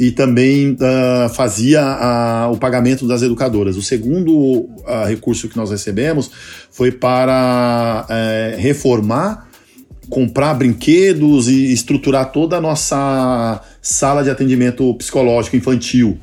e 0.00 0.10
também 0.10 0.78
uh, 0.80 1.28
fazia 1.28 1.82
uh, 1.82 2.50
o 2.50 2.56
pagamento 2.56 3.06
das 3.06 3.20
educadoras. 3.20 3.76
O 3.76 3.82
segundo 3.82 4.34
uh, 4.34 5.04
recurso 5.06 5.46
que 5.46 5.58
nós 5.58 5.70
recebemos 5.70 6.30
foi 6.70 6.90
para 6.90 8.06
eh, 8.08 8.56
reformar, 8.58 9.46
comprar 10.08 10.54
brinquedos 10.54 11.48
e 11.48 11.70
estruturar 11.70 12.32
toda 12.32 12.56
a 12.56 12.60
nossa 12.60 13.60
sala 13.82 14.22
de 14.22 14.30
atendimento 14.30 14.94
psicológico 14.94 15.56
infantil. 15.56 16.16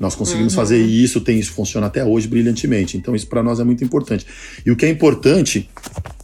Nós 0.00 0.16
conseguimos 0.16 0.54
uhum. 0.54 0.60
fazer 0.60 0.78
isso, 0.78 1.20
tem 1.20 1.38
isso 1.38 1.52
funciona 1.52 1.86
até 1.86 2.04
hoje 2.04 2.26
brilhantemente. 2.26 2.96
Então 2.96 3.14
isso 3.14 3.28
para 3.28 3.42
nós 3.42 3.60
é 3.60 3.64
muito 3.64 3.84
importante. 3.84 4.26
E 4.66 4.72
o 4.72 4.76
que 4.76 4.86
é 4.86 4.88
importante 4.88 5.70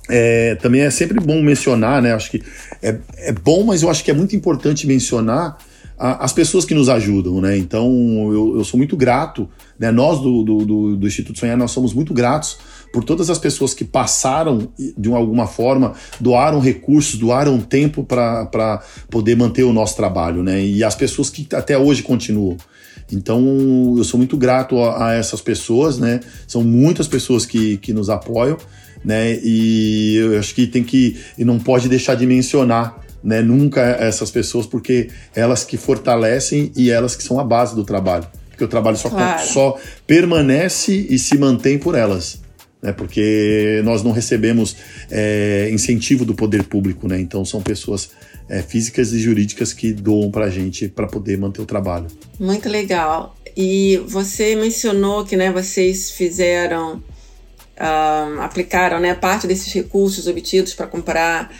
é, 0.08 0.56
também 0.56 0.80
é 0.80 0.90
sempre 0.90 1.20
bom 1.20 1.40
mencionar, 1.40 2.02
né? 2.02 2.12
Acho 2.14 2.30
que 2.32 2.42
é, 2.82 2.96
é 3.18 3.32
bom, 3.32 3.62
mas 3.62 3.82
eu 3.82 3.90
acho 3.90 4.02
que 4.02 4.10
é 4.10 4.14
muito 4.14 4.34
importante 4.34 4.86
mencionar 4.86 5.58
a, 5.98 6.24
as 6.24 6.32
pessoas 6.32 6.64
que 6.64 6.74
nos 6.74 6.88
ajudam, 6.88 7.40
né? 7.40 7.56
Então 7.56 7.88
eu, 8.32 8.58
eu 8.58 8.64
sou 8.64 8.76
muito 8.78 8.96
grato, 8.96 9.48
né? 9.78 9.90
Nós 9.90 10.20
do, 10.20 10.42
do, 10.42 10.96
do, 10.96 11.06
Instituto 11.06 11.38
Sonhar 11.38 11.56
nós 11.56 11.70
somos 11.70 11.94
muito 11.94 12.12
gratos 12.12 12.58
por 12.92 13.04
todas 13.04 13.28
as 13.30 13.38
pessoas 13.38 13.74
que 13.74 13.84
passaram 13.84 14.68
de 14.96 15.12
alguma 15.12 15.46
forma, 15.46 15.94
doaram 16.20 16.60
recursos, 16.60 17.18
doaram 17.18 17.60
tempo 17.60 18.04
para 18.04 18.82
poder 19.10 19.36
manter 19.36 19.64
o 19.64 19.72
nosso 19.72 19.96
trabalho, 19.96 20.42
né? 20.42 20.64
E 20.64 20.84
as 20.84 20.94
pessoas 20.94 21.30
que 21.30 21.46
até 21.54 21.76
hoje 21.76 22.02
continuam. 22.02 22.56
Então, 23.10 23.94
eu 23.96 24.04
sou 24.04 24.18
muito 24.18 24.36
grato 24.36 24.78
a, 24.80 25.10
a, 25.10 25.14
essas 25.14 25.40
pessoas, 25.40 25.98
né? 25.98 26.20
São 26.46 26.62
muitas 26.64 27.06
pessoas 27.06 27.46
que, 27.46 27.76
que 27.78 27.92
nos 27.92 28.10
apoiam, 28.10 28.58
né? 29.04 29.38
E 29.42 30.16
eu 30.16 30.38
acho 30.38 30.54
que 30.54 30.66
tem 30.66 30.82
que 30.82 31.16
e 31.38 31.44
não 31.44 31.58
pode 31.58 31.88
deixar 31.88 32.14
de 32.14 32.26
mencionar, 32.26 33.05
né? 33.26 33.42
Nunca 33.42 33.80
essas 33.82 34.30
pessoas, 34.30 34.66
porque 34.66 35.10
elas 35.34 35.64
que 35.64 35.76
fortalecem 35.76 36.70
e 36.76 36.92
elas 36.92 37.16
que 37.16 37.24
são 37.24 37.40
a 37.40 37.44
base 37.44 37.74
do 37.74 37.82
trabalho, 37.82 38.24
porque 38.48 38.62
o 38.62 38.68
trabalho 38.68 38.96
só 38.96 39.10
claro. 39.10 39.44
só 39.44 39.76
permanece 40.06 40.94
e 41.10 41.18
se 41.18 41.36
mantém 41.36 41.76
por 41.76 41.96
elas. 41.96 42.46
Né, 42.80 42.92
porque 42.92 43.80
nós 43.84 44.02
não 44.02 44.12
recebemos 44.12 44.76
é, 45.10 45.70
incentivo 45.72 46.26
do 46.26 46.34
poder 46.34 46.62
público, 46.64 47.08
né? 47.08 47.18
Então 47.18 47.42
são 47.42 47.60
pessoas 47.60 48.10
é, 48.48 48.62
físicas 48.62 49.12
e 49.12 49.18
jurídicas 49.18 49.72
que 49.72 49.92
doam 49.92 50.30
para 50.30 50.44
a 50.44 50.50
gente 50.50 50.86
para 50.86 51.06
poder 51.06 51.38
manter 51.38 51.62
o 51.62 51.66
trabalho. 51.66 52.06
Muito 52.38 52.68
legal. 52.68 53.34
E 53.56 53.96
você 54.06 54.54
mencionou 54.54 55.24
que 55.24 55.36
né, 55.36 55.50
vocês 55.50 56.10
fizeram, 56.10 56.96
uh, 56.96 58.40
aplicaram 58.40 59.00
né, 59.00 59.14
parte 59.14 59.46
desses 59.46 59.72
recursos 59.72 60.26
obtidos 60.26 60.74
para 60.74 60.86
comprar 60.86 61.50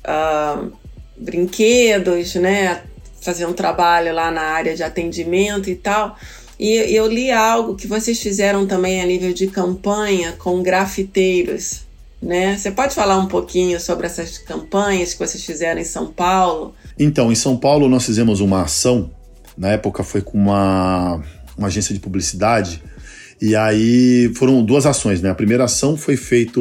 uh, 0.00 0.72
brinquedos, 1.16 2.34
né, 2.34 2.82
fazer 3.20 3.46
um 3.46 3.52
trabalho 3.52 4.14
lá 4.14 4.30
na 4.30 4.42
área 4.42 4.74
de 4.74 4.82
atendimento 4.82 5.70
e 5.70 5.74
tal. 5.74 6.16
E 6.58 6.72
eu 6.94 7.06
li 7.06 7.30
algo 7.32 7.74
que 7.74 7.86
vocês 7.86 8.20
fizeram 8.20 8.66
também 8.66 9.00
a 9.00 9.06
nível 9.06 9.32
de 9.32 9.48
campanha 9.48 10.32
com 10.38 10.62
grafiteiros 10.62 11.84
né? 12.24 12.56
Você 12.56 12.70
pode 12.70 12.94
falar 12.94 13.18
um 13.18 13.26
pouquinho 13.26 13.78
sobre 13.78 14.06
essas 14.06 14.38
campanhas 14.38 15.12
que 15.12 15.18
vocês 15.18 15.44
fizeram 15.44 15.80
em 15.80 15.84
São 15.84 16.06
Paulo? 16.06 16.74
Então, 16.98 17.30
em 17.30 17.34
São 17.34 17.56
Paulo 17.56 17.86
nós 17.86 18.06
fizemos 18.06 18.40
uma 18.40 18.62
ação, 18.62 19.10
na 19.56 19.72
época 19.72 20.02
foi 20.02 20.22
com 20.22 20.38
uma, 20.38 21.22
uma 21.56 21.66
agência 21.66 21.92
de 21.92 22.00
publicidade, 22.00 22.82
e 23.40 23.54
aí 23.54 24.32
foram 24.36 24.64
duas 24.64 24.86
ações, 24.86 25.20
né? 25.20 25.28
A 25.28 25.34
primeira 25.34 25.64
ação 25.64 25.98
foi 25.98 26.16
feita 26.16 26.60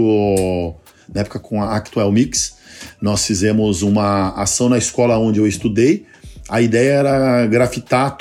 na 1.14 1.22
época 1.22 1.40
com 1.40 1.64
a 1.64 1.78
Actual 1.78 2.12
Mix, 2.12 2.56
nós 3.02 3.26
fizemos 3.26 3.82
uma 3.82 4.30
ação 4.30 4.70
na 4.70 4.78
escola 4.78 5.18
onde 5.18 5.40
eu 5.40 5.48
estudei, 5.48 6.06
a 6.50 6.62
ideia 6.62 6.92
era 6.94 7.48
grafitar 7.48 8.18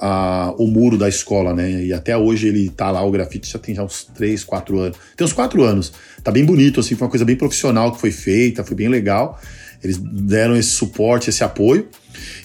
a, 0.00 0.54
o 0.56 0.66
muro 0.66 0.96
da 0.96 1.08
escola, 1.08 1.52
né? 1.52 1.84
E 1.84 1.92
até 1.92 2.16
hoje 2.16 2.46
ele 2.46 2.68
tá 2.68 2.90
lá, 2.90 3.02
o 3.04 3.10
grafite 3.10 3.50
já 3.50 3.58
tem 3.58 3.74
já 3.74 3.82
uns 3.82 4.04
3, 4.04 4.44
4 4.44 4.78
anos. 4.78 4.98
Tem 5.16 5.26
uns 5.26 5.32
4 5.32 5.62
anos. 5.64 5.92
Tá 6.22 6.30
bem 6.30 6.44
bonito, 6.44 6.78
assim, 6.78 6.94
foi 6.94 7.06
uma 7.06 7.10
coisa 7.10 7.24
bem 7.24 7.34
profissional 7.34 7.92
que 7.92 8.00
foi 8.00 8.12
feita, 8.12 8.62
foi 8.62 8.76
bem 8.76 8.88
legal. 8.88 9.40
Eles 9.82 9.96
deram 9.96 10.56
esse 10.56 10.70
suporte, 10.70 11.30
esse 11.30 11.42
apoio. 11.42 11.88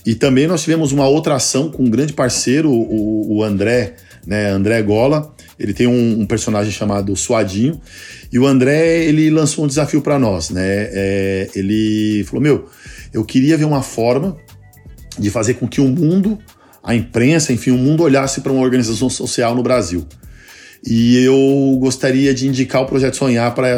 E 0.06 0.16
também 0.16 0.48
nós 0.48 0.64
tivemos 0.64 0.92
uma 0.92 1.08
outra 1.08 1.36
ação 1.36 1.70
com 1.70 1.84
um 1.84 1.90
grande 1.90 2.14
parceiro, 2.14 2.72
o, 2.72 3.38
o 3.38 3.44
André, 3.44 3.94
né? 4.26 4.50
André 4.50 4.82
Gola. 4.82 5.35
Ele 5.58 5.74
tem 5.74 5.88
um, 5.88 6.22
um, 6.22 6.26
personagem 6.26 6.72
chamado 6.72 7.16
Suadinho. 7.16 7.80
E 8.32 8.38
o 8.38 8.46
André, 8.46 9.06
ele 9.06 9.30
lançou 9.30 9.64
um 9.64 9.68
desafio 9.68 10.02
para 10.02 10.20
nós, 10.20 10.50
né? 10.50 10.64
É, 10.66 11.50
ele 11.56 12.24
falou: 12.26 12.42
Meu, 12.42 12.70
eu 13.14 13.24
queria 13.24 13.58
ver 13.58 13.66
uma 13.66 13.82
forma 13.82 14.36
de 15.18 15.30
fazer 15.30 15.54
com 15.56 15.68
que 15.68 15.80
o 15.80 15.88
mundo, 15.88 16.38
a 16.84 16.94
imprensa, 16.94 17.54
enfim, 17.54 17.72
o 17.72 17.78
mundo 17.78 18.04
olhasse 18.04 18.42
para 18.42 18.52
uma 18.52 18.62
organização 18.62 19.10
social 19.10 19.56
no 19.56 19.64
Brasil. 19.64 20.06
E 20.86 21.18
eu 21.24 21.78
gostaria 21.80 22.34
de 22.34 22.48
indicar 22.48 22.84
o 22.84 22.86
projeto 22.86 23.16
Sonhar 23.16 23.56
para 23.56 23.76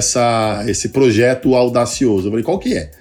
esse 0.67 0.89
projeto 0.89 1.55
audacioso. 1.55 2.27
Eu 2.27 2.31
falei, 2.31 2.43
qual 2.43 2.59
que 2.59 2.73
é? 2.73 2.91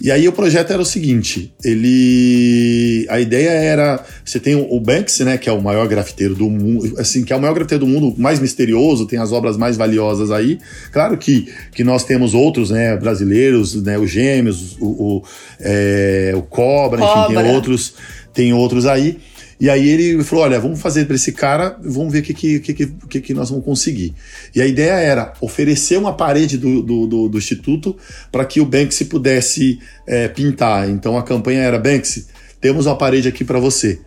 E 0.00 0.10
aí 0.10 0.26
o 0.26 0.32
projeto 0.32 0.72
era 0.72 0.82
o 0.82 0.84
seguinte, 0.84 1.54
ele 1.64 3.06
a 3.08 3.20
ideia 3.20 3.50
era, 3.50 4.04
você 4.24 4.40
tem 4.40 4.54
o 4.56 4.80
Banksy, 4.80 5.24
né, 5.24 5.38
que 5.38 5.48
é 5.48 5.52
o 5.52 5.62
maior 5.62 5.86
grafiteiro 5.86 6.34
do 6.34 6.50
mundo, 6.50 6.98
assim, 6.98 7.24
que 7.24 7.32
é 7.32 7.36
o 7.36 7.40
maior 7.40 7.54
grafiteiro 7.54 7.84
do 7.84 7.90
mundo, 7.90 8.12
mais 8.18 8.40
misterioso, 8.40 9.06
tem 9.06 9.20
as 9.20 9.30
obras 9.30 9.56
mais 9.56 9.76
valiosas 9.76 10.32
aí. 10.32 10.58
Claro 10.90 11.16
que, 11.16 11.48
que 11.72 11.84
nós 11.84 12.04
temos 12.04 12.34
outros, 12.34 12.70
né, 12.70 12.96
brasileiros, 12.96 13.80
né, 13.82 13.96
os 13.96 14.10
Gêmeos, 14.10 14.76
o, 14.80 14.86
o, 14.86 15.22
é, 15.60 16.32
o 16.34 16.42
Cobra, 16.42 17.00
Cobra, 17.00 17.22
enfim, 17.22 17.34
tem 17.34 17.54
outros, 17.54 17.94
tem 18.32 18.52
outros 18.52 18.86
aí. 18.86 19.18
E 19.60 19.70
aí 19.70 19.88
ele 19.88 20.22
falou: 20.24 20.44
olha, 20.44 20.60
vamos 20.60 20.80
fazer 20.80 21.06
para 21.06 21.16
esse 21.16 21.32
cara, 21.32 21.76
vamos 21.82 22.12
ver 22.12 22.20
o 22.20 22.22
que, 22.22 22.34
que, 22.34 22.60
que, 22.60 22.86
que, 22.86 23.20
que 23.20 23.34
nós 23.34 23.50
vamos 23.50 23.64
conseguir. 23.64 24.14
E 24.54 24.60
a 24.60 24.66
ideia 24.66 24.92
era 24.92 25.32
oferecer 25.40 25.96
uma 25.98 26.12
parede 26.12 26.58
do, 26.58 26.82
do, 26.82 27.06
do, 27.06 27.28
do 27.28 27.38
Instituto 27.38 27.96
para 28.30 28.44
que 28.44 28.60
o 28.60 28.66
Banksy 28.66 29.06
pudesse 29.06 29.78
é, 30.06 30.28
pintar. 30.28 30.88
Então 30.88 31.16
a 31.16 31.22
campanha 31.22 31.60
era: 31.62 31.78
Banksy, 31.78 32.26
temos 32.60 32.86
uma 32.86 32.96
parede 32.96 33.28
aqui 33.28 33.44
para 33.44 33.58
você. 33.58 34.00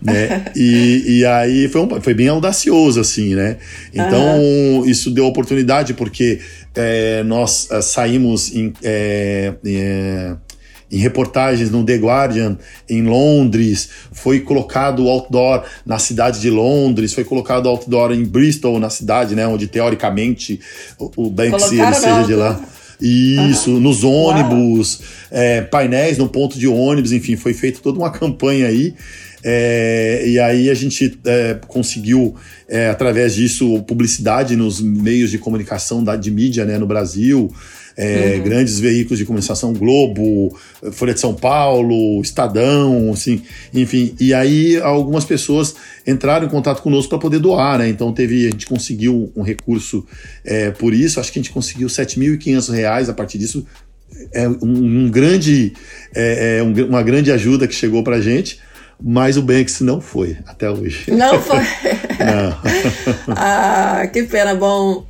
né? 0.00 0.46
e, 0.54 1.18
e 1.18 1.24
aí 1.24 1.68
foi, 1.68 1.80
um, 1.80 2.00
foi 2.00 2.14
bem 2.14 2.28
audacioso, 2.28 3.00
assim, 3.00 3.34
né? 3.34 3.56
Então, 3.92 4.38
uhum. 4.40 4.86
isso 4.86 5.10
deu 5.10 5.26
oportunidade, 5.26 5.94
porque 5.94 6.40
é, 6.74 7.22
nós 7.22 7.70
é, 7.70 7.80
saímos 7.80 8.54
em, 8.54 8.72
é, 8.82 9.54
é, 9.64 10.36
em 10.90 10.98
reportagens 10.98 11.70
no 11.70 11.84
The 11.84 11.96
Guardian 11.96 12.58
em 12.88 13.02
Londres, 13.02 13.88
foi 14.12 14.40
colocado 14.40 15.08
outdoor 15.08 15.64
na 15.84 15.98
cidade 15.98 16.40
de 16.40 16.50
Londres, 16.50 17.12
foi 17.12 17.24
colocado 17.24 17.68
outdoor 17.68 18.12
em 18.12 18.24
Bristol, 18.24 18.78
na 18.78 18.90
cidade, 18.90 19.34
né, 19.34 19.46
onde 19.46 19.66
teoricamente 19.66 20.60
o, 20.98 21.26
o 21.26 21.30
Banksy 21.30 21.80
ele 21.80 21.94
seja 21.94 22.22
de 22.24 22.34
lá. 22.34 22.60
Isso, 23.00 23.72
uhum. 23.72 23.80
nos 23.80 24.04
ônibus, 24.04 25.00
é, 25.30 25.60
painéis 25.62 26.16
no 26.16 26.28
ponto 26.28 26.58
de 26.58 26.68
ônibus, 26.68 27.12
enfim, 27.12 27.36
foi 27.36 27.52
feita 27.52 27.80
toda 27.82 27.98
uma 27.98 28.10
campanha 28.10 28.68
aí. 28.68 28.94
É, 29.46 30.24
e 30.26 30.40
aí 30.40 30.70
a 30.70 30.74
gente 30.74 31.18
é, 31.26 31.58
conseguiu, 31.68 32.34
é, 32.66 32.88
através 32.88 33.34
disso, 33.34 33.82
publicidade 33.82 34.56
nos 34.56 34.80
meios 34.80 35.30
de 35.30 35.38
comunicação 35.38 36.02
da, 36.02 36.16
de 36.16 36.30
mídia 36.30 36.64
né, 36.64 36.78
no 36.78 36.86
Brasil 36.86 37.52
é, 37.96 38.34
uhum. 38.36 38.42
grandes 38.42 38.80
veículos 38.80 39.18
de 39.18 39.24
comunicação, 39.24 39.72
Globo, 39.72 40.56
Folha 40.92 41.14
de 41.14 41.20
São 41.20 41.34
Paulo, 41.34 42.20
Estadão, 42.20 43.12
assim, 43.12 43.42
enfim. 43.72 44.14
E 44.18 44.34
aí 44.34 44.76
algumas 44.80 45.24
pessoas 45.24 45.74
entraram 46.06 46.46
em 46.46 46.50
contato 46.50 46.82
conosco 46.82 47.08
para 47.10 47.18
poder 47.18 47.38
doar, 47.38 47.78
né? 47.78 47.88
Então 47.88 48.12
teve, 48.12 48.46
a 48.46 48.50
gente 48.50 48.66
conseguiu 48.66 49.32
um 49.36 49.42
recurso 49.42 50.04
é, 50.44 50.70
por 50.70 50.92
isso, 50.92 51.20
acho 51.20 51.32
que 51.32 51.38
a 51.38 51.42
gente 51.42 51.52
conseguiu 51.52 51.88
R$ 51.88 51.94
7.500 51.94 53.08
a 53.08 53.12
partir 53.12 53.38
disso. 53.38 53.66
É 54.32 54.48
um, 54.48 54.56
um 54.62 55.10
grande, 55.10 55.72
é, 56.14 56.58
é 56.58 56.62
um, 56.62 56.72
uma 56.88 57.02
grande 57.02 57.30
ajuda 57.30 57.66
que 57.66 57.74
chegou 57.74 58.02
para 58.02 58.16
a 58.16 58.20
gente 58.20 58.58
mas 59.02 59.36
o 59.36 59.42
Banks 59.42 59.80
não 59.80 60.00
foi 60.00 60.36
até 60.46 60.70
hoje. 60.70 61.10
Não 61.10 61.40
foi? 61.40 61.58
não. 62.18 62.58
ah, 63.36 64.06
que 64.12 64.22
pena. 64.22 64.54
Bom, 64.54 65.04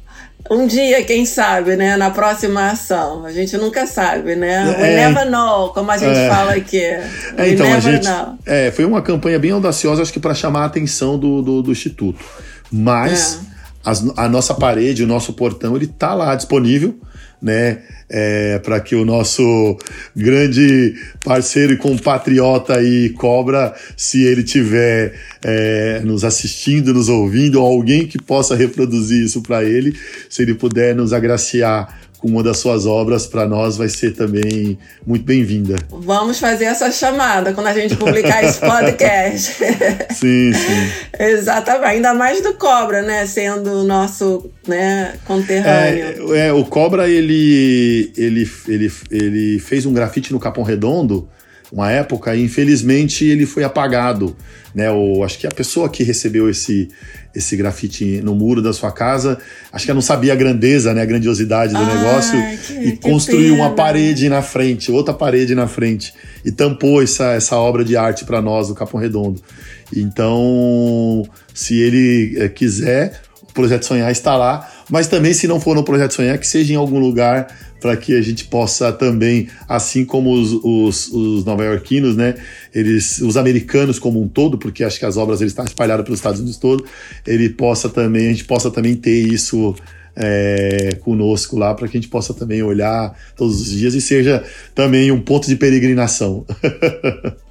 um 0.50 0.66
dia, 0.66 1.02
quem 1.04 1.24
sabe, 1.24 1.76
né? 1.76 1.96
Na 1.96 2.10
próxima 2.10 2.70
ação. 2.70 3.24
A 3.24 3.32
gente 3.32 3.56
nunca 3.56 3.86
sabe, 3.86 4.36
né? 4.36 4.64
We 4.78 4.88
é, 4.88 5.08
never 5.08 5.30
know, 5.30 5.70
como 5.70 5.90
a 5.90 5.96
gente 5.96 6.18
é, 6.18 6.28
fala 6.28 6.52
aqui. 6.54 6.80
É, 6.82 7.48
então, 7.48 7.72
a 7.72 7.80
gente, 7.80 8.06
know. 8.06 8.38
É, 8.44 8.70
foi 8.70 8.84
uma 8.84 9.00
campanha 9.00 9.38
bem 9.38 9.52
audaciosa, 9.52 10.02
acho 10.02 10.12
que 10.12 10.20
para 10.20 10.34
chamar 10.34 10.62
a 10.62 10.66
atenção 10.66 11.18
do, 11.18 11.40
do, 11.40 11.62
do 11.62 11.72
Instituto. 11.72 12.22
Mas 12.70 13.40
é. 13.50 13.53
As, 13.84 14.04
a 14.16 14.28
nossa 14.28 14.54
parede, 14.54 15.02
o 15.02 15.06
nosso 15.06 15.32
portão, 15.32 15.76
ele 15.76 15.86
tá 15.86 16.14
lá 16.14 16.34
disponível 16.34 16.98
né? 17.44 17.82
É, 18.08 18.58
para 18.60 18.80
que 18.80 18.94
o 18.94 19.04
nosso 19.04 19.76
grande 20.16 20.94
parceiro 21.22 21.74
e 21.74 21.76
compatriota 21.76 22.78
aí, 22.78 23.10
Cobra, 23.10 23.74
se 23.96 24.24
ele 24.24 24.42
tiver 24.42 25.14
é, 25.42 26.00
nos 26.04 26.24
assistindo, 26.24 26.94
nos 26.94 27.10
ouvindo, 27.10 27.60
ou 27.60 27.66
alguém 27.66 28.06
que 28.06 28.16
possa 28.16 28.56
reproduzir 28.56 29.24
isso 29.24 29.42
para 29.42 29.62
ele, 29.62 29.94
se 30.30 30.40
ele 30.40 30.54
puder 30.54 30.94
nos 30.94 31.12
agraciar 31.12 32.00
com 32.18 32.28
uma 32.28 32.42
das 32.42 32.58
suas 32.58 32.86
obras 32.86 33.26
para 33.26 33.46
nós 33.46 33.76
vai 33.76 33.88
ser 33.88 34.12
também 34.12 34.78
muito 35.06 35.24
bem-vinda. 35.24 35.76
Vamos 35.90 36.38
fazer 36.38 36.64
essa 36.64 36.90
chamada 36.90 37.52
quando 37.52 37.66
a 37.66 37.74
gente 37.74 37.96
publicar 37.96 38.42
esse 38.42 38.60
podcast. 38.64 39.56
sim, 40.14 40.52
sim. 40.52 40.90
Exatamente, 41.18 41.84
ainda 41.84 42.14
mais 42.14 42.42
do 42.42 42.54
Cobra, 42.54 43.02
né, 43.02 43.26
sendo 43.26 43.80
o 43.80 43.84
nosso, 43.84 44.50
né, 44.66 45.14
conterrâneo. 45.24 46.34
É, 46.34 46.48
é, 46.48 46.52
o 46.52 46.64
Cobra 46.64 47.08
ele, 47.08 48.12
ele, 48.16 48.50
ele, 48.68 48.92
ele 49.10 49.58
fez 49.58 49.86
um 49.86 49.92
grafite 49.92 50.32
no 50.32 50.40
Capão 50.40 50.64
Redondo 50.64 51.28
uma 51.74 51.90
época 51.90 52.36
e 52.36 52.44
infelizmente 52.44 53.24
ele 53.24 53.44
foi 53.44 53.64
apagado, 53.64 54.36
né? 54.72 54.92
O, 54.92 55.24
acho 55.24 55.38
que 55.38 55.46
a 55.46 55.50
pessoa 55.50 55.88
que 55.88 56.04
recebeu 56.04 56.48
esse 56.48 56.88
esse 57.34 57.56
grafite 57.56 58.20
no 58.22 58.32
muro 58.32 58.62
da 58.62 58.72
sua 58.72 58.92
casa, 58.92 59.36
acho 59.72 59.84
que 59.84 59.90
ela 59.90 59.96
não 59.96 60.02
sabia 60.02 60.32
a 60.32 60.36
grandeza, 60.36 60.94
né, 60.94 61.02
a 61.02 61.04
grandiosidade 61.04 61.72
do 61.72 61.80
Ai, 61.80 61.96
negócio 61.96 62.38
que, 62.64 62.88
e 62.90 62.96
construiu 62.96 63.56
uma 63.56 63.74
parede 63.74 64.28
na 64.28 64.40
frente, 64.40 64.92
outra 64.92 65.12
parede 65.12 65.52
na 65.52 65.66
frente 65.66 66.14
e 66.44 66.52
tampou 66.52 67.02
essa, 67.02 67.32
essa 67.32 67.56
obra 67.56 67.84
de 67.84 67.96
arte 67.96 68.24
para 68.24 68.40
nós 68.40 68.68
do 68.68 68.74
Capão 68.76 69.00
Redondo. 69.00 69.42
Então, 69.92 71.24
se 71.52 71.76
ele 71.80 72.36
é, 72.38 72.48
quiser, 72.48 73.20
o 73.42 73.52
Projeto 73.52 73.84
Sonhar 73.84 74.12
está 74.12 74.36
lá, 74.36 74.70
mas 74.90 75.06
também 75.06 75.32
se 75.32 75.46
não 75.46 75.60
for 75.60 75.74
no 75.74 75.84
Projeto 75.84 76.14
Sonhar, 76.14 76.38
que 76.38 76.46
seja 76.46 76.72
em 76.72 76.76
algum 76.76 76.98
lugar 76.98 77.46
para 77.80 77.96
que 77.96 78.16
a 78.16 78.22
gente 78.22 78.44
possa 78.46 78.90
também, 78.92 79.48
assim 79.68 80.04
como 80.04 80.32
os, 80.32 80.52
os, 80.62 81.08
os 81.12 81.44
nova-iorquinos, 81.44 82.16
né, 82.16 82.34
eles, 82.74 83.18
os 83.18 83.36
americanos 83.36 83.98
como 83.98 84.22
um 84.22 84.26
todo, 84.26 84.56
porque 84.56 84.82
acho 84.82 84.98
que 84.98 85.04
as 85.04 85.16
obras 85.16 85.40
eles 85.40 85.52
estão 85.52 85.64
espalhadas 85.64 86.04
pelos 86.04 86.18
Estados 86.18 86.40
Unidos 86.40 86.58
todo, 86.58 86.84
ele 87.26 87.50
possa 87.50 87.88
também, 87.88 88.28
a 88.28 88.30
gente 88.30 88.44
possa 88.44 88.70
também 88.70 88.96
ter 88.96 89.26
isso 89.28 89.74
é, 90.16 90.96
conosco 91.00 91.58
lá 91.58 91.74
para 91.74 91.88
que 91.88 91.96
a 91.96 92.00
gente 92.00 92.10
possa 92.10 92.32
também 92.32 92.62
olhar 92.62 93.16
todos 93.36 93.60
os 93.60 93.70
dias 93.70 93.94
e 93.94 94.00
seja 94.00 94.44
também 94.74 95.10
um 95.10 95.20
ponto 95.20 95.46
de 95.46 95.56
peregrinação. 95.56 96.46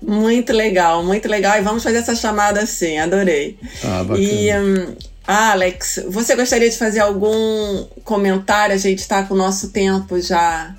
muito 0.00 0.52
legal, 0.52 1.04
muito 1.04 1.28
legal. 1.28 1.58
E 1.58 1.62
vamos 1.62 1.82
fazer 1.82 1.98
essa 1.98 2.14
chamada 2.14 2.62
assim, 2.62 2.98
adorei. 2.98 3.58
Ah, 3.84 4.02
bacana. 4.02 4.18
E, 4.18 4.50
um, 4.58 4.96
Alex, 5.26 6.00
você 6.08 6.34
gostaria 6.34 6.68
de 6.68 6.76
fazer 6.76 7.00
algum 7.00 7.84
comentário? 8.02 8.74
A 8.74 8.78
gente 8.78 8.98
está 8.98 9.22
com 9.22 9.34
o 9.34 9.36
nosso 9.36 9.70
tempo 9.70 10.20
já 10.20 10.74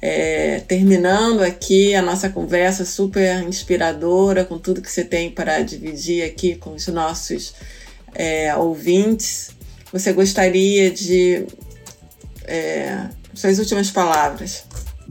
é, 0.00 0.60
terminando 0.60 1.40
aqui 1.42 1.94
a 1.94 2.02
nossa 2.02 2.28
conversa 2.28 2.84
super 2.84 3.42
inspiradora, 3.42 4.44
com 4.44 4.58
tudo 4.58 4.82
que 4.82 4.90
você 4.90 5.04
tem 5.04 5.30
para 5.30 5.62
dividir 5.62 6.24
aqui 6.24 6.56
com 6.56 6.74
os 6.74 6.86
nossos 6.88 7.54
é, 8.14 8.54
ouvintes. 8.54 9.50
Você 9.92 10.12
gostaria 10.12 10.90
de. 10.90 11.46
É, 12.44 13.08
suas 13.34 13.58
últimas 13.58 13.90
palavras. 13.90 14.64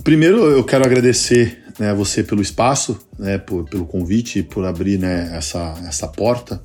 Primeiro, 0.04 0.46
eu 0.46 0.64
quero 0.64 0.86
agradecer 0.86 1.64
né, 1.80 1.94
você 1.94 2.24
pelo 2.24 2.42
espaço, 2.42 3.00
né, 3.18 3.38
por, 3.38 3.68
pelo 3.68 3.86
convite, 3.86 4.44
por 4.44 4.66
abrir 4.66 4.98
né, 5.00 5.32
essa, 5.36 5.76
essa 5.88 6.08
porta. 6.08 6.62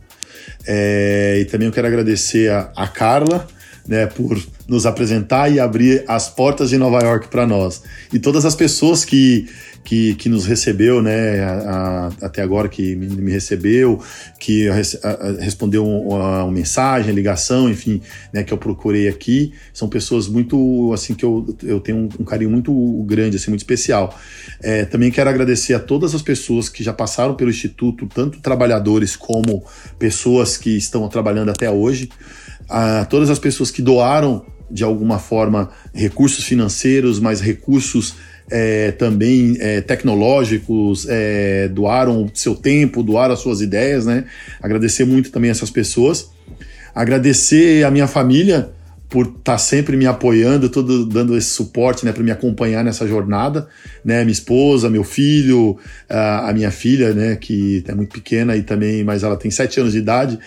É, 0.66 1.38
e 1.40 1.44
também 1.44 1.66
eu 1.66 1.72
quero 1.72 1.86
agradecer 1.86 2.50
a, 2.50 2.70
a 2.76 2.86
Carla, 2.86 3.46
né, 3.89 4.07
por 4.07 4.39
nos 4.68 4.84
apresentar 4.84 5.51
e 5.51 5.59
abrir 5.59 6.05
as 6.07 6.28
portas 6.28 6.68
de 6.68 6.76
Nova 6.76 7.03
York 7.03 7.28
para 7.28 7.47
nós. 7.47 7.82
E 8.12 8.18
todas 8.18 8.45
as 8.45 8.55
pessoas 8.55 9.03
que, 9.03 9.49
que, 9.82 10.14
que 10.16 10.28
nos 10.28 10.45
recebeu, 10.45 11.01
né, 11.01 11.41
a, 11.43 12.11
a, 12.20 12.26
até 12.26 12.43
agora 12.43 12.68
que 12.68 12.95
me, 12.95 13.09
me 13.09 13.32
recebeu, 13.32 13.99
que 14.39 14.68
a, 14.68 14.74
respondeu 15.41 15.86
uma, 15.86 16.51
mensagem, 16.51 17.14
ligação, 17.14 17.70
enfim, 17.70 18.03
né, 18.30 18.45
que 18.45 18.53
eu 18.53 18.59
procurei 18.59 19.09
aqui, 19.09 19.55
são 19.72 19.89
pessoas 19.89 20.28
muito, 20.28 20.93
assim, 20.93 21.14
que 21.14 21.24
eu, 21.24 21.57
eu 21.62 21.80
tenho 21.80 21.97
um, 21.97 22.09
um 22.20 22.24
carinho 22.24 22.51
muito 22.51 22.72
grande, 23.07 23.36
assim, 23.36 23.51
muito 23.51 23.61
especial. 23.61 24.14
É, 24.61 24.84
também 24.84 25.11
quero 25.11 25.30
agradecer 25.30 25.72
a 25.72 25.80
todas 25.80 26.14
as 26.14 26.20
pessoas 26.20 26.68
que 26.68 26.84
já 26.84 26.93
passaram 26.93 27.34
pelo 27.34 27.49
Instituto, 27.49 28.07
tanto 28.07 28.39
trabalhadores 28.41 29.16
como 29.16 29.64
pessoas 29.99 30.59
que 30.59 30.76
estão 30.76 31.09
trabalhando 31.09 31.51
até 31.51 31.70
hoje, 31.70 32.11
a 32.68 33.04
todas 33.04 33.30
as 33.30 33.38
pessoas 33.38 33.70
que 33.70 33.82
doaram 33.82 34.44
de 34.70 34.84
alguma 34.84 35.18
forma 35.18 35.70
recursos 35.94 36.44
financeiros, 36.44 37.18
mas 37.18 37.40
recursos 37.40 38.14
é, 38.50 38.92
também 38.92 39.56
é, 39.60 39.80
tecnológicos, 39.80 41.06
é, 41.08 41.68
doaram 41.68 42.30
seu 42.34 42.54
tempo, 42.54 43.02
doaram 43.02 43.34
as 43.34 43.40
suas 43.40 43.60
ideias, 43.60 44.06
né? 44.06 44.24
Agradecer 44.60 45.04
muito 45.04 45.30
também 45.30 45.50
essas 45.50 45.70
pessoas. 45.70 46.30
Agradecer 46.94 47.84
a 47.84 47.90
minha 47.90 48.06
família, 48.06 48.70
por 49.09 49.26
estar 49.26 49.40
tá 49.42 49.59
sempre 49.59 49.96
me 49.96 50.06
apoiando, 50.06 50.68
todo 50.68 51.06
dando 51.06 51.36
esse 51.36 51.48
suporte, 51.48 52.04
né, 52.04 52.12
para 52.12 52.22
me 52.22 52.30
acompanhar 52.30 52.84
nessa 52.84 53.06
jornada, 53.06 53.66
né, 54.04 54.22
minha 54.22 54.32
esposa, 54.32 54.90
meu 54.90 55.02
filho, 55.02 55.78
a, 56.09 56.50
a, 56.50 56.52
minha 56.52 56.70
filha, 56.70 57.14
né, 57.14 57.36
que 57.36 57.82
é 57.88 57.94
muito 57.94 58.12
pequena 58.12 58.54
e 58.54 58.62
também, 58.62 59.02
mas 59.02 59.22
ela 59.22 59.36
tem 59.36 59.50
sete 59.50 59.80
anos 59.80 59.92
de 59.92 59.98
idade 59.98 60.38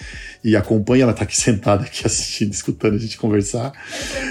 e 0.44 0.56
acompanha, 0.56 1.04
ela 1.04 1.12
está 1.12 1.24
aqui 1.24 1.36
sentada 1.42 1.84
aqui 1.86 2.06
assistindo, 2.06 2.54
escutando 2.54 2.96
a 2.96 3.00
gente 3.00 3.18
conversar, 3.18 3.72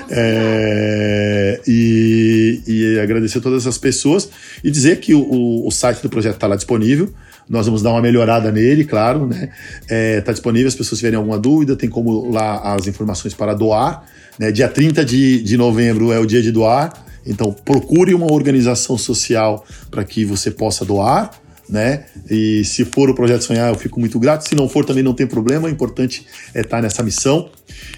é, 0.08 1.60
e, 1.66 2.62
e 2.66 3.00
agradecer 3.00 3.38
a 3.38 3.40
todas 3.40 3.64
essas 3.64 3.78
pessoas 3.78 4.30
e 4.62 4.70
dizer 4.70 5.00
que 5.00 5.12
o, 5.12 5.66
o 5.66 5.70
site 5.72 6.02
do 6.02 6.08
projeto 6.08 6.34
está 6.34 6.46
lá 6.46 6.54
disponível, 6.54 7.12
nós 7.50 7.66
vamos 7.66 7.82
dar 7.82 7.90
uma 7.90 8.00
melhorada 8.00 8.52
nele, 8.52 8.84
claro, 8.84 9.26
né? 9.26 9.48
É, 9.88 10.20
tá 10.20 10.30
disponível, 10.30 10.70
se 10.70 10.76
as 10.76 10.78
pessoas 10.78 11.00
tiverem 11.00 11.16
alguma 11.16 11.36
dúvida, 11.36 11.74
tem 11.74 11.90
como 11.90 12.30
lá 12.30 12.74
as 12.74 12.86
informações 12.86 13.34
para 13.34 13.54
doar. 13.54 14.04
Né? 14.38 14.52
Dia 14.52 14.68
30 14.68 15.04
de, 15.04 15.42
de 15.42 15.56
novembro 15.56 16.12
é 16.12 16.20
o 16.20 16.24
dia 16.24 16.40
de 16.40 16.52
doar, 16.52 16.92
então 17.26 17.52
procure 17.52 18.14
uma 18.14 18.32
organização 18.32 18.96
social 18.96 19.66
para 19.90 20.04
que 20.04 20.24
você 20.24 20.52
possa 20.52 20.84
doar. 20.84 21.32
Né? 21.68 22.04
E 22.30 22.64
se 22.64 22.84
for 22.84 23.10
o 23.10 23.14
Projeto 23.14 23.42
Sonhar, 23.42 23.68
eu 23.68 23.78
fico 23.78 23.98
muito 23.98 24.18
grato. 24.18 24.48
Se 24.48 24.54
não 24.54 24.68
for, 24.68 24.84
também 24.84 25.02
não 25.02 25.14
tem 25.14 25.26
problema. 25.26 25.66
O 25.66 25.70
importante 25.70 26.26
é 26.54 26.60
estar 26.60 26.80
nessa 26.80 27.02
missão 27.02 27.50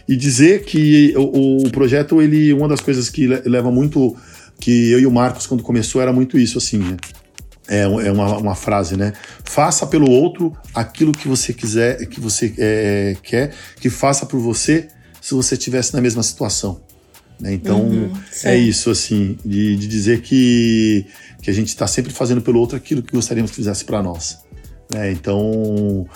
e 0.09 0.16
dizer 0.16 0.64
que 0.64 1.14
o, 1.16 1.66
o 1.66 1.70
projeto, 1.70 2.20
ele, 2.20 2.53
uma 2.53 2.68
das 2.68 2.80
coisas 2.80 3.09
que 3.09 3.26
leva 3.26 3.70
muito, 3.70 4.14
que 4.61 4.90
eu 4.90 5.00
e 5.00 5.07
o 5.07 5.11
Marcos, 5.11 5.46
quando 5.46 5.62
começou, 5.62 6.03
era 6.03 6.12
muito 6.12 6.38
isso, 6.38 6.59
assim, 6.59 6.78
né? 6.78 6.96
É, 7.69 7.83
é 7.83 8.13
uma, 8.13 8.39
uma, 8.39 8.55
frase, 8.55 8.97
né? 8.97 9.13
Faça 9.45 9.87
pelo 9.87 10.11
outro 10.11 10.57
aquilo 10.75 11.13
que 11.13 11.29
você 11.29 11.53
quiser, 11.53 12.07
que 12.07 12.21
você 12.21 12.53
é, 12.59 13.17
quer, 13.23 13.53
que 13.81 13.89
faça 13.89 14.27
por 14.27 14.41
você 14.41 14.89
se 15.21 15.35
você 15.35 15.55
estivesse 15.55 15.95
na 15.95 16.01
mesma 16.01 16.23
situação. 16.23 16.81
Né? 17.41 17.53
Então 17.55 17.83
uhum, 17.83 18.13
é 18.45 18.57
isso, 18.57 18.91
assim, 18.91 19.39
de, 19.45 19.77
de, 19.77 19.87
dizer 19.89 20.23
que, 20.23 21.07
que 21.41 21.51
a 21.51 21.53
gente 21.53 21.69
está 21.69 21.87
sempre 21.87 22.13
fazendo 22.13 22.43
pelo 22.43 22.59
outro 22.59 22.77
aquilo 22.77 23.03
que 23.03 23.13
gostaríamos 23.15 23.51
que 23.51 23.57
fizesse 23.57 23.85
para 23.85 24.03
nós. 24.03 24.39
Né? 24.93 25.13
Então 25.13 26.07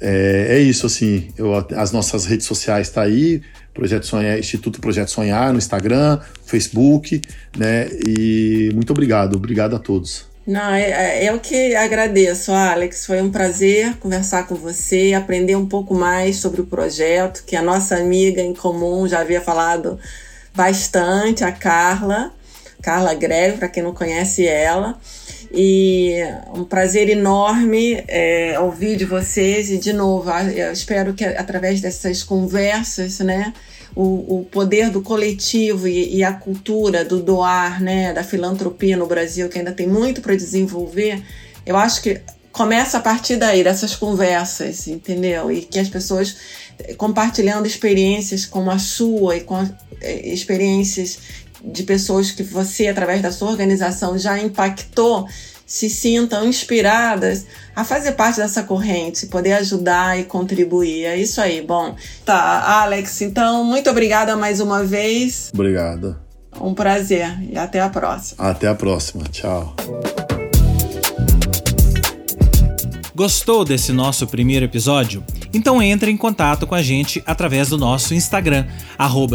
é, 0.00 0.56
é, 0.56 0.58
isso, 0.58 0.84
assim. 0.86 1.28
Eu, 1.38 1.54
as 1.76 1.92
nossas 1.92 2.26
redes 2.26 2.46
sociais 2.46 2.88
estão 2.88 3.04
tá 3.04 3.08
aí, 3.08 3.40
Projeto 3.72 4.04
Sonhar, 4.04 4.36
Instituto 4.38 4.80
Projeto 4.80 5.10
Sonhar 5.10 5.52
no 5.52 5.58
Instagram, 5.58 6.18
Facebook, 6.44 7.20
né? 7.56 7.88
E 8.06 8.70
muito 8.74 8.90
obrigado, 8.90 9.36
obrigado 9.36 9.76
a 9.76 9.78
todos. 9.78 10.31
Não, 10.44 10.72
é, 10.72 11.20
é, 11.20 11.30
eu 11.30 11.38
que 11.38 11.74
agradeço, 11.76 12.52
Alex. 12.52 13.06
Foi 13.06 13.22
um 13.22 13.30
prazer 13.30 13.96
conversar 13.98 14.46
com 14.46 14.56
você, 14.56 15.12
aprender 15.14 15.54
um 15.54 15.66
pouco 15.66 15.94
mais 15.94 16.36
sobre 16.36 16.60
o 16.60 16.66
projeto, 16.66 17.44
que 17.46 17.54
a 17.54 17.62
nossa 17.62 17.96
amiga 17.96 18.40
em 18.42 18.52
comum 18.52 19.06
já 19.06 19.20
havia 19.20 19.40
falado 19.40 19.98
bastante, 20.52 21.44
a 21.44 21.52
Carla, 21.52 22.32
Carla 22.82 23.14
Greve, 23.14 23.58
para 23.58 23.68
quem 23.68 23.84
não 23.84 23.94
conhece 23.94 24.44
ela. 24.44 24.98
E 25.54 26.16
um 26.54 26.64
prazer 26.64 27.08
enorme 27.08 28.02
é, 28.08 28.58
ouvir 28.58 28.96
de 28.96 29.04
vocês 29.04 29.70
e, 29.70 29.78
de 29.78 29.92
novo, 29.92 30.28
eu 30.30 30.72
espero 30.72 31.14
que 31.14 31.24
através 31.24 31.80
dessas 31.80 32.22
conversas, 32.24 33.20
né, 33.20 33.52
o, 33.94 34.40
o 34.40 34.44
poder 34.44 34.90
do 34.90 35.02
coletivo 35.02 35.86
e, 35.86 36.16
e, 36.16 36.24
a 36.24 36.32
cultura 36.32 37.04
do 37.04 37.22
doar, 37.22 37.82
né, 37.82 38.12
da 38.12 38.24
filantropia 38.24 38.96
no 38.96 39.06
Brasil, 39.06 39.48
que 39.48 39.58
ainda 39.58 39.72
tem 39.72 39.86
muito 39.86 40.20
para 40.20 40.34
desenvolver, 40.34 41.22
eu 41.66 41.76
acho 41.76 42.02
que 42.02 42.20
começa 42.50 42.98
a 42.98 43.00
partir 43.00 43.36
daí, 43.36 43.64
dessas 43.64 43.96
conversas, 43.96 44.86
entendeu? 44.86 45.50
E 45.50 45.62
que 45.62 45.78
as 45.78 45.88
pessoas 45.88 46.36
eh, 46.78 46.94
compartilhando 46.94 47.66
experiências 47.66 48.44
como 48.44 48.70
a 48.70 48.78
sua 48.78 49.36
e 49.36 49.40
com 49.40 49.62
eh, 50.00 50.28
experiências 50.28 51.18
de 51.64 51.82
pessoas 51.82 52.30
que 52.30 52.42
você, 52.42 52.88
através 52.88 53.22
da 53.22 53.32
sua 53.32 53.50
organização, 53.50 54.18
já 54.18 54.38
impactou, 54.38 55.26
se 55.72 55.88
sintam 55.88 56.46
inspiradas 56.46 57.46
a 57.74 57.82
fazer 57.82 58.12
parte 58.12 58.36
dessa 58.36 58.62
corrente, 58.62 59.24
poder 59.24 59.54
ajudar 59.54 60.20
e 60.20 60.24
contribuir. 60.24 61.06
É 61.06 61.16
isso 61.16 61.40
aí. 61.40 61.62
Bom, 61.62 61.96
tá, 62.26 62.82
Alex, 62.82 63.22
então, 63.22 63.64
muito 63.64 63.88
obrigada 63.88 64.36
mais 64.36 64.60
uma 64.60 64.84
vez. 64.84 65.50
Obrigado. 65.54 66.18
Um 66.60 66.74
prazer 66.74 67.38
e 67.50 67.56
até 67.56 67.80
a 67.80 67.88
próxima. 67.88 68.50
Até 68.50 68.68
a 68.68 68.74
próxima. 68.74 69.24
Tchau. 69.32 69.74
Gostou 73.14 73.64
desse 73.64 73.92
nosso 73.92 74.26
primeiro 74.26 74.66
episódio? 74.66 75.24
Então 75.54 75.82
entre 75.82 76.10
em 76.10 76.18
contato 76.18 76.66
com 76.66 76.74
a 76.74 76.82
gente 76.82 77.22
através 77.26 77.70
do 77.70 77.78
nosso 77.78 78.12
Instagram, 78.12 78.66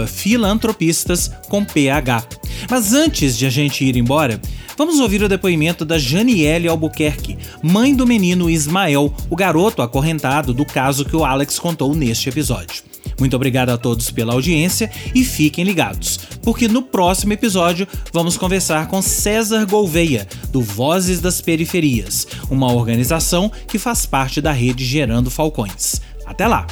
filantropistas 0.07 1.31
com 1.49 1.65
PH. 1.65 2.23
Mas 2.69 2.93
antes 2.93 3.35
de 3.35 3.47
a 3.47 3.49
gente 3.49 3.83
ir 3.83 3.97
embora, 3.97 4.39
vamos 4.77 4.99
ouvir 4.99 5.23
o 5.23 5.27
depoimento 5.27 5.83
da 5.83 5.97
Janiele 5.97 6.67
Albuquerque, 6.67 7.37
mãe 7.63 7.95
do 7.95 8.05
menino 8.05 8.49
Ismael, 8.49 9.11
o 9.29 9.35
garoto 9.35 9.81
acorrentado 9.81 10.53
do 10.53 10.63
caso 10.63 11.03
que 11.03 11.15
o 11.15 11.25
Alex 11.25 11.57
contou 11.57 11.95
neste 11.95 12.29
episódio. 12.29 12.83
Muito 13.19 13.35
obrigado 13.35 13.69
a 13.69 13.77
todos 13.77 14.11
pela 14.11 14.33
audiência 14.33 14.91
e 15.15 15.23
fiquem 15.23 15.63
ligados, 15.63 16.17
porque 16.43 16.67
no 16.67 16.83
próximo 16.83 17.33
episódio 17.33 17.87
vamos 18.13 18.37
conversar 18.37 18.87
com 18.87 19.01
César 19.01 19.65
Gouveia, 19.65 20.27
do 20.51 20.61
Vozes 20.61 21.19
das 21.19 21.41
Periferias, 21.41 22.27
uma 22.51 22.71
organização 22.71 23.51
que 23.67 23.79
faz 23.79 24.05
parte 24.05 24.39
da 24.39 24.51
rede 24.51 24.85
Gerando 24.85 25.31
Falcões. 25.31 25.99
Até 26.25 26.47
lá! 26.47 26.67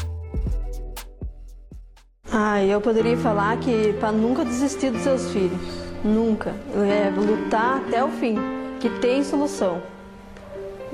Ah, 2.32 2.62
eu 2.64 2.82
poderia 2.82 3.18
falar 3.18 3.58
que 3.58 3.94
para 3.94 4.12
nunca 4.12 4.46
desistir 4.46 4.92
dos 4.92 5.02
seus 5.02 5.32
filhos. 5.32 5.86
Nunca. 6.06 6.54
É 6.76 7.10
lutar 7.10 7.78
até 7.78 8.04
o 8.04 8.10
fim, 8.10 8.38
que 8.80 8.88
tem 9.02 9.24
solução. 9.24 9.82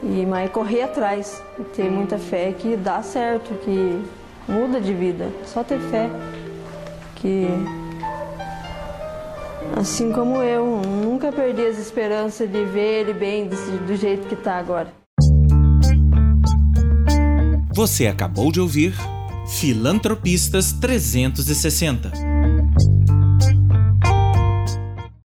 E 0.01 0.25
mas 0.25 0.49
correr 0.49 0.83
atrás, 0.83 1.43
ter 1.75 1.91
muita 1.91 2.17
fé 2.17 2.53
que 2.57 2.77
dá 2.77 3.03
certo, 3.03 3.53
que 3.65 4.01
muda 4.47 4.79
de 4.79 4.93
vida. 4.93 5.29
Só 5.45 5.65
ter 5.65 5.79
fé 5.79 6.09
que 7.15 7.45
assim 9.75 10.13
como 10.13 10.37
eu, 10.37 10.81
nunca 10.81 11.29
perdi 11.31 11.65
as 11.65 11.77
esperanças 11.77 12.49
de 12.49 12.63
ver 12.63 13.01
ele 13.01 13.13
bem 13.13 13.47
desse, 13.47 13.71
do 13.71 13.95
jeito 13.97 14.27
que 14.27 14.33
está 14.33 14.57
agora. 14.57 14.93
Você 17.73 18.07
acabou 18.07 18.51
de 18.51 18.61
ouvir 18.61 18.93
Filantropistas 19.47 20.71
360 20.71 22.11